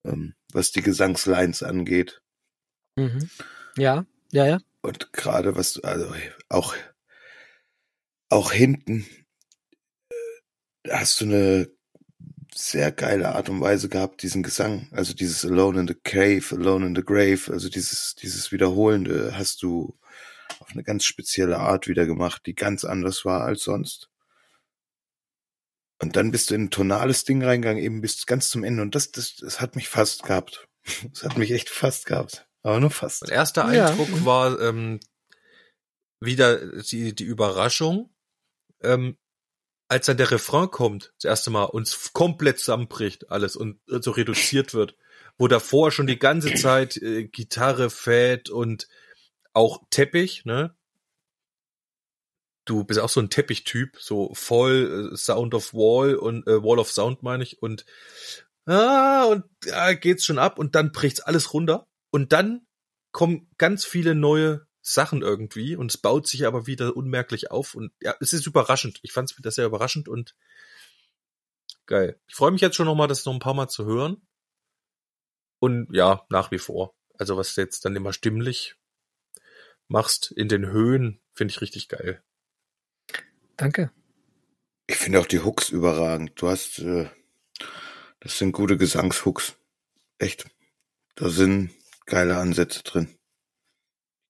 ähm, 0.04 0.34
was 0.52 0.72
die 0.72 0.82
Gesangslines 0.82 1.62
angeht. 1.64 2.22
Mhm. 2.96 3.30
Ja, 3.78 4.06
ja, 4.32 4.46
ja. 4.48 4.58
Und 4.82 5.14
gerade 5.14 5.56
was, 5.56 5.74
du- 5.74 5.82
also 5.82 6.12
auch, 6.48 6.76
auch 8.30 8.52
hinten 8.52 9.06
hast 10.92 11.22
du 11.22 11.26
eine 11.26 11.70
sehr 12.54 12.92
geile 12.92 13.36
Art 13.36 13.50
und 13.50 13.62
Weise 13.62 13.90
gehabt, 13.90 14.22
diesen 14.22 14.44
Gesang, 14.44 14.90
also 14.92 15.14
dieses 15.14 15.46
Alone 15.46 15.82
in 15.82 15.88
the 15.88 15.96
Cave, 15.96 16.44
Alone 16.52 16.88
in 16.88 16.96
the 16.96 17.04
Grave, 17.04 17.52
also 17.52 17.70
dieses, 17.70 18.16
dieses 18.16 18.52
Wiederholende 18.52 19.38
hast 19.38 19.62
du 19.62 19.98
auf 20.60 20.72
eine 20.72 20.84
ganz 20.84 21.06
spezielle 21.06 21.60
Art 21.60 21.88
wieder 21.88 22.06
gemacht, 22.06 22.44
die 22.46 22.56
ganz 22.56 22.84
anders 22.84 23.24
war 23.24 23.44
als 23.44 23.64
sonst. 23.64 24.10
Und 26.02 26.16
dann 26.16 26.32
bist 26.32 26.50
du 26.50 26.56
in 26.56 26.66
ein 26.66 26.70
tonales 26.70 27.26
Ding 27.26 27.44
reingegangen, 27.44 27.84
eben 27.84 28.02
bis 28.02 28.26
ganz 28.26 28.50
zum 28.50 28.64
Ende. 28.64 28.82
Und 28.82 28.96
das, 28.96 29.12
das, 29.12 29.36
das 29.36 29.60
hat 29.60 29.76
mich 29.76 29.90
fast 29.90 30.24
gehabt. 30.24 30.66
Das 31.14 31.24
hat 31.24 31.38
mich 31.38 31.52
echt 31.52 31.70
fast 31.70 32.06
gehabt. 32.06 32.48
Aber 32.64 32.80
nur 32.80 32.90
fast. 32.90 33.22
mein 33.22 33.32
erster 33.32 33.72
Ja. 33.74 33.90
Eindruck 33.90 34.26
war 34.26 34.60
ähm, 34.60 35.00
wieder 36.20 36.82
die, 36.82 37.14
die 37.14 37.26
Überraschung, 37.26 38.10
ähm, 38.82 39.18
als 39.90 40.06
dann 40.06 40.18
der 40.18 40.32
Refrain 40.32 40.70
kommt, 40.70 41.14
das 41.18 41.26
erste 41.26 41.50
Mal, 41.50 41.66
uns 41.66 42.14
komplett 42.14 42.60
zusammenbricht 42.60 43.32
alles 43.32 43.56
und 43.56 43.80
so 43.88 44.12
reduziert 44.12 44.74
wird, 44.74 44.96
wo 45.38 45.48
davor 45.48 45.92
schon 45.92 46.08
die 46.08 46.20
ganze 46.20 46.54
Zeit 46.54 46.96
äh, 46.98 47.26
Gitarre 47.26 47.90
fährt 47.90 48.50
und 48.50 48.88
auch 49.54 49.82
Teppich, 49.90 50.46
ne? 50.46 50.76
Du 52.66 52.84
bist 52.84 53.00
auch 53.00 53.10
so 53.10 53.20
ein 53.20 53.32
Teppich-Typ, 53.32 53.98
so 54.00 54.32
voll 54.36 55.12
äh, 55.12 55.18
Sound 55.18 55.56
of 55.56 55.74
Wall 55.74 56.16
und 56.16 56.46
äh, 56.46 56.64
Wall 56.64 56.78
of 56.78 56.92
Sound 56.92 57.24
meine 57.24 57.44
ich 57.44 57.60
und 57.64 57.84
ah, 58.68 59.24
und 59.24 59.44
da 59.62 59.96
geht's 59.96 60.24
schon 60.24 60.38
ab 60.38 60.60
und 60.60 60.76
dann 60.76 60.92
bricht's 60.92 61.20
alles 61.20 61.52
runter 61.52 61.88
und 62.12 62.32
dann 62.32 62.68
kommen 63.12 63.50
ganz 63.58 63.86
viele 63.86 64.14
neue 64.14 64.68
Sachen 64.82 65.22
irgendwie 65.22 65.76
und 65.76 65.92
es 65.92 65.98
baut 65.98 66.28
sich 66.28 66.46
aber 66.46 66.68
wieder 66.68 66.96
unmerklich 66.96 67.52
auf 67.52 67.76
und 67.76 67.92
ja, 68.02 68.16
es 68.20 68.34
ist 68.34 68.48
überraschend. 68.48 69.00
Ich 69.04 69.12
fand 69.12 69.32
es 69.32 69.38
wieder 69.38 69.52
sehr 69.52 69.66
überraschend 69.66 70.08
und 70.08 70.36
geil. 71.86 72.20
Ich 72.28 72.36
freue 72.36 72.52
mich 72.52 72.62
jetzt 72.62 72.76
schon 72.76 72.86
noch 72.86 72.96
mal, 72.96 73.08
das 73.08 73.26
noch 73.26 73.34
ein 73.34 73.40
paar 73.40 73.54
Mal 73.54 73.68
zu 73.68 73.86
hören. 73.86 74.22
Und 75.60 75.94
ja, 75.94 76.26
nach 76.30 76.52
wie 76.52 76.60
vor. 76.60 76.96
Also 77.18 77.36
was 77.36 77.54
du 77.54 77.62
jetzt 77.62 77.84
dann 77.84 77.96
immer 77.96 78.14
stimmlich 78.14 78.76
machst 79.90 80.32
in 80.32 80.48
den 80.48 80.68
Höhen, 80.68 81.20
finde 81.34 81.52
ich 81.52 81.62
richtig 81.62 81.90
geil. 81.90 82.24
Danke. 83.58 83.92
Ich 84.88 84.96
finde 84.96 85.20
auch 85.20 85.26
die 85.26 85.44
Hooks 85.44 85.70
überragend. 85.70 86.32
Du 86.42 86.48
hast, 86.48 86.80
äh, 86.80 87.10
das 88.22 88.38
sind 88.38 88.54
gute 88.54 88.78
Gesangshooks. 88.78 89.58
Echt. 90.18 90.48
Da 91.16 91.30
sind 91.30 91.72
geile 92.06 92.38
Ansätze 92.38 92.84
drin. 92.84 93.19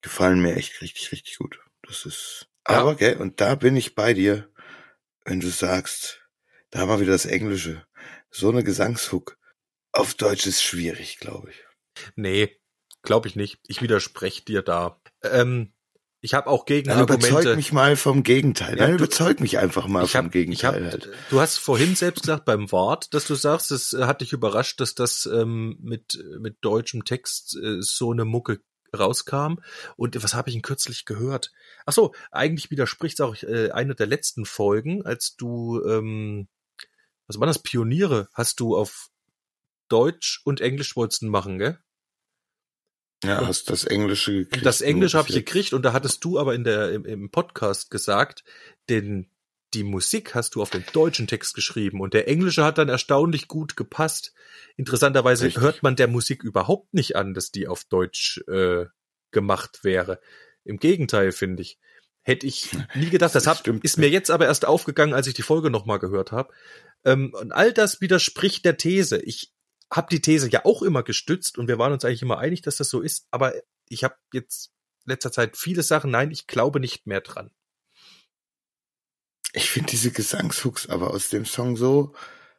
Gefallen 0.01 0.41
mir 0.41 0.55
echt 0.55 0.81
richtig, 0.81 1.11
richtig 1.11 1.37
gut. 1.37 1.59
Das 1.83 2.05
ist, 2.05 2.47
Aber, 2.63 2.95
gell, 2.95 3.17
und 3.17 3.41
da 3.41 3.55
bin 3.55 3.75
ich 3.75 3.95
bei 3.95 4.13
dir, 4.13 4.49
wenn 5.25 5.39
du 5.39 5.49
sagst, 5.49 6.21
da 6.71 6.79
haben 6.79 6.89
wir 6.89 6.99
wieder 7.01 7.11
das 7.13 7.25
Englische. 7.25 7.85
So 8.31 8.49
eine 8.49 8.63
Gesangshook. 8.63 9.37
Auf 9.91 10.13
Deutsch 10.13 10.45
ist 10.45 10.63
schwierig, 10.63 11.17
glaube 11.19 11.49
ich. 11.49 11.63
Nee, 12.15 12.59
glaube 13.01 13.27
ich 13.27 13.35
nicht. 13.35 13.59
Ich 13.67 13.81
widerspreche 13.81 14.43
dir 14.45 14.61
da. 14.61 15.01
Ähm, 15.23 15.73
ich 16.21 16.33
habe 16.33 16.47
auch 16.47 16.59
Dann 16.65 16.75
Gegenargumente. 16.75 17.27
überzeug 17.29 17.55
mich 17.55 17.71
mal 17.71 17.95
vom 17.95 18.23
Gegenteil. 18.23 18.71
Ja, 18.77 18.85
Dann 18.87 18.97
du- 18.97 19.03
überzeug 19.03 19.39
mich 19.39 19.57
einfach 19.57 19.87
mal 19.87 20.03
ich 20.05 20.11
vom 20.11 20.25
hab, 20.25 20.31
Gegenteil 20.31 20.85
hab, 20.85 20.91
halt. 20.91 21.09
Du 21.29 21.39
hast 21.39 21.57
vorhin 21.57 21.95
selbst 21.95 22.21
gesagt 22.21 22.45
beim 22.45 22.71
Wort, 22.71 23.13
dass 23.13 23.25
du 23.25 23.35
sagst, 23.35 23.71
es 23.71 23.93
hat 23.93 24.21
dich 24.21 24.31
überrascht, 24.33 24.79
dass 24.79 24.93
das 24.95 25.25
ähm, 25.25 25.77
mit 25.81 26.23
mit 26.39 26.57
deutschem 26.61 27.03
Text 27.05 27.57
äh, 27.57 27.81
so 27.81 28.11
eine 28.11 28.25
Mucke 28.25 28.61
rauskam. 28.97 29.59
Und 29.95 30.21
was 30.21 30.33
habe 30.33 30.49
ich 30.49 30.55
denn 30.55 30.61
kürzlich 30.61 31.05
gehört? 31.05 31.51
Ach 31.85 31.93
so, 31.93 32.13
eigentlich 32.31 32.71
widerspricht 32.71 33.21
auch 33.21 33.35
äh, 33.43 33.71
eine 33.71 33.95
der 33.95 34.07
letzten 34.07 34.45
Folgen, 34.45 35.05
als 35.05 35.35
du 35.35 35.83
ähm, 35.85 36.47
was 37.29 37.39
war 37.39 37.45
das 37.45 37.59
Pioniere? 37.59 38.27
Hast 38.33 38.59
du 38.59 38.75
auf 38.75 39.11
Deutsch 39.87 40.41
und 40.45 40.61
Englisch 40.61 40.95
wolltest 40.95 41.21
du 41.21 41.27
machen, 41.27 41.59
gell? 41.59 41.79
Ja, 43.23 43.45
hast 43.45 43.69
das 43.69 43.83
Englische 43.83 44.45
gekriegt. 44.45 44.65
Das 44.65 44.81
Englische 44.81 45.17
habe 45.17 45.29
ich 45.29 45.35
gekriegt 45.35 45.73
und 45.73 45.83
da 45.83 45.93
hattest 45.93 46.23
du 46.23 46.39
aber 46.39 46.55
in 46.55 46.63
der 46.63 46.91
im, 46.91 47.05
im 47.05 47.29
Podcast 47.29 47.91
gesagt, 47.91 48.43
den 48.89 49.29
die 49.73 49.83
Musik 49.83 50.35
hast 50.35 50.55
du 50.55 50.61
auf 50.61 50.69
den 50.69 50.83
deutschen 50.93 51.27
Text 51.27 51.53
geschrieben 51.53 52.01
und 52.01 52.13
der 52.13 52.27
Englische 52.27 52.63
hat 52.63 52.77
dann 52.77 52.89
erstaunlich 52.89 53.47
gut 53.47 53.75
gepasst. 53.75 54.33
Interessanterweise 54.77 55.45
Richtig. 55.45 55.61
hört 55.61 55.83
man 55.83 55.95
der 55.95 56.07
Musik 56.07 56.43
überhaupt 56.43 56.93
nicht 56.93 57.15
an, 57.15 57.33
dass 57.33 57.51
die 57.51 57.67
auf 57.67 57.83
Deutsch 57.85 58.41
äh, 58.47 58.85
gemacht 59.31 59.83
wäre. 59.83 60.19
Im 60.63 60.77
Gegenteil, 60.77 61.31
finde 61.31 61.61
ich. 61.61 61.79
Hätte 62.21 62.47
ich 62.47 62.71
nie 62.95 63.09
gedacht, 63.09 63.33
das, 63.33 63.43
Das 63.43 63.65
hab, 63.65 63.67
ist 63.67 63.97
mir 63.97 64.09
jetzt 64.09 64.29
aber 64.29 64.45
erst 64.45 64.65
aufgegangen, 64.65 65.13
als 65.13 65.27
ich 65.27 65.33
die 65.33 65.41
Folge 65.41 65.69
nochmal 65.69 65.99
gehört 65.99 66.31
habe. 66.31 66.53
Ähm, 67.05 67.33
und 67.33 67.51
all 67.51 67.73
das 67.73 68.01
widerspricht 68.01 68.65
der 68.65 68.77
These. 68.77 69.21
Ich 69.21 69.53
habe 69.91 70.07
die 70.11 70.21
These 70.21 70.49
ja 70.49 70.65
auch 70.65 70.81
immer 70.81 71.03
gestützt 71.03 71.57
und 71.57 71.67
wir 71.67 71.79
waren 71.79 71.93
uns 71.93 72.05
eigentlich 72.05 72.21
immer 72.21 72.37
einig, 72.37 72.61
dass 72.61 72.77
das 72.77 72.89
so 72.89 73.01
ist, 73.01 73.27
aber 73.31 73.53
ich 73.87 74.03
habe 74.03 74.15
jetzt 74.33 74.71
letzter 75.05 75.31
Zeit 75.31 75.57
viele 75.57 75.81
Sachen, 75.81 76.11
nein, 76.11 76.31
ich 76.31 76.45
glaube 76.45 76.79
nicht 76.79 77.07
mehr 77.07 77.21
dran. 77.21 77.51
Ich 79.53 79.69
finde 79.71 79.89
diese 79.91 80.11
Gesangshooks 80.11 80.87
aber 80.89 81.11
aus 81.11 81.29
dem 81.29 81.45
Song 81.45 81.75
so, 81.75 82.13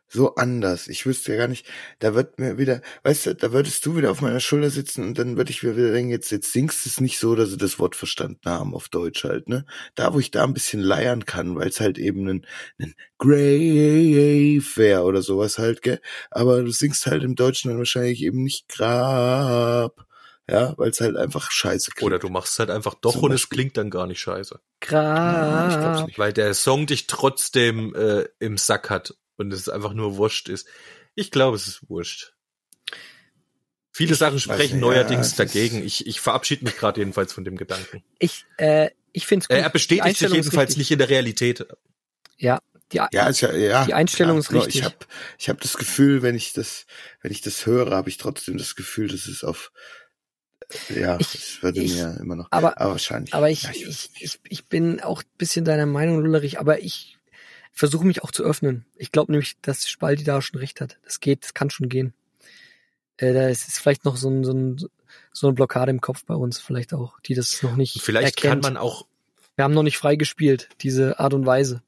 so 0.08 0.34
anders. 0.34 0.88
Ich 0.88 1.06
wüsste 1.06 1.32
ja 1.32 1.38
gar 1.38 1.48
nicht, 1.48 1.66
da 2.00 2.14
wird 2.16 2.38
mir 2.40 2.58
wieder, 2.58 2.82
weißt 3.04 3.26
du, 3.26 3.34
da 3.36 3.52
würdest 3.52 3.86
du 3.86 3.96
wieder 3.96 4.10
auf 4.10 4.20
meiner 4.22 4.40
Schulter 4.40 4.70
sitzen 4.70 5.04
und 5.04 5.18
dann 5.18 5.36
würde 5.36 5.52
ich 5.52 5.62
mir 5.62 5.76
wieder 5.76 5.92
denken, 5.92 6.10
jetzt, 6.10 6.30
jetzt 6.32 6.52
singst 6.52 6.84
du 6.84 6.90
es 6.90 7.00
nicht 7.00 7.18
so, 7.20 7.36
dass 7.36 7.50
sie 7.50 7.56
das 7.58 7.78
Wort 7.78 7.94
verstanden 7.96 8.40
haben 8.50 8.74
auf 8.74 8.88
Deutsch 8.88 9.22
halt, 9.24 9.48
ne? 9.48 9.66
Da, 9.94 10.12
wo 10.14 10.18
ich 10.18 10.32
da 10.32 10.42
ein 10.44 10.54
bisschen 10.54 10.80
leiern 10.80 11.26
kann, 11.26 11.54
weil 11.56 11.68
es 11.68 11.78
halt 11.80 11.96
eben 11.98 12.26
ein, 12.28 12.46
ein 12.80 12.94
Grave 13.18 14.62
wäre 14.76 15.04
oder 15.04 15.22
sowas 15.22 15.58
halt, 15.58 15.82
gell? 15.82 16.00
Aber 16.30 16.62
du 16.62 16.70
singst 16.72 17.06
halt 17.06 17.22
im 17.22 17.36
Deutschen 17.36 17.70
dann 17.70 17.78
wahrscheinlich 17.78 18.22
eben 18.22 18.42
nicht 18.42 18.68
Grab. 18.68 20.06
Ja, 20.50 20.74
weil 20.78 20.90
es 20.90 21.00
halt 21.00 21.16
einfach 21.16 21.50
scheiße 21.50 21.92
klingt. 21.92 22.06
Oder 22.06 22.18
du 22.18 22.28
machst 22.28 22.54
es 22.54 22.58
halt 22.58 22.70
einfach 22.70 22.94
doch 22.94 23.12
Zum 23.12 23.24
und 23.24 23.32
es 23.32 23.42
Beispiel. 23.42 23.56
klingt 23.56 23.76
dann 23.76 23.90
gar 23.90 24.06
nicht 24.06 24.20
scheiße. 24.20 24.54
Ja, 24.90 25.68
ich 25.68 25.74
Grab. 25.74 26.06
nicht. 26.06 26.18
Weil 26.18 26.32
der 26.32 26.54
Song 26.54 26.86
dich 26.86 27.06
trotzdem 27.06 27.94
äh, 27.94 28.24
im 28.38 28.58
Sack 28.58 28.90
hat 28.90 29.14
und 29.36 29.52
es 29.52 29.68
einfach 29.68 29.92
nur 29.92 30.16
wurscht 30.16 30.48
ist. 30.48 30.66
Ich 31.14 31.30
glaube, 31.30 31.56
es 31.56 31.66
ist 31.66 31.88
wurscht. 31.88 32.34
Viele 33.92 34.14
Sachen 34.14 34.38
sprechen 34.38 34.74
nicht, 34.76 34.80
neuerdings 34.80 35.36
ja, 35.36 35.44
es 35.44 35.50
dagegen. 35.52 35.84
Ich, 35.84 36.06
ich 36.06 36.20
verabschiede 36.20 36.64
mich 36.64 36.76
gerade 36.76 37.00
jedenfalls 37.00 37.32
von 37.32 37.44
dem 37.44 37.56
Gedanken. 37.56 38.02
Ich, 38.18 38.44
äh, 38.56 38.90
ich 39.12 39.26
finde 39.26 39.44
es 39.44 39.48
gut. 39.48 39.56
Äh, 39.56 39.60
er 39.60 39.68
Die 39.68 39.72
bestätigt 39.72 40.16
sich 40.18 40.30
jedenfalls 40.32 40.76
nicht 40.76 40.90
in 40.90 40.98
der 40.98 41.08
Realität. 41.08 41.66
Ja, 42.38 42.60
die, 42.92 43.00
Ja, 43.12 43.26
ist 43.28 43.40
ja, 43.40 43.52
ja. 43.52 43.84
Die 43.84 43.94
Einstellung 43.94 44.38
ist 44.38 44.50
nur 44.50 44.64
richtig. 44.64 44.80
Ich 44.80 44.84
habe 44.84 44.96
ich 45.38 45.48
hab 45.48 45.60
das 45.60 45.76
Gefühl, 45.76 46.22
wenn 46.22 46.34
ich 46.34 46.52
das, 46.52 46.86
wenn 47.20 47.32
ich 47.32 47.40
das 47.40 47.66
höre, 47.66 47.90
habe 47.90 48.08
ich 48.08 48.16
trotzdem 48.16 48.56
das 48.58 48.76
Gefühl, 48.76 49.08
dass 49.08 49.26
es 49.26 49.44
auf, 49.44 49.72
ja, 50.88 51.18
Ich- 51.20 51.34
es 51.34 51.62
würde 51.62 51.80
ich- 51.80 51.94
mir 51.94 52.16
immer 52.20 52.36
noch, 52.36 52.48
aber- 52.50 52.80
aber 52.80 52.92
wahrscheinlich. 52.92 53.34
aber 53.34 53.50
ich, 53.50 53.62
ja, 53.64 53.70
ich, 53.72 54.10
ich, 54.20 54.40
ich 54.48 54.66
bin 54.66 55.00
auch 55.00 55.22
ein 55.22 55.28
bisschen 55.38 55.64
deiner 55.64 55.86
Meinung, 55.86 56.20
Lullerich, 56.20 56.58
aber 56.60 56.80
ich 56.82 57.18
versuche 57.72 58.04
mich 58.06 58.22
auch 58.22 58.30
zu 58.32 58.42
öffnen. 58.44 58.84
Ich 58.96 59.12
glaube 59.12 59.32
nämlich, 59.32 59.56
dass 59.62 59.88
Spalti 59.88 60.24
da 60.24 60.42
schon 60.42 60.58
recht 60.60 60.80
hat. 60.80 60.98
Das 61.04 61.20
geht, 61.20 61.44
das 61.44 61.54
kann 61.54 61.70
schon 61.70 61.88
gehen. 61.88 62.12
Äh, 63.16 63.32
da 63.32 63.48
ist 63.48 63.68
ist 63.68 63.78
vielleicht 63.78 64.04
noch 64.04 64.16
so, 64.16 64.28
ein, 64.28 64.44
so, 64.44 64.52
ein, 64.52 64.76
so 65.32 65.46
eine 65.46 65.54
Blockade 65.54 65.90
im 65.90 66.00
Kopf 66.00 66.24
bei 66.24 66.34
uns, 66.34 66.58
vielleicht 66.60 66.92
auch, 66.94 67.20
die 67.20 67.34
das 67.34 67.62
noch 67.62 67.76
nicht 67.76 68.00
Vielleicht 68.02 68.36
erkennt. 68.42 68.64
kann 68.64 68.74
man 68.74 68.82
auch, 68.82 69.06
Wir 69.56 69.64
haben 69.64 69.74
noch 69.74 69.82
nicht 69.82 69.98
frei 69.98 70.16
gespielt, 70.16 70.68
diese 70.80 71.18
Art 71.20 71.34
und 71.34 71.44
Weise. 71.46 71.82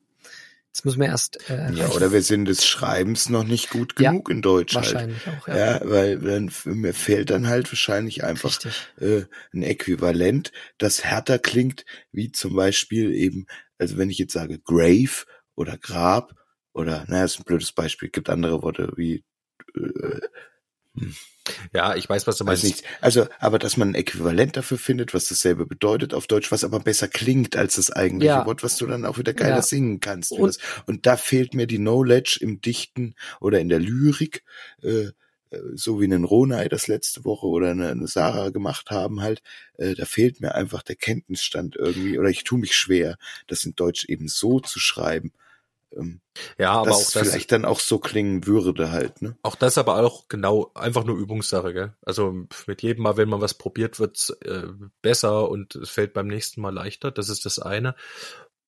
Das 0.73 0.85
müssen 0.85 1.01
wir 1.01 1.09
erst 1.09 1.51
äh, 1.51 1.71
ja, 1.73 1.89
oder 1.91 2.13
wir 2.13 2.23
sind 2.23 2.47
des 2.47 2.65
Schreibens 2.65 3.29
noch 3.29 3.45
nicht 3.45 3.69
gut 3.69 3.95
Ja, 4.01 4.11
genug 4.11 4.31
in 4.31 4.41
Deutsch 4.41 4.75
halt. 4.75 4.87
wahrscheinlich 4.95 5.19
auch, 5.29 5.47
ja. 5.49 5.57
Ja, 5.57 5.81
weil 5.85 6.19
dann, 6.19 6.51
mir 6.65 6.95
fehlt 6.95 7.29
dann 7.31 7.47
halt 7.47 7.71
wahrscheinlich 7.71 8.25
einfach 8.25 8.59
äh, 8.99 9.25
ein 9.53 9.63
Äquivalent, 9.63 10.51
das 10.79 11.05
härter 11.05 11.39
klingt, 11.39 11.85
wie 12.11 12.33
zum 12.33 12.57
Beispiel 12.57 13.13
eben, 13.13 13.47
also 13.79 13.99
wenn 13.99 14.09
ich 14.09 14.19
jetzt 14.19 14.33
sage 14.33 14.59
Grave 14.59 15.27
oder 15.55 15.77
Grab 15.77 16.35
oder, 16.73 17.05
naja, 17.07 17.25
ist 17.25 17.39
ein 17.39 17.45
blödes 17.45 17.73
Beispiel, 17.73 18.09
gibt 18.09 18.31
andere 18.31 18.63
Worte 18.63 18.93
wie 18.97 19.25
äh, 19.75 20.21
ja, 21.75 21.95
ich 21.97 22.09
weiß, 22.09 22.27
was 22.27 22.37
du 22.39 22.47
weiß 22.47 22.63
meinst. 22.63 22.83
nicht. 22.83 22.85
Also, 23.01 23.27
aber 23.41 23.59
dass 23.59 23.77
man 23.77 23.91
ein 23.91 23.95
Äquivalent 23.95 24.57
dafür 24.57 24.79
findet, 24.79 25.15
was 25.15 25.27
dasselbe 25.27 25.67
bedeutet 25.67 26.15
auf 26.15 26.27
Deutsch, 26.27 26.53
was 26.53 26.65
aber 26.65 26.81
besser 26.81 27.09
klingt 27.09 27.57
als 27.57 27.77
das 27.77 27.91
eigentliche 27.91 28.29
Ja. 28.35 28.47
Wort, 28.47 28.63
was 28.63 28.77
du 28.77 28.87
dann 28.87 29.05
auch 29.05 29.19
wieder 29.19 29.35
geiler 29.35 29.57
Ja. 29.57 29.63
singen 29.63 30.01
kannst. 30.01 30.33
Und- 30.33 30.49
das. 30.49 30.59
und 30.87 31.07
da 31.07 31.17
fehlt 31.17 31.55
mir 31.55 31.67
die 31.67 31.79
Knowledge 31.79 32.39
im 32.41 32.61
Dichten 32.61 33.15
oder 33.41 33.59
in 33.61 33.69
der 33.69 33.81
Lyrik, 33.81 34.45
äh, 34.83 35.07
äh, 35.09 35.13
so 35.75 36.01
wie 36.01 36.05
einen 36.05 36.25
Ronay 36.25 36.69
das 36.69 36.87
letzte 36.87 37.25
Woche 37.25 37.47
oder 37.47 37.71
eine, 37.73 37.91
eine 37.91 38.07
Sarah 38.07 38.51
gemacht 38.51 38.91
haben 38.91 39.21
halt, 39.21 39.43
äh, 39.79 39.95
da 39.95 40.05
fehlt 40.05 40.41
mir 40.41 40.55
einfach 40.55 40.83
der 40.83 40.97
Kenntnisstand 40.97 41.75
irgendwie 41.77 42.19
oder 42.19 42.29
ich 42.29 42.45
tue 42.45 42.59
mich 42.61 42.77
schwer, 42.77 43.17
das 43.49 43.65
in 43.65 43.75
Deutsch 43.75 44.05
eben 44.05 44.29
so 44.29 44.61
zu 44.61 44.79
schreiben, 44.79 45.33
ähm, 45.97 46.21
Ja, 46.59 46.73
aber 46.73 46.91
dass 46.91 46.97
auch 46.97 47.13
das, 47.13 47.29
vielleicht 47.29 47.53
dann 47.53 47.65
auch 47.65 47.81
so 47.81 47.99
klingen 47.99 48.47
würde 48.47 48.91
halt, 48.91 49.23
ne? 49.23 49.37
auch 49.43 49.57
das 49.57 49.79
aber 49.79 49.97
auch 49.97 50.29
genau 50.29 50.71
einfach 50.75 51.05
nur 51.05 51.17
Übungssache, 51.17 51.73
gell? 51.73 51.97
Also 52.03 52.47
mit 52.67 52.83
jedem 52.83 53.03
Mal, 53.03 53.17
wenn 53.17 53.29
man 53.29 53.41
was 53.41 53.55
probiert, 53.55 53.99
wird's 53.99 54.31
äh, 54.31 54.69
besser 55.03 55.49
und 55.49 55.75
es 55.77 55.91
fällt 55.91 56.13
beim 56.13 56.27
nächsten 56.27 56.61
Mal 56.61 56.75
leichter. 56.75 57.11
Das 57.11 57.29
ist 57.29 57.47
das 57.47 57.59
eine. 57.59 57.95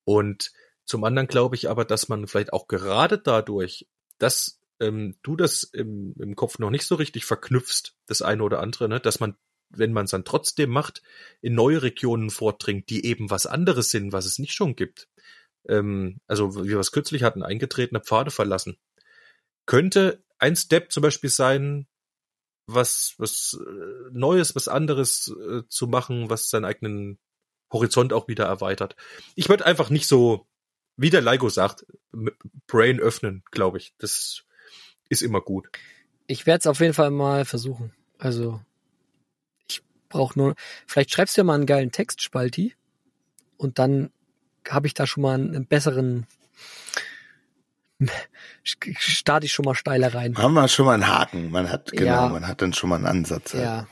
Und 0.04 0.52
zum 0.84 1.04
anderen 1.04 1.28
glaube 1.28 1.56
ich 1.56 1.70
aber, 1.70 1.84
dass 1.84 2.08
man 2.08 2.26
vielleicht 2.26 2.52
auch 2.52 2.68
gerade 2.68 3.18
dadurch, 3.18 3.86
dass 4.18 4.60
ähm, 4.80 5.16
du 5.22 5.36
das 5.36 5.62
im, 5.62 6.14
im 6.18 6.36
Kopf 6.36 6.58
noch 6.58 6.70
nicht 6.70 6.86
so 6.86 6.94
richtig 6.94 7.24
verknüpfst, 7.24 7.94
das 8.06 8.22
eine 8.22 8.42
oder 8.42 8.60
andere, 8.60 8.88
ne, 8.88 9.00
dass 9.00 9.20
man, 9.20 9.36
wenn 9.70 9.92
man 9.92 10.04
es 10.04 10.10
dann 10.10 10.24
trotzdem 10.24 10.70
macht, 10.70 11.02
in 11.40 11.54
neue 11.54 11.82
Regionen 11.82 12.30
vordringt, 12.30 12.90
die 12.90 13.06
eben 13.06 13.30
was 13.30 13.46
anderes 13.46 13.90
sind, 13.90 14.12
was 14.12 14.26
es 14.26 14.38
nicht 14.38 14.54
schon 14.54 14.76
gibt. 14.76 15.08
Ähm, 15.68 16.20
also 16.26 16.64
wie 16.64 16.68
wir 16.68 16.78
es 16.78 16.92
kürzlich 16.92 17.22
hatten, 17.22 17.42
eingetretene 17.42 18.00
Pfade 18.00 18.30
verlassen. 18.30 18.76
Könnte 19.66 20.22
ein 20.38 20.56
Step 20.56 20.92
zum 20.92 21.02
Beispiel 21.02 21.30
sein, 21.30 21.86
was, 22.66 23.14
was 23.18 23.58
äh, 23.60 24.10
Neues, 24.12 24.54
was 24.54 24.68
anderes 24.68 25.28
äh, 25.28 25.62
zu 25.68 25.86
machen, 25.86 26.30
was 26.30 26.50
seinen 26.50 26.64
eigenen 26.64 27.18
Horizont 27.72 28.12
auch 28.12 28.28
wieder 28.28 28.44
erweitert. 28.44 28.96
Ich 29.34 29.48
würde 29.48 29.66
einfach 29.66 29.90
nicht 29.90 30.06
so, 30.06 30.46
wie 30.96 31.10
der 31.10 31.22
Laigo 31.22 31.48
sagt, 31.48 31.84
Brain 32.66 33.00
öffnen, 33.00 33.42
glaube 33.50 33.78
ich. 33.78 33.94
Das 33.98 34.44
ist 35.08 35.22
immer 35.22 35.40
gut. 35.40 35.68
Ich 36.26 36.46
werde 36.46 36.60
es 36.60 36.66
auf 36.66 36.80
jeden 36.80 36.94
Fall 36.94 37.10
mal 37.10 37.44
versuchen. 37.44 37.92
Also, 38.18 38.60
ich 39.68 39.82
brauche 40.08 40.38
nur, 40.38 40.54
vielleicht 40.86 41.10
schreibst 41.10 41.36
du 41.36 41.40
ja 41.40 41.44
mal 41.44 41.54
einen 41.54 41.66
geilen 41.66 41.90
Text, 41.90 42.22
Spalti, 42.22 42.74
und 43.56 43.78
dann 43.78 44.10
habe 44.70 44.86
ich 44.86 44.94
da 44.94 45.06
schon 45.06 45.22
mal 45.22 45.34
einen, 45.34 45.66
besseren, 45.66 46.26
starte 48.64 49.46
ich 49.46 49.52
schon 49.52 49.64
mal 49.64 49.74
steiler 49.74 50.14
rein. 50.14 50.36
Haben 50.36 50.54
wir 50.54 50.68
schon 50.68 50.86
mal 50.86 50.94
einen 50.94 51.06
Haken, 51.08 51.50
man 51.50 51.70
hat, 51.70 51.92
genau, 51.92 52.04
Ja. 52.04 52.28
man 52.28 52.46
hat 52.46 52.62
dann 52.62 52.72
schon 52.72 52.90
mal 52.90 52.96
einen 52.96 53.06
Ansatz 53.06 53.54
halt. 53.54 53.62
Ja, 53.64 53.86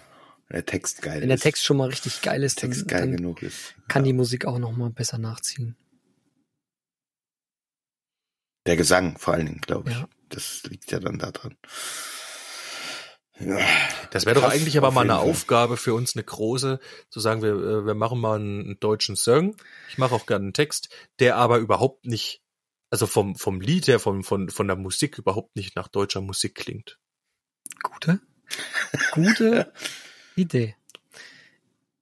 Wenn 0.49 0.57
der 0.57 0.67
Text 0.67 1.03
geil 1.03 1.21
wenn 1.21 1.29
der 1.29 1.37
ist. 1.37 1.43
Text 1.43 1.65
schon 1.65 1.77
mal 1.77 1.89
richtig 1.89 2.21
geil 2.23 2.43
ist, 2.43 2.63
dann, 2.63 2.71
Text 2.71 2.89
geil 2.89 3.01
dann 3.03 3.17
genug 3.17 3.43
ist. 3.43 3.75
kann 3.89 4.03
ja. 4.05 4.07
die 4.09 4.13
Musik 4.15 4.45
auch 4.47 4.59
noch 4.59 4.73
mal 4.73 4.91
besser 4.91 5.19
nachziehen. 5.19 5.77
Der 8.67 8.77
Gesang 8.77 9.19
vor 9.19 9.35
allen 9.35 9.47
Dingen, 9.47 9.61
glaube 9.61 9.91
ich. 9.91 9.97
Das 10.29 10.63
liegt 10.65 10.91
ja 10.93 11.01
dann 11.01 11.19
da 11.19 11.31
dran. 11.33 11.57
Ja. 13.45 13.59
Das 14.11 14.27
wäre 14.27 14.41
doch 14.41 14.49
eigentlich 14.49 14.77
aber 14.77 14.91
mal 14.91 15.03
eine 15.03 15.15
Fall. 15.15 15.31
Aufgabe 15.31 15.77
für 15.77 15.95
uns, 15.95 16.15
eine 16.15 16.25
große, 16.25 16.81
zu 17.11 17.21
sagen, 17.21 17.43
wir, 17.43 17.53
äh, 17.53 17.87
wir 17.87 17.95
machen 17.95 18.21
mal 18.21 18.39
einen, 18.39 18.79
deutschen 18.81 19.17
Song. 19.17 19.57
Ich 19.89 19.99
mache 19.99 20.15
auch 20.15 20.27
gerne 20.27 20.45
einen 20.45 20.53
Text, 20.53 20.89
der 21.19 21.37
aber 21.37 21.59
überhaupt 21.59 22.07
nicht, 22.07 22.43
also 22.91 23.07
vom, 23.07 23.37
vom 23.37 23.61
Lied 23.61 23.89
her, 23.89 23.99
vom, 23.99 24.23
von, 24.23 24.49
von 24.51 24.67
der 24.67 24.77
Musik 24.77 25.19
überhaupt 25.19 25.57
nicht 25.57 25.77
nach 25.77 25.89
deutscher 25.89 26.21
Musik 26.21 26.55
klingt. 26.55 26.99
Gute, 27.83 28.21
gute 29.13 29.73
Idee. 30.37 30.77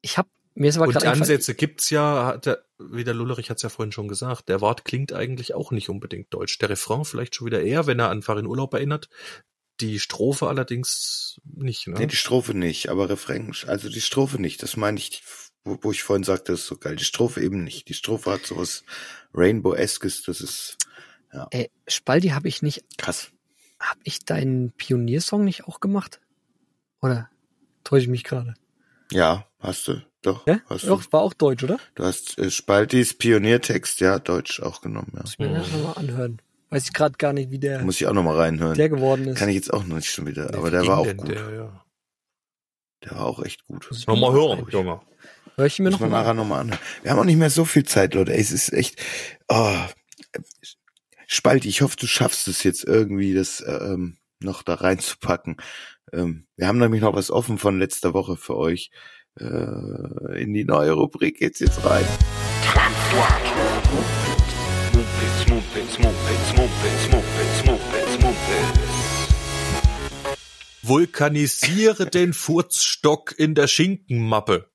Ich 0.03 0.19
habe 0.19 0.29
mir 0.55 0.69
ist 0.69 0.77
aber 0.77 0.89
Und 0.89 1.07
Ansätze 1.07 1.55
gibt's 1.55 1.91
ja, 1.91 2.27
hat 2.27 2.47
der, 2.47 2.65
wie 2.79 3.05
der 3.05 3.15
Lullerich 3.15 3.51
hat's 3.51 3.63
ja 3.63 3.69
vorhin 3.69 3.93
schon 3.93 4.09
gesagt, 4.09 4.49
der 4.49 4.61
Wort 4.61 4.85
klingt 4.85 5.13
eigentlich 5.13 5.55
auch 5.55 5.71
nicht 5.71 5.89
unbedingt 5.89 6.35
deutsch. 6.35 6.59
Der 6.59 6.69
Refrain 6.69 7.05
vielleicht 7.05 7.35
schon 7.35 7.47
wieder 7.47 7.63
eher, 7.63 7.87
wenn 7.87 7.99
er 7.99 8.11
an 8.11 8.21
Farin 8.23 8.47
Urlaub 8.47 8.75
erinnert. 8.75 9.09
Die 9.81 9.99
Strophe 9.99 10.49
allerdings 10.49 11.41
nicht, 11.45 11.87
ne? 11.87 11.99
Nee, 11.99 12.07
die 12.07 12.17
Strophe 12.17 12.55
nicht, 12.55 12.89
aber 12.89 13.09
Refrain, 13.09 13.55
also 13.67 13.89
die 13.89 14.01
Strophe 14.01 14.41
nicht. 14.41 14.63
Das 14.63 14.77
meine 14.77 14.99
ich, 14.99 15.23
wo, 15.65 15.79
wo 15.83 15.91
ich 15.93 16.03
vorhin 16.03 16.25
sagte, 16.25 16.53
das 16.53 16.61
ist 16.63 16.67
so 16.67 16.77
geil. 16.77 16.97
Die 16.97 17.05
Strophe 17.05 17.41
eben 17.43 17.65
nicht. 17.65 17.89
Die 17.89 17.95
Strophe 17.95 18.31
hat 18.31 18.45
sowas 18.47 18.85
Rainbow-eskes, 19.35 20.23
das 20.23 20.41
ist 20.41 20.77
Äh, 21.51 21.69
Spaldi 21.89 22.29
habe 22.29 22.49
ich 22.49 22.63
nicht, 22.63 22.83
krass. 22.99 23.31
habe 23.79 24.01
ich 24.05 24.21
deinen 24.25 24.73
Pioniersong 24.73 25.45
nicht 25.45 25.65
auch 25.65 25.81
gemacht? 25.81 26.21
Oder 27.03 27.31
täusche 27.85 28.05
ich 28.05 28.09
mich 28.11 28.25
gerade? 28.25 28.55
Ja, 29.13 29.47
hast 29.61 29.89
du. 29.89 30.03
Doch, 30.23 30.47
Ja? 30.47 30.61
hast 30.67 30.87
Doch, 30.87 31.11
war 31.13 31.23
auch 31.23 31.33
deutsch, 31.33 31.65
oder? 31.65 31.77
du. 31.79 32.03
Du 32.03 32.05
hast 32.05 32.39
äh, 32.39 32.51
Spaltis 32.51 33.15
Pioniertext, 33.17 34.01
ja, 34.01 34.19
Deutsch 34.19 34.61
auch 34.61 34.83
genommen, 34.83 35.13
ja. 35.15 35.23
Muss 35.23 35.33
ich 35.33 35.39
mir 35.39 35.49
Mhm. 35.49 35.55
nachher 35.55 35.79
mal 35.79 35.93
anhören. 35.93 36.43
Weiß 36.71 36.85
ich 36.85 36.93
gerade 36.93 37.17
gar 37.19 37.33
nicht, 37.33 37.51
wie 37.51 37.59
der, 37.59 37.81
Muss 37.83 38.01
ich 38.01 38.07
auch 38.07 38.13
nochmal 38.13 38.37
reinhören. 38.37 38.77
der 38.77 38.89
geworden 38.89 39.27
ist. 39.29 39.39
Kann 39.39 39.49
ich 39.49 39.57
jetzt 39.57 39.73
auch 39.73 39.85
noch 39.85 39.97
nicht 39.97 40.11
schon 40.11 40.27
wieder, 40.27 40.51
Nee, 40.51 40.57
aber 40.57 40.71
der 40.71 40.87
war 40.87 40.99
auch 40.99 41.17
gut. 41.17 41.29
Der, 41.29 41.51
ja. 41.53 41.85
Der 43.05 43.11
war 43.13 43.27
auch 43.27 43.43
echt 43.45 43.65
gut. 43.67 43.89
Nochmal 44.07 44.33
hören. 44.33 44.67
Junge. 44.71 45.01
Hör 45.57 45.67
ich 45.67 45.79
mir 45.79 45.87
Muss 45.91 45.95
noch 45.95 46.01
man 46.01 46.11
mal 46.11 46.19
nachher 46.21 46.31
an. 46.31 46.37
nochmal. 46.37 46.71
Wir 47.03 47.11
haben 47.11 47.19
auch 47.19 47.25
nicht 47.25 47.39
mehr 47.39 47.51
so 47.51 47.65
viel 47.65 47.85
Zeit, 47.85 48.15
Leute. 48.15 48.33
Ey, 48.33 48.41
es 48.41 48.53
ist 48.53 48.73
echt, 48.73 49.03
oh, 49.49 49.77
Spalti, 51.27 51.69
ich 51.69 51.83
hoffe, 51.83 51.97
du 51.99 52.07
schaffst 52.07 52.47
es 52.49 52.63
jetzt 52.63 52.85
irgendwie, 52.85 53.35
das 53.35 53.65
ähm, 53.67 54.19
noch 54.41 54.63
da 54.63 54.75
reinzupacken. 54.75 55.57
Ähm, 56.13 56.47
wir 56.57 56.69
haben 56.69 56.79
nämlich 56.79 57.01
noch 57.03 57.15
was 57.15 57.31
offen 57.31 57.59
von 57.59 57.79
letzter 57.79 58.15
Woche 58.15 58.37
für 58.37 58.57
euch. 58.57 58.91
Äh, 59.39 59.45
in 60.43 60.53
die 60.55 60.65
neue 60.65 60.93
Rubrik 60.93 61.39
geht's 61.39 61.59
jetzt 61.61 61.85
rein. 61.85 62.05
Mumpitz, 62.75 64.20
Mumpitz, 65.51 65.99
Mumpitz, 65.99 66.55
Mumpitz, 66.55 67.09
Mumpitz, 67.11 67.65
Mumpitz, 67.65 68.19
Mumpitz. 68.21 68.79
Vulkanisiere 70.83 72.07
den 72.11 72.33
Furzstock 72.35 73.37
in 73.37 73.57
der 73.57 73.67
Schinkenmappe. 73.67 74.71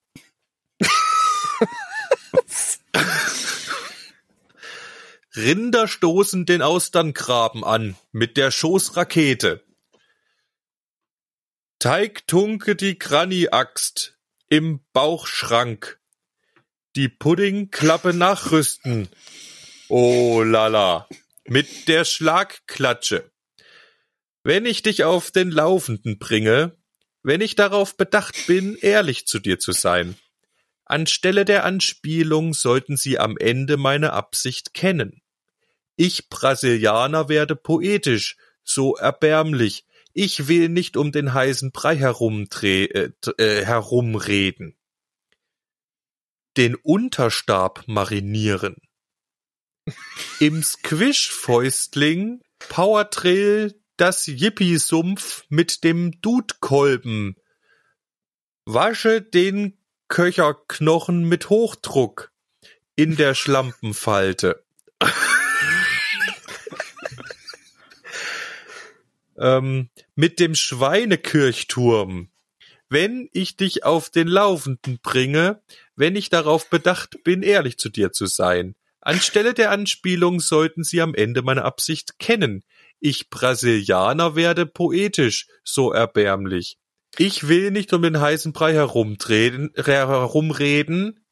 Rinder 5.33 5.87
stoßen 5.87 6.45
den 6.45 6.61
Austerngraben 6.61 7.63
an 7.63 7.95
mit 8.11 8.35
der 8.35 8.51
Schoßrakete. 8.51 9.63
Teig 11.79 12.27
tunke 12.27 12.75
die 12.75 12.99
Granny-Axt 12.99 14.19
im 14.49 14.81
Bauchschrank. 14.91 16.01
Die 16.97 17.07
Puddingklappe 17.07 18.13
nachrüsten. 18.13 19.07
Oh 19.87 20.41
lala. 20.41 21.07
Mit 21.47 21.87
der 21.87 22.05
Schlagklatsche. 22.05 23.31
Wenn 24.43 24.65
ich 24.65 24.81
dich 24.81 25.03
auf 25.03 25.29
den 25.29 25.51
Laufenden 25.51 26.17
bringe, 26.17 26.75
wenn 27.21 27.41
ich 27.41 27.55
darauf 27.55 27.95
bedacht 27.95 28.47
bin, 28.47 28.75
ehrlich 28.81 29.27
zu 29.27 29.39
dir 29.39 29.59
zu 29.59 29.71
sein. 29.71 30.15
Anstelle 30.85 31.45
der 31.45 31.65
Anspielung 31.65 32.53
sollten 32.53 32.97
Sie 32.97 33.19
am 33.19 33.37
Ende 33.37 33.77
meine 33.77 34.13
Absicht 34.13 34.73
kennen. 34.73 35.21
Ich 35.95 36.29
Brasilianer 36.29 37.29
werde 37.29 37.55
poetisch, 37.55 38.37
so 38.63 38.95
erbärmlich. 38.95 39.85
Ich 40.13 40.47
will 40.47 40.69
nicht 40.69 40.97
um 40.97 41.11
den 41.11 41.33
heißen 41.33 41.71
Brei 41.71 41.95
herumdreh, 41.95 42.85
äh, 42.85 43.11
äh, 43.37 43.65
herumreden. 43.65 44.77
Den 46.57 46.75
Unterstab 46.75 47.83
marinieren. 47.87 48.77
Im 50.39 50.63
Squish-Fäustling 50.63 52.41
Powertrail 52.59 53.75
das 53.97 54.27
Yippie-Sumpf 54.27 55.45
mit 55.49 55.83
dem 55.83 56.19
Dudkolben. 56.21 57.35
Wasche 58.65 59.21
den 59.21 59.77
Köcherknochen 60.07 61.23
mit 61.27 61.49
Hochdruck 61.49 62.31
in 62.95 63.15
der 63.15 63.35
Schlampenfalte. 63.35 64.63
ähm, 69.37 69.89
mit 70.15 70.39
dem 70.39 70.55
Schweinekirchturm. 70.55 72.29
Wenn 72.89 73.29
ich 73.33 73.57
dich 73.57 73.83
auf 73.83 74.09
den 74.09 74.27
Laufenden 74.27 74.99
bringe, 75.01 75.61
wenn 75.95 76.15
ich 76.15 76.29
darauf 76.29 76.69
bedacht 76.69 77.23
bin, 77.23 77.43
ehrlich 77.43 77.77
zu 77.77 77.89
dir 77.89 78.11
zu 78.11 78.25
sein. 78.25 78.75
Anstelle 79.05 79.53
der 79.53 79.71
Anspielung 79.71 80.39
sollten 80.39 80.83
Sie 80.83 81.01
am 81.01 81.13
Ende 81.13 81.41
meine 81.41 81.63
Absicht 81.63 82.19
kennen. 82.19 82.63
Ich 82.99 83.29
Brasilianer 83.29 84.35
werde 84.35 84.65
poetisch, 84.65 85.47
so 85.63 85.91
erbärmlich. 85.91 86.77
Ich 87.17 87.47
will 87.47 87.71
nicht 87.71 87.93
um 87.93 88.01
den 88.01 88.19
heißen 88.19 88.51
Brei 88.51 88.73
herumreden, 88.73 89.71
herumreden. 89.75 91.25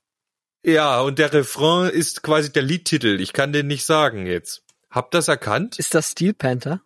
Ja, 0.64 1.02
und 1.02 1.20
der 1.20 1.34
Refrain 1.34 1.90
ist 1.90 2.24
quasi 2.24 2.52
der 2.52 2.64
Liedtitel. 2.64 3.20
Ich 3.20 3.34
kann 3.34 3.52
den 3.52 3.68
nicht 3.68 3.86
sagen 3.86 4.28
jetzt. 4.28 4.64
Habt 4.90 5.14
das 5.14 5.28
erkannt? 5.28 5.80
Ist 5.80 5.94
das 5.94 6.12
Steel 6.12 6.34
Panther? 6.34 6.82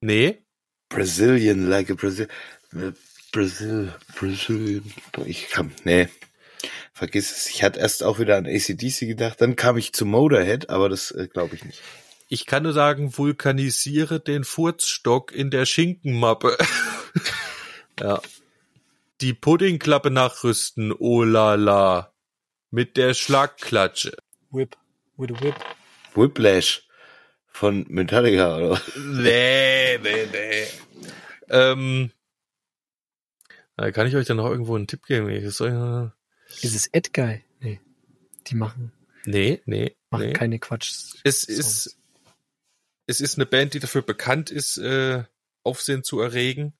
Nee? 0.00 0.42
Brazilian, 0.88 1.68
like 1.68 1.90
a 1.90 1.94
Brazil, 1.94 2.28
äh, 2.74 2.92
Brazil, 3.32 3.94
Brazilian. 4.16 4.92
Ich 5.24 5.48
kann, 5.48 5.72
nee. 5.84 6.08
Vergiss 6.92 7.30
es. 7.30 7.48
Ich 7.48 7.62
hatte 7.62 7.80
erst 7.80 8.02
auch 8.02 8.18
wieder 8.18 8.36
an 8.36 8.46
ACDC 8.46 9.00
gedacht, 9.00 9.40
dann 9.40 9.56
kam 9.56 9.76
ich 9.76 9.92
zu 9.92 10.04
Motorhead, 10.04 10.70
aber 10.70 10.88
das 10.88 11.10
äh, 11.12 11.28
glaube 11.28 11.54
ich 11.54 11.64
nicht. 11.64 11.80
Ich 12.28 12.44
kann 12.44 12.64
nur 12.64 12.72
sagen, 12.72 13.16
vulkanisiere 13.16 14.20
den 14.20 14.44
Furzstock 14.44 15.32
in 15.32 15.50
der 15.50 15.64
Schinkenmappe. 15.64 16.58
ja. 18.00 18.20
Die 19.20 19.32
Puddingklappe 19.32 20.10
nachrüsten, 20.10 20.92
oh 20.92 21.24
la 21.24 21.54
la. 21.54 22.12
Mit 22.70 22.96
der 22.96 23.14
Schlagklatsche. 23.14 24.16
Whip. 24.50 24.76
With 25.16 25.30
a 25.30 25.42
whip. 25.42 25.54
Whiplash 26.14 26.86
von 27.46 27.86
Metallica, 27.88 28.56
oder? 28.56 28.80
Nee, 28.96 29.98
nee, 29.98 30.28
nee. 30.30 30.66
Ähm, 31.48 32.12
äh, 33.76 33.90
kann 33.90 34.06
ich 34.06 34.16
euch 34.16 34.26
dann 34.26 34.36
noch 34.36 34.50
irgendwo 34.50 34.76
einen 34.76 34.86
Tipp 34.86 35.06
geben? 35.06 35.28
Ist 36.62 36.74
es 36.74 36.88
Edguy? 36.88 37.42
Nee. 37.60 37.80
Die 38.46 38.54
machen, 38.54 38.92
nee, 39.24 39.60
nee, 39.66 39.94
machen 40.10 40.28
nee. 40.28 40.32
keine 40.32 40.58
Quatsch. 40.58 41.14
Es 41.24 41.44
ist, 41.44 41.98
es 43.06 43.20
ist 43.20 43.36
eine 43.36 43.46
Band, 43.46 43.74
die 43.74 43.80
dafür 43.80 44.02
bekannt 44.02 44.50
ist, 44.50 44.78
äh, 44.78 45.24
Aufsehen 45.64 46.02
zu 46.02 46.20
erregen, 46.20 46.72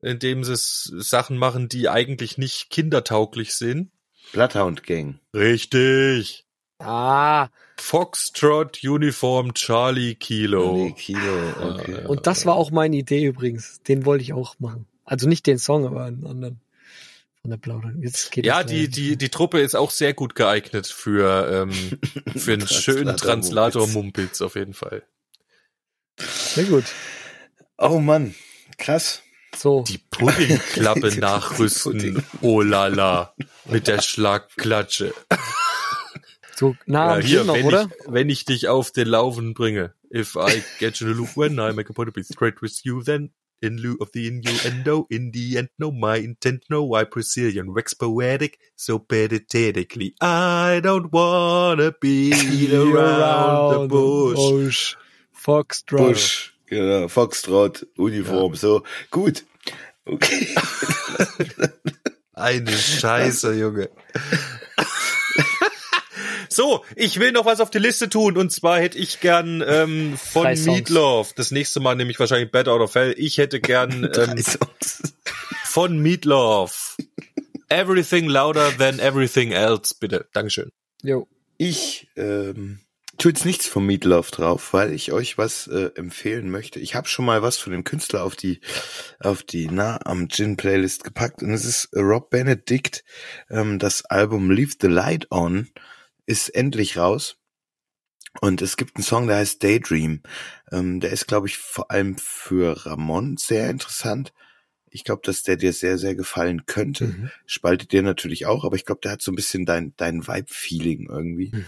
indem 0.00 0.44
sie 0.44 0.56
Sachen 0.56 1.36
machen, 1.36 1.68
die 1.68 1.88
eigentlich 1.88 2.38
nicht 2.38 2.70
kindertauglich 2.70 3.54
sind. 3.54 3.90
Bloodhound 4.32 4.84
Gang. 4.84 5.20
Richtig. 5.34 6.46
Ah, 6.78 7.48
Foxtrot 7.76 8.82
Uniform 8.82 9.54
Charlie 9.54 10.14
Kilo. 10.14 10.74
Nee, 10.74 10.92
Kilo, 10.92 11.20
okay. 11.60 12.06
und 12.06 12.26
das 12.26 12.44
war 12.44 12.56
auch 12.56 12.70
meine 12.70 12.96
Idee 12.96 13.24
übrigens. 13.24 13.82
Den 13.82 14.04
wollte 14.04 14.22
ich 14.24 14.32
auch 14.32 14.58
machen. 14.58 14.86
Also 15.04 15.28
nicht 15.28 15.46
den 15.46 15.58
Song, 15.58 15.86
aber 15.86 16.04
einen 16.04 16.26
anderen. 16.26 16.60
Von 17.42 17.50
der 17.50 17.58
Plaudern. 17.58 18.00
Jetzt 18.00 18.30
geht 18.30 18.46
Ja, 18.46 18.62
die, 18.62 18.88
die, 18.88 19.16
die 19.16 19.28
Truppe 19.28 19.60
ist 19.60 19.74
auch 19.74 19.90
sehr 19.90 20.14
gut 20.14 20.34
geeignet 20.36 20.86
für, 20.86 21.50
ähm, 21.68 21.72
für 22.36 22.52
einen 22.52 22.68
schönen 22.68 23.16
Translator- 23.16 23.82
Translator-Mumpitz 23.82 24.40
auf 24.42 24.54
jeden 24.54 24.74
Fall. 24.74 25.02
Sehr 26.18 26.64
gut. 26.64 26.84
Oh 27.78 27.98
Mann, 27.98 28.34
krass. 28.78 29.22
So. 29.56 29.82
Die 29.82 29.98
Puddingklappe 29.98 31.16
nachrüsten, 31.18 31.92
Pudding. 32.14 32.22
oh 32.42 32.62
la 32.62 32.86
la, 32.86 33.34
mit 33.64 33.88
der 33.88 34.00
Schlagklatsche. 34.00 35.12
So, 36.54 36.76
na, 36.86 37.18
Ja, 37.18 37.26
hier, 37.26 37.44
noch, 37.44 37.54
wenn, 37.54 37.66
oder? 37.66 37.90
Ich, 37.98 38.12
wenn 38.12 38.30
ich 38.30 38.44
dich 38.44 38.68
auf 38.68 38.92
den 38.92 39.08
Laufen 39.08 39.52
bringe. 39.54 39.94
If 40.14 40.36
I 40.36 40.62
get 40.78 40.98
you 41.00 41.08
a 41.08 41.10
loop 41.10 41.36
when 41.36 41.54
I 41.54 41.72
make 41.72 41.90
a 41.90 41.92
point 41.92 42.08
to 42.08 42.12
be 42.12 42.22
straight 42.22 42.62
with 42.62 42.84
you, 42.84 43.02
then 43.02 43.32
in 43.62 43.76
lieu 43.78 43.96
of 44.00 44.10
the 44.12 44.26
innuendo, 44.26 45.06
in 45.10 45.30
the 45.32 45.58
end, 45.58 45.68
no, 45.78 45.90
my 45.90 46.16
intent, 46.16 46.64
no, 46.68 46.94
I 46.94 47.04
Brazilian, 47.04 47.72
wax 47.72 47.94
poetic, 47.94 48.58
so 48.76 48.98
pathetically, 48.98 50.14
I 50.20 50.80
don't 50.82 51.12
wanna 51.12 51.92
be 52.00 52.32
around 52.74 53.72
the 53.72 53.88
bush. 53.88 54.36
bush. 54.36 54.96
Foxtrot. 55.34 55.98
Bush, 55.98 56.52
genau, 56.68 57.08
Foxtrot, 57.08 57.84
Uniform, 57.96 58.54
so. 58.54 58.84
Gut. 59.10 59.42
Okay. 60.06 60.54
Eine 62.34 62.72
Scheiße, 62.72 63.54
Junge. 63.54 63.88
So, 66.54 66.84
ich 66.96 67.18
will 67.18 67.32
noch 67.32 67.46
was 67.46 67.60
auf 67.60 67.70
die 67.70 67.78
Liste 67.78 68.10
tun 68.10 68.36
und 68.36 68.52
zwar 68.52 68.78
hätte 68.78 68.98
ich 68.98 69.20
gern 69.20 69.64
ähm, 69.66 70.18
von 70.18 70.44
Drei. 70.44 70.56
Meatloaf, 70.56 71.32
das 71.32 71.50
nächste 71.50 71.80
Mal 71.80 71.96
nämlich 71.96 72.20
wahrscheinlich 72.20 72.50
Bad 72.50 72.68
Out 72.68 72.82
of 72.82 72.94
Hell, 72.94 73.14
ich 73.16 73.38
hätte 73.38 73.58
gern 73.58 74.10
ähm, 74.16 74.44
von 75.64 75.98
Meatloaf 75.98 76.96
Everything 77.70 78.26
louder 78.26 78.70
than 78.76 78.98
everything 78.98 79.52
else, 79.52 79.94
bitte. 79.98 80.26
Dankeschön. 80.34 80.72
Jo. 81.02 81.26
Ich 81.56 82.08
ähm, 82.16 82.80
tue 83.16 83.32
jetzt 83.32 83.46
nichts 83.46 83.66
vom 83.66 83.86
Meatloaf 83.86 84.30
drauf, 84.30 84.74
weil 84.74 84.92
ich 84.92 85.12
euch 85.12 85.38
was 85.38 85.68
äh, 85.68 85.90
empfehlen 85.94 86.50
möchte. 86.50 86.80
Ich 86.80 86.94
habe 86.94 87.08
schon 87.08 87.24
mal 87.24 87.40
was 87.40 87.56
von 87.56 87.72
dem 87.72 87.84
Künstler 87.84 88.24
auf 88.24 88.36
die 88.36 88.60
auf 89.20 89.42
die 89.42 89.68
Na 89.70 90.00
am 90.04 90.28
Gin 90.28 90.58
Playlist 90.58 91.02
gepackt 91.04 91.42
und 91.42 91.54
es 91.54 91.64
ist 91.64 91.88
Rob 91.94 92.28
Benedict. 92.28 93.04
Ähm, 93.48 93.78
das 93.78 94.04
Album 94.04 94.50
Leave 94.50 94.74
the 94.78 94.88
Light 94.88 95.30
On 95.30 95.70
ist 96.32 96.48
endlich 96.48 96.96
raus. 96.96 97.36
Und 98.40 98.62
es 98.62 98.78
gibt 98.78 98.96
einen 98.96 99.04
Song, 99.04 99.28
der 99.28 99.36
heißt 99.36 99.62
Daydream. 99.62 100.22
Ähm, 100.72 101.00
der 101.00 101.10
ist, 101.10 101.28
glaube 101.28 101.46
ich, 101.46 101.58
vor 101.58 101.90
allem 101.90 102.16
für 102.16 102.86
Ramon 102.86 103.36
sehr 103.36 103.68
interessant. 103.68 104.32
Ich 104.90 105.04
glaube, 105.04 105.22
dass 105.24 105.42
der 105.42 105.56
dir 105.56 105.72
sehr, 105.72 105.98
sehr 105.98 106.14
gefallen 106.14 106.64
könnte. 106.66 107.08
Mhm. 107.08 107.30
Spaltet 107.46 107.92
dir 107.92 108.02
natürlich 108.02 108.46
auch, 108.46 108.64
aber 108.64 108.76
ich 108.76 108.86
glaube, 108.86 109.02
der 109.02 109.12
hat 109.12 109.22
so 109.22 109.30
ein 109.30 109.36
bisschen 109.36 109.66
dein, 109.66 109.94
dein 109.96 110.26
Vibe-Feeling 110.26 111.08
irgendwie. 111.10 111.52
Mhm. 111.54 111.66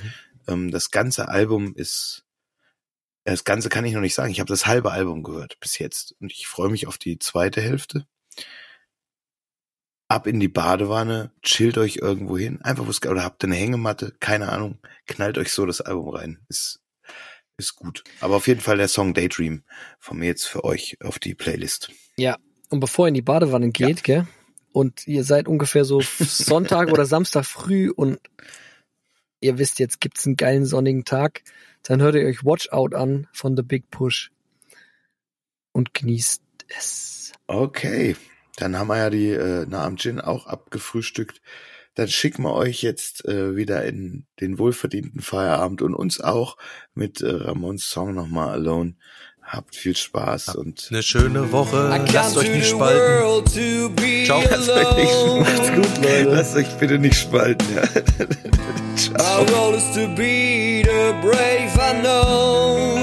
Ähm, 0.49 0.71
das 0.71 0.91
ganze 0.91 1.29
Album 1.29 1.75
ist, 1.75 2.25
das 3.25 3.45
ganze 3.45 3.69
kann 3.69 3.85
ich 3.85 3.93
noch 3.93 4.01
nicht 4.01 4.15
sagen. 4.15 4.33
Ich 4.33 4.41
habe 4.41 4.49
das 4.49 4.67
halbe 4.67 4.91
Album 4.91 5.23
gehört 5.23 5.61
bis 5.61 5.79
jetzt 5.79 6.15
und 6.21 6.33
ich 6.33 6.47
freue 6.47 6.71
mich 6.71 6.87
auf 6.87 6.97
die 6.97 7.19
zweite 7.19 7.61
Hälfte. 7.61 8.07
Ab 10.15 10.29
in 10.29 10.39
die 10.39 10.47
Badewanne, 10.47 11.33
chillt 11.43 11.77
euch 11.77 11.97
irgendwo 11.97 12.39
hin, 12.39 12.63
einfach 12.63 12.87
was, 12.87 13.05
oder 13.05 13.25
habt 13.25 13.43
eine 13.43 13.57
Hängematte, 13.57 14.15
keine 14.21 14.49
Ahnung, 14.49 14.79
knallt 15.09 15.39
euch 15.39 15.51
so 15.51 15.67
das 15.67 15.81
Album 15.81 16.11
rein. 16.11 16.39
Ist, 16.49 16.79
ist 17.57 17.75
gut. 17.75 18.05
Aber 18.21 18.37
auf 18.37 18.47
jeden 18.47 18.61
Fall 18.61 18.77
der 18.77 18.87
Song 18.87 19.13
Daydream 19.13 19.65
von 19.99 20.17
mir 20.17 20.27
jetzt 20.27 20.47
für 20.47 20.63
euch 20.63 20.97
auf 21.03 21.19
die 21.19 21.35
Playlist. 21.35 21.91
Ja, 22.17 22.37
und 22.71 22.79
bevor 22.79 23.07
ihr 23.07 23.09
in 23.09 23.15
die 23.15 23.23
Badewanne 23.23 23.71
geht, 23.71 24.05
gell, 24.05 24.29
und 24.71 25.05
ihr 25.09 25.25
seid 25.25 25.49
ungefähr 25.49 25.85
so 25.85 26.01
Sonntag 26.21 26.93
oder 26.93 27.07
Samstag 27.07 27.45
früh 27.45 27.91
und 27.91 28.21
ihr 29.41 29.59
wisst, 29.59 29.81
jetzt 29.81 30.01
gibt's 30.01 30.25
einen 30.27 30.37
geilen 30.37 30.65
sonnigen 30.65 31.05
Tag, 31.05 31.43
dann 31.83 32.01
hört 32.01 32.15
ihr 32.15 32.25
euch 32.25 32.45
Watch 32.45 32.69
Out 32.71 32.95
an 32.95 33.27
von 33.33 33.57
The 33.57 33.65
Big 33.65 33.91
Push 33.91 34.31
und 35.73 35.93
genießt 35.93 36.41
es. 36.69 37.33
Okay, 37.49 38.15
dann 38.57 38.79
haben 38.79 38.89
wir 38.89 38.99
ja 38.99 39.11
die 39.11 39.31
äh, 39.31 39.67
Na 39.69 39.85
am 39.85 39.97
Gin 39.97 40.21
auch 40.21 40.47
abgefrühstückt. 40.47 41.41
Dann 41.95 42.09
schicken 42.09 42.43
wir 42.43 42.55
euch 42.55 42.83
jetzt 42.83 43.25
äh, 43.25 43.55
wieder 43.57 43.85
in 43.85 44.27
den 44.41 44.59
wohlverdienten 44.59 45.21
Feierabend 45.21 45.81
und 45.81 45.95
uns 45.95 46.21
auch 46.21 46.57
mit 46.95 47.21
äh, 47.21 47.31
Ramons 47.31 47.89
Song 47.89 48.15
nochmal 48.15 48.51
Alone. 48.51 48.95
Habt 49.43 49.77
viel 49.77 49.95
Spaß 49.95 50.55
und 50.55 50.89
Eine 50.91 51.03
schöne 51.03 51.53
Woche. 51.53 52.03
Lasst 52.13 52.37
euch 52.39 52.49
nicht 52.49 52.67
spalten. 52.67 54.25
Ciao. 54.25 54.43
lasst 54.43 54.71
euch 54.71 54.97
nicht, 54.97 55.41
macht's 55.41 55.73
gut, 55.73 55.97
Leute. 56.03 56.31
Lasst 56.31 56.57
euch 56.57 56.69
bitte 56.79 56.99
nicht 56.99 57.17
spalten. 57.17 57.67
Ja. 57.77 57.83
Ciao. 58.97 59.43
Our 59.43 59.51
role 59.51 59.77
is 59.77 59.85
to 59.95 60.09
be 60.17 60.83
the 60.83 61.15
brave 61.21 61.79
unknown. 61.91 62.94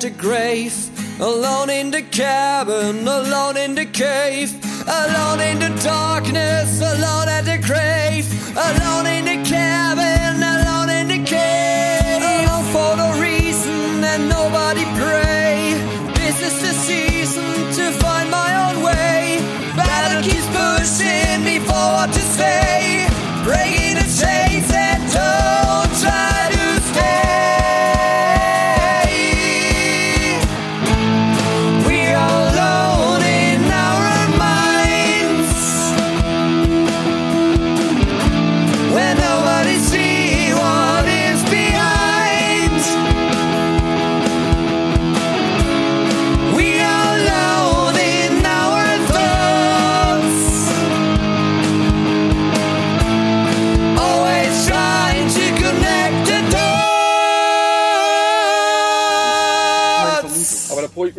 At 0.00 0.16
the 0.16 0.22
grave, 0.22 1.20
alone 1.20 1.68
in 1.68 1.90
the 1.90 2.00
cabin, 2.00 3.06
alone 3.06 3.56
in 3.58 3.74
the 3.74 3.84
cave, 3.84 4.50
alone 4.88 5.40
in 5.40 5.58
the 5.58 5.68
darkness, 5.82 6.80
alone 6.80 7.28
at 7.28 7.44
the 7.44 7.58
grave, 7.58 8.26
alone 8.56 9.06
in 9.06 9.24
the 9.26 9.38
cabin, 9.48 10.42
alone 10.42 10.88
in 10.88 11.06
the 11.08 11.22
cave, 11.28 12.22
alone 12.22 12.64
for 12.72 12.96
no 12.96 13.08
reason 13.20 14.02
and 14.02 14.28
nobody 14.28 14.84
pray. 14.96 15.74
This 16.14 16.40
is 16.48 16.56
the 16.62 16.72
season 16.72 17.44
to 17.76 17.92
find 18.00 18.30
my 18.30 18.50
own 18.64 18.82
way. 18.82 19.36
Battle 19.76 20.22
keeps 20.22 20.48
pushing 20.56 21.44
me 21.44 21.58
forward 21.58 22.10
to 22.12 22.20
stay, 22.20 23.06
breaking 23.44 23.79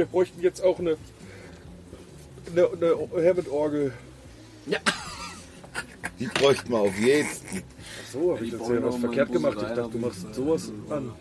wir 0.02 0.08
bräuchten 0.08 0.42
jetzt 0.42 0.64
auch 0.64 0.80
eine, 0.80 0.98
eine, 2.52 2.68
eine 2.74 3.30
Hammond-Orgel. 3.30 3.94
Die 6.20 6.26
bräuchten 6.26 6.72
wir 6.72 6.80
auf 6.80 6.98
jeden. 6.98 7.30
So, 8.12 8.34
habe 8.34 8.44
ich 8.44 8.52
jetzt 8.52 8.68
ja 8.68 8.84
was 8.84 8.96
verkehrt 8.96 9.32
gemacht. 9.32 9.58
Ich 9.62 9.68
dachte, 9.76 9.90
du 9.92 9.98
machst 10.00 10.34
sowas 10.34 10.72
an. 10.90 11.14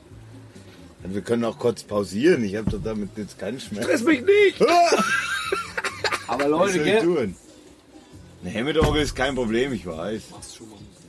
Wir 1.04 1.20
können 1.20 1.44
auch 1.44 1.58
kurz 1.58 1.82
pausieren. 1.82 2.42
Ich 2.42 2.56
habe 2.56 2.70
doch 2.70 2.82
damit 2.82 3.10
jetzt 3.16 3.38
keinen 3.38 3.60
Schmerz. 3.60 3.84
Stress 3.84 4.02
mich 4.04 4.22
nicht! 4.22 4.62
Aber 6.26 6.44
Was 6.44 6.48
Leute, 6.50 6.72
soll 6.72 6.80
ich 6.80 6.84
gell? 6.84 7.02
tun? 7.02 7.36
Eine 8.42 8.54
Hammond-Orgel 8.54 9.02
ist 9.02 9.14
kein 9.14 9.34
Problem, 9.34 9.74
ich 9.74 9.84
weiß. 9.84 10.22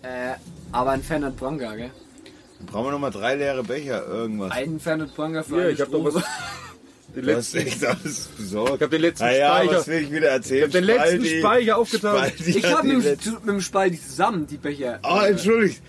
Äh, 0.04 0.34
aber 0.74 0.92
ein 0.92 1.04
Fernand 1.04 1.38
Branga, 1.38 1.74
gell? 1.76 1.92
Dann 2.58 2.66
brauchen 2.68 2.88
wir 2.88 2.92
noch 2.92 3.00
mal 3.00 3.12
drei 3.12 3.36
leere 3.36 3.64
Becher, 3.64 4.06
irgendwas. 4.06 4.52
Ein 4.52 4.80
Fernand 4.80 5.16
Branga 5.16 5.44
für 5.44 5.56
Ja, 5.58 5.62
eine 5.62 5.72
ich 5.72 5.80
hab 5.80 5.92
doch 5.92 6.04
was. 6.04 6.16
Den 7.16 7.26
letzten, 7.26 7.58
echt 7.58 7.84
alles 7.86 8.30
besorgt. 8.38 8.76
ich 8.78 8.82
hab 8.82 8.90
den 8.92 9.02
letzten 9.02 9.24
naja, 9.26 9.56
Speicher. 9.58 9.72
was 9.78 9.88
will 9.88 10.04
ich 10.04 10.12
wieder 10.12 10.28
erzählen? 10.30 10.58
Ich 10.60 10.64
hab 10.66 10.72
den 10.72 10.84
letzten 10.84 11.22
Spalti- 11.24 11.40
Speicher 11.40 11.78
aufgetan. 11.78 12.18
Spalti 12.18 12.44
Ich 12.58 12.74
habe 12.74 12.88
mit, 12.88 13.04
letzten- 13.04 13.32
mit 13.34 13.48
dem 13.48 13.62
Spalti 13.62 14.02
zusammen 14.02 14.48
die 14.48 14.58
Becher. 14.58 15.00
Oh, 15.04 15.20
entschuldigt. 15.22 15.82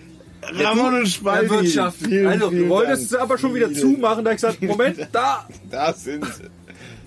Ramon 0.42 0.94
und. 1.02 1.20
Erwirtschaftet. 1.26 2.08
Vielen, 2.08 2.26
Also, 2.26 2.50
vielen 2.50 2.62
Du 2.64 2.68
wolltest 2.70 3.02
Dank. 3.02 3.08
sie 3.10 3.18
aber 3.20 3.38
schon 3.38 3.54
wieder 3.54 3.72
zumachen, 3.72 4.24
da 4.24 4.30
hab 4.32 4.36
ich 4.36 4.42
gesagt, 4.42 4.62
Moment, 4.62 5.08
da! 5.12 5.46
Da 5.70 5.92
sind 5.92 6.24
sie. 6.26 6.42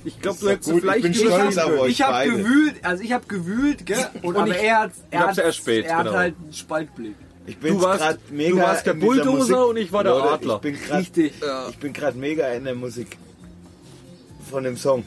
Ich 0.06 0.22
glaube, 0.22 0.38
du 0.40 0.50
hättest 0.50 0.66
gut, 0.70 0.76
ich 0.78 0.82
vielleicht 0.84 1.02
bin 1.02 1.12
Ich 1.12 1.18
stolz 1.20 1.36
übersehen 1.56 1.64
auf 1.64 1.80
euch. 1.80 1.92
Ich 1.92 2.02
habe 2.04 2.30
gewühlt, 2.30 2.76
also 2.84 3.04
ich 3.04 3.12
habe 3.12 3.26
gewühlt, 3.28 3.86
gell? 3.86 4.06
Und, 4.22 4.38
aber 4.38 4.48
ich- 4.56 4.64
er 4.64 4.80
hat, 4.80 4.92
er 5.12 5.20
hat, 5.28 5.38
erst 5.38 5.58
spät, 5.58 5.86
er 5.86 5.98
hat 5.98 6.06
genau. 6.06 6.18
halt 6.18 6.36
einen 6.42 6.54
Spaltblick. 6.54 7.16
Ich 7.48 7.58
bin 7.58 7.74
Du 7.74 7.82
warst- 7.82 8.20
mega 8.32 8.50
du 8.56 8.58
warst 8.62 8.86
der 8.88 8.94
Bulldozer 8.94 9.68
und 9.68 9.78
ich 9.78 9.92
war 9.92 10.04
der 10.04 10.14
Leute, 10.14 10.30
Adler. 10.30 10.56
Ich 10.56 10.62
bin 10.62 10.80
grad, 10.82 11.00
Richtig. 11.02 11.34
Ich 11.72 11.78
bin 11.78 11.92
gerade 11.94 12.18
mega 12.18 12.48
in 12.50 12.64
der 12.64 12.74
Musik 12.76 13.18
von 14.50 14.64
dem 14.64 14.78
Song. 14.78 15.04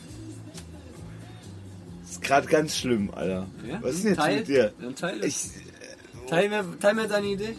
Ist 2.08 2.22
gerade 2.22 2.46
ganz 2.48 2.76
schlimm, 2.76 3.10
Alter. 3.14 3.46
Ja? 3.68 3.78
Was 3.82 3.94
ist 3.94 4.04
denn 4.04 4.10
jetzt 4.12 4.18
Teil, 4.20 4.36
mit 4.38 4.48
dir? 4.48 4.72
Dann 4.80 4.94
teil, 4.94 5.24
Ich, 5.24 5.36
teil, 6.28 6.48
mir, 6.48 6.64
teil 6.80 6.94
mir 6.94 7.08
deine 7.08 7.26
Idee. 7.26 7.54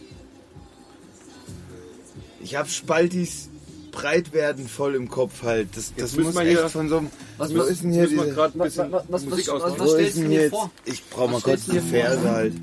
ich 2.42 2.56
habe 2.56 2.68
Spaltis 2.68 3.48
Breitwerden 3.92 4.68
voll 4.68 4.94
im 4.94 5.08
Kopf 5.08 5.42
halt. 5.42 5.76
Das, 5.76 5.92
das 5.96 6.16
muss 6.16 6.36
echt 6.36 6.48
hier- 6.58 6.68
von 6.68 6.88
so 6.88 6.98
einem... 6.98 7.10
Was- 7.38 7.54
was- 7.54 7.68
ist 7.70 7.82
denn 7.82 7.92
hier 7.92 8.02
Müssen 8.02 8.16
wir 8.18 8.24
diese... 8.26 8.36
Was, 8.36 8.52
was, 8.54 8.76
was, 8.78 9.08
was, 9.08 9.30
was, 9.48 9.78
was 9.80 9.90
stellst 9.90 10.16
ist 10.16 10.26
du 10.26 10.30
jetzt? 10.30 10.50
vor? 10.50 10.70
Ich 10.84 11.04
brauche 11.10 11.30
mal 11.32 11.40
kurz 11.40 11.64
die? 11.66 11.80
Verse 11.80 12.30
halt. 12.30 12.54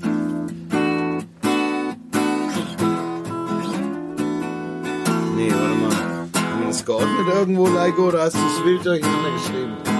Irgendwo, 7.34 7.66
Leiko, 7.68 8.08
oder 8.08 8.22
hast 8.22 8.36
du 8.36 8.40
es 8.40 8.64
wild 8.64 8.84
durcheinander 8.84 9.30
geschrieben? 9.32 9.97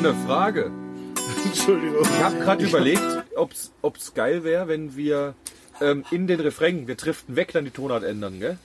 Eine 0.00 0.14
Frage. 0.26 0.70
Entschuldigung. 1.44 2.02
Ich 2.02 2.22
habe 2.22 2.38
gerade 2.38 2.64
überlegt, 2.64 3.02
ob's, 3.36 3.72
ob's 3.82 4.14
geil 4.14 4.44
wäre, 4.44 4.68
wenn 4.68 4.96
wir 4.96 5.34
ähm, 5.80 6.04
in 6.10 6.26
den 6.26 6.40
Refrain, 6.40 6.88
wir 6.88 6.94
driften 6.94 7.36
weg, 7.36 7.52
dann 7.52 7.64
die 7.64 7.70
Tonart 7.70 8.02
ändern, 8.02 8.40
gell? 8.40 8.58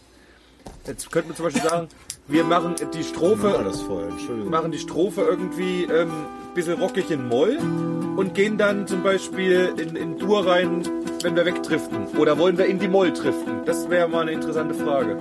Jetzt 0.88 1.12
könnten 1.12 1.30
wir 1.30 1.36
zum 1.36 1.46
Beispiel 1.46 1.70
sagen, 1.70 1.90
wir 2.28 2.44
machen 2.44 2.76
die 2.94 3.04
Strophe, 3.04 3.62
das 3.64 3.82
vorher, 3.82 4.10
Entschuldigung. 4.10 4.50
machen 4.50 4.72
die 4.72 4.80
Strophe 4.80 5.22
irgendwie 5.22 5.84
ähm, 5.84 6.10
ein 6.10 6.54
bisschen 6.56 6.80
rockig 6.80 7.12
in 7.12 7.28
Moll 7.28 7.58
und 8.18 8.34
gehen 8.34 8.58
dann 8.58 8.88
zum 8.88 9.04
Beispiel 9.04 9.74
in, 9.78 9.96
in 9.96 10.18
Dur 10.18 10.48
rein, 10.48 10.82
wenn 11.22 11.36
wir 11.36 11.46
wegdriften. 11.46 12.08
Oder 12.18 12.38
wollen 12.40 12.58
wir 12.58 12.66
in 12.66 12.80
die 12.80 12.88
Moll 12.88 13.12
driften? 13.12 13.66
Das 13.66 13.90
wäre 13.90 14.08
mal 14.08 14.22
eine 14.22 14.32
interessante 14.32 14.74
Frage. 14.74 15.18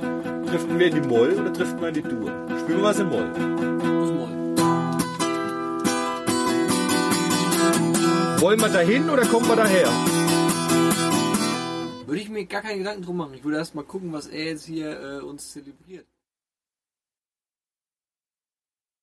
Driften 0.47 0.79
wir 0.79 0.87
in 0.87 1.03
die 1.03 1.09
Moll 1.09 1.35
oder 1.35 1.51
driften 1.51 1.81
wir 1.81 1.89
in 1.89 1.95
die 1.95 2.03
Dur? 2.03 2.33
Spielen 2.61 2.79
wir 2.79 2.85
was 2.85 2.99
in 2.99 3.09
Moll. 3.09 3.31
Das 3.35 4.11
Moll. 4.13 4.44
Wollen 8.41 8.61
wir 8.61 8.69
dahin 8.69 9.09
oder 9.11 9.25
kommen 9.27 9.49
wir 9.49 9.57
daher? 9.57 9.89
Würde 12.07 12.21
ich 12.21 12.29
mir 12.29 12.45
gar 12.45 12.63
keine 12.63 12.79
Gedanken 12.79 13.03
drum 13.03 13.17
machen. 13.17 13.35
Ich 13.35 13.45
würde 13.45 13.59
erst 13.59 13.75
mal 13.75 13.85
gucken, 13.85 14.13
was 14.13 14.27
er 14.27 14.45
jetzt 14.45 14.67
hier 14.67 15.01
äh, 15.01 15.21
uns 15.21 15.53
zelebriert. 15.53 16.07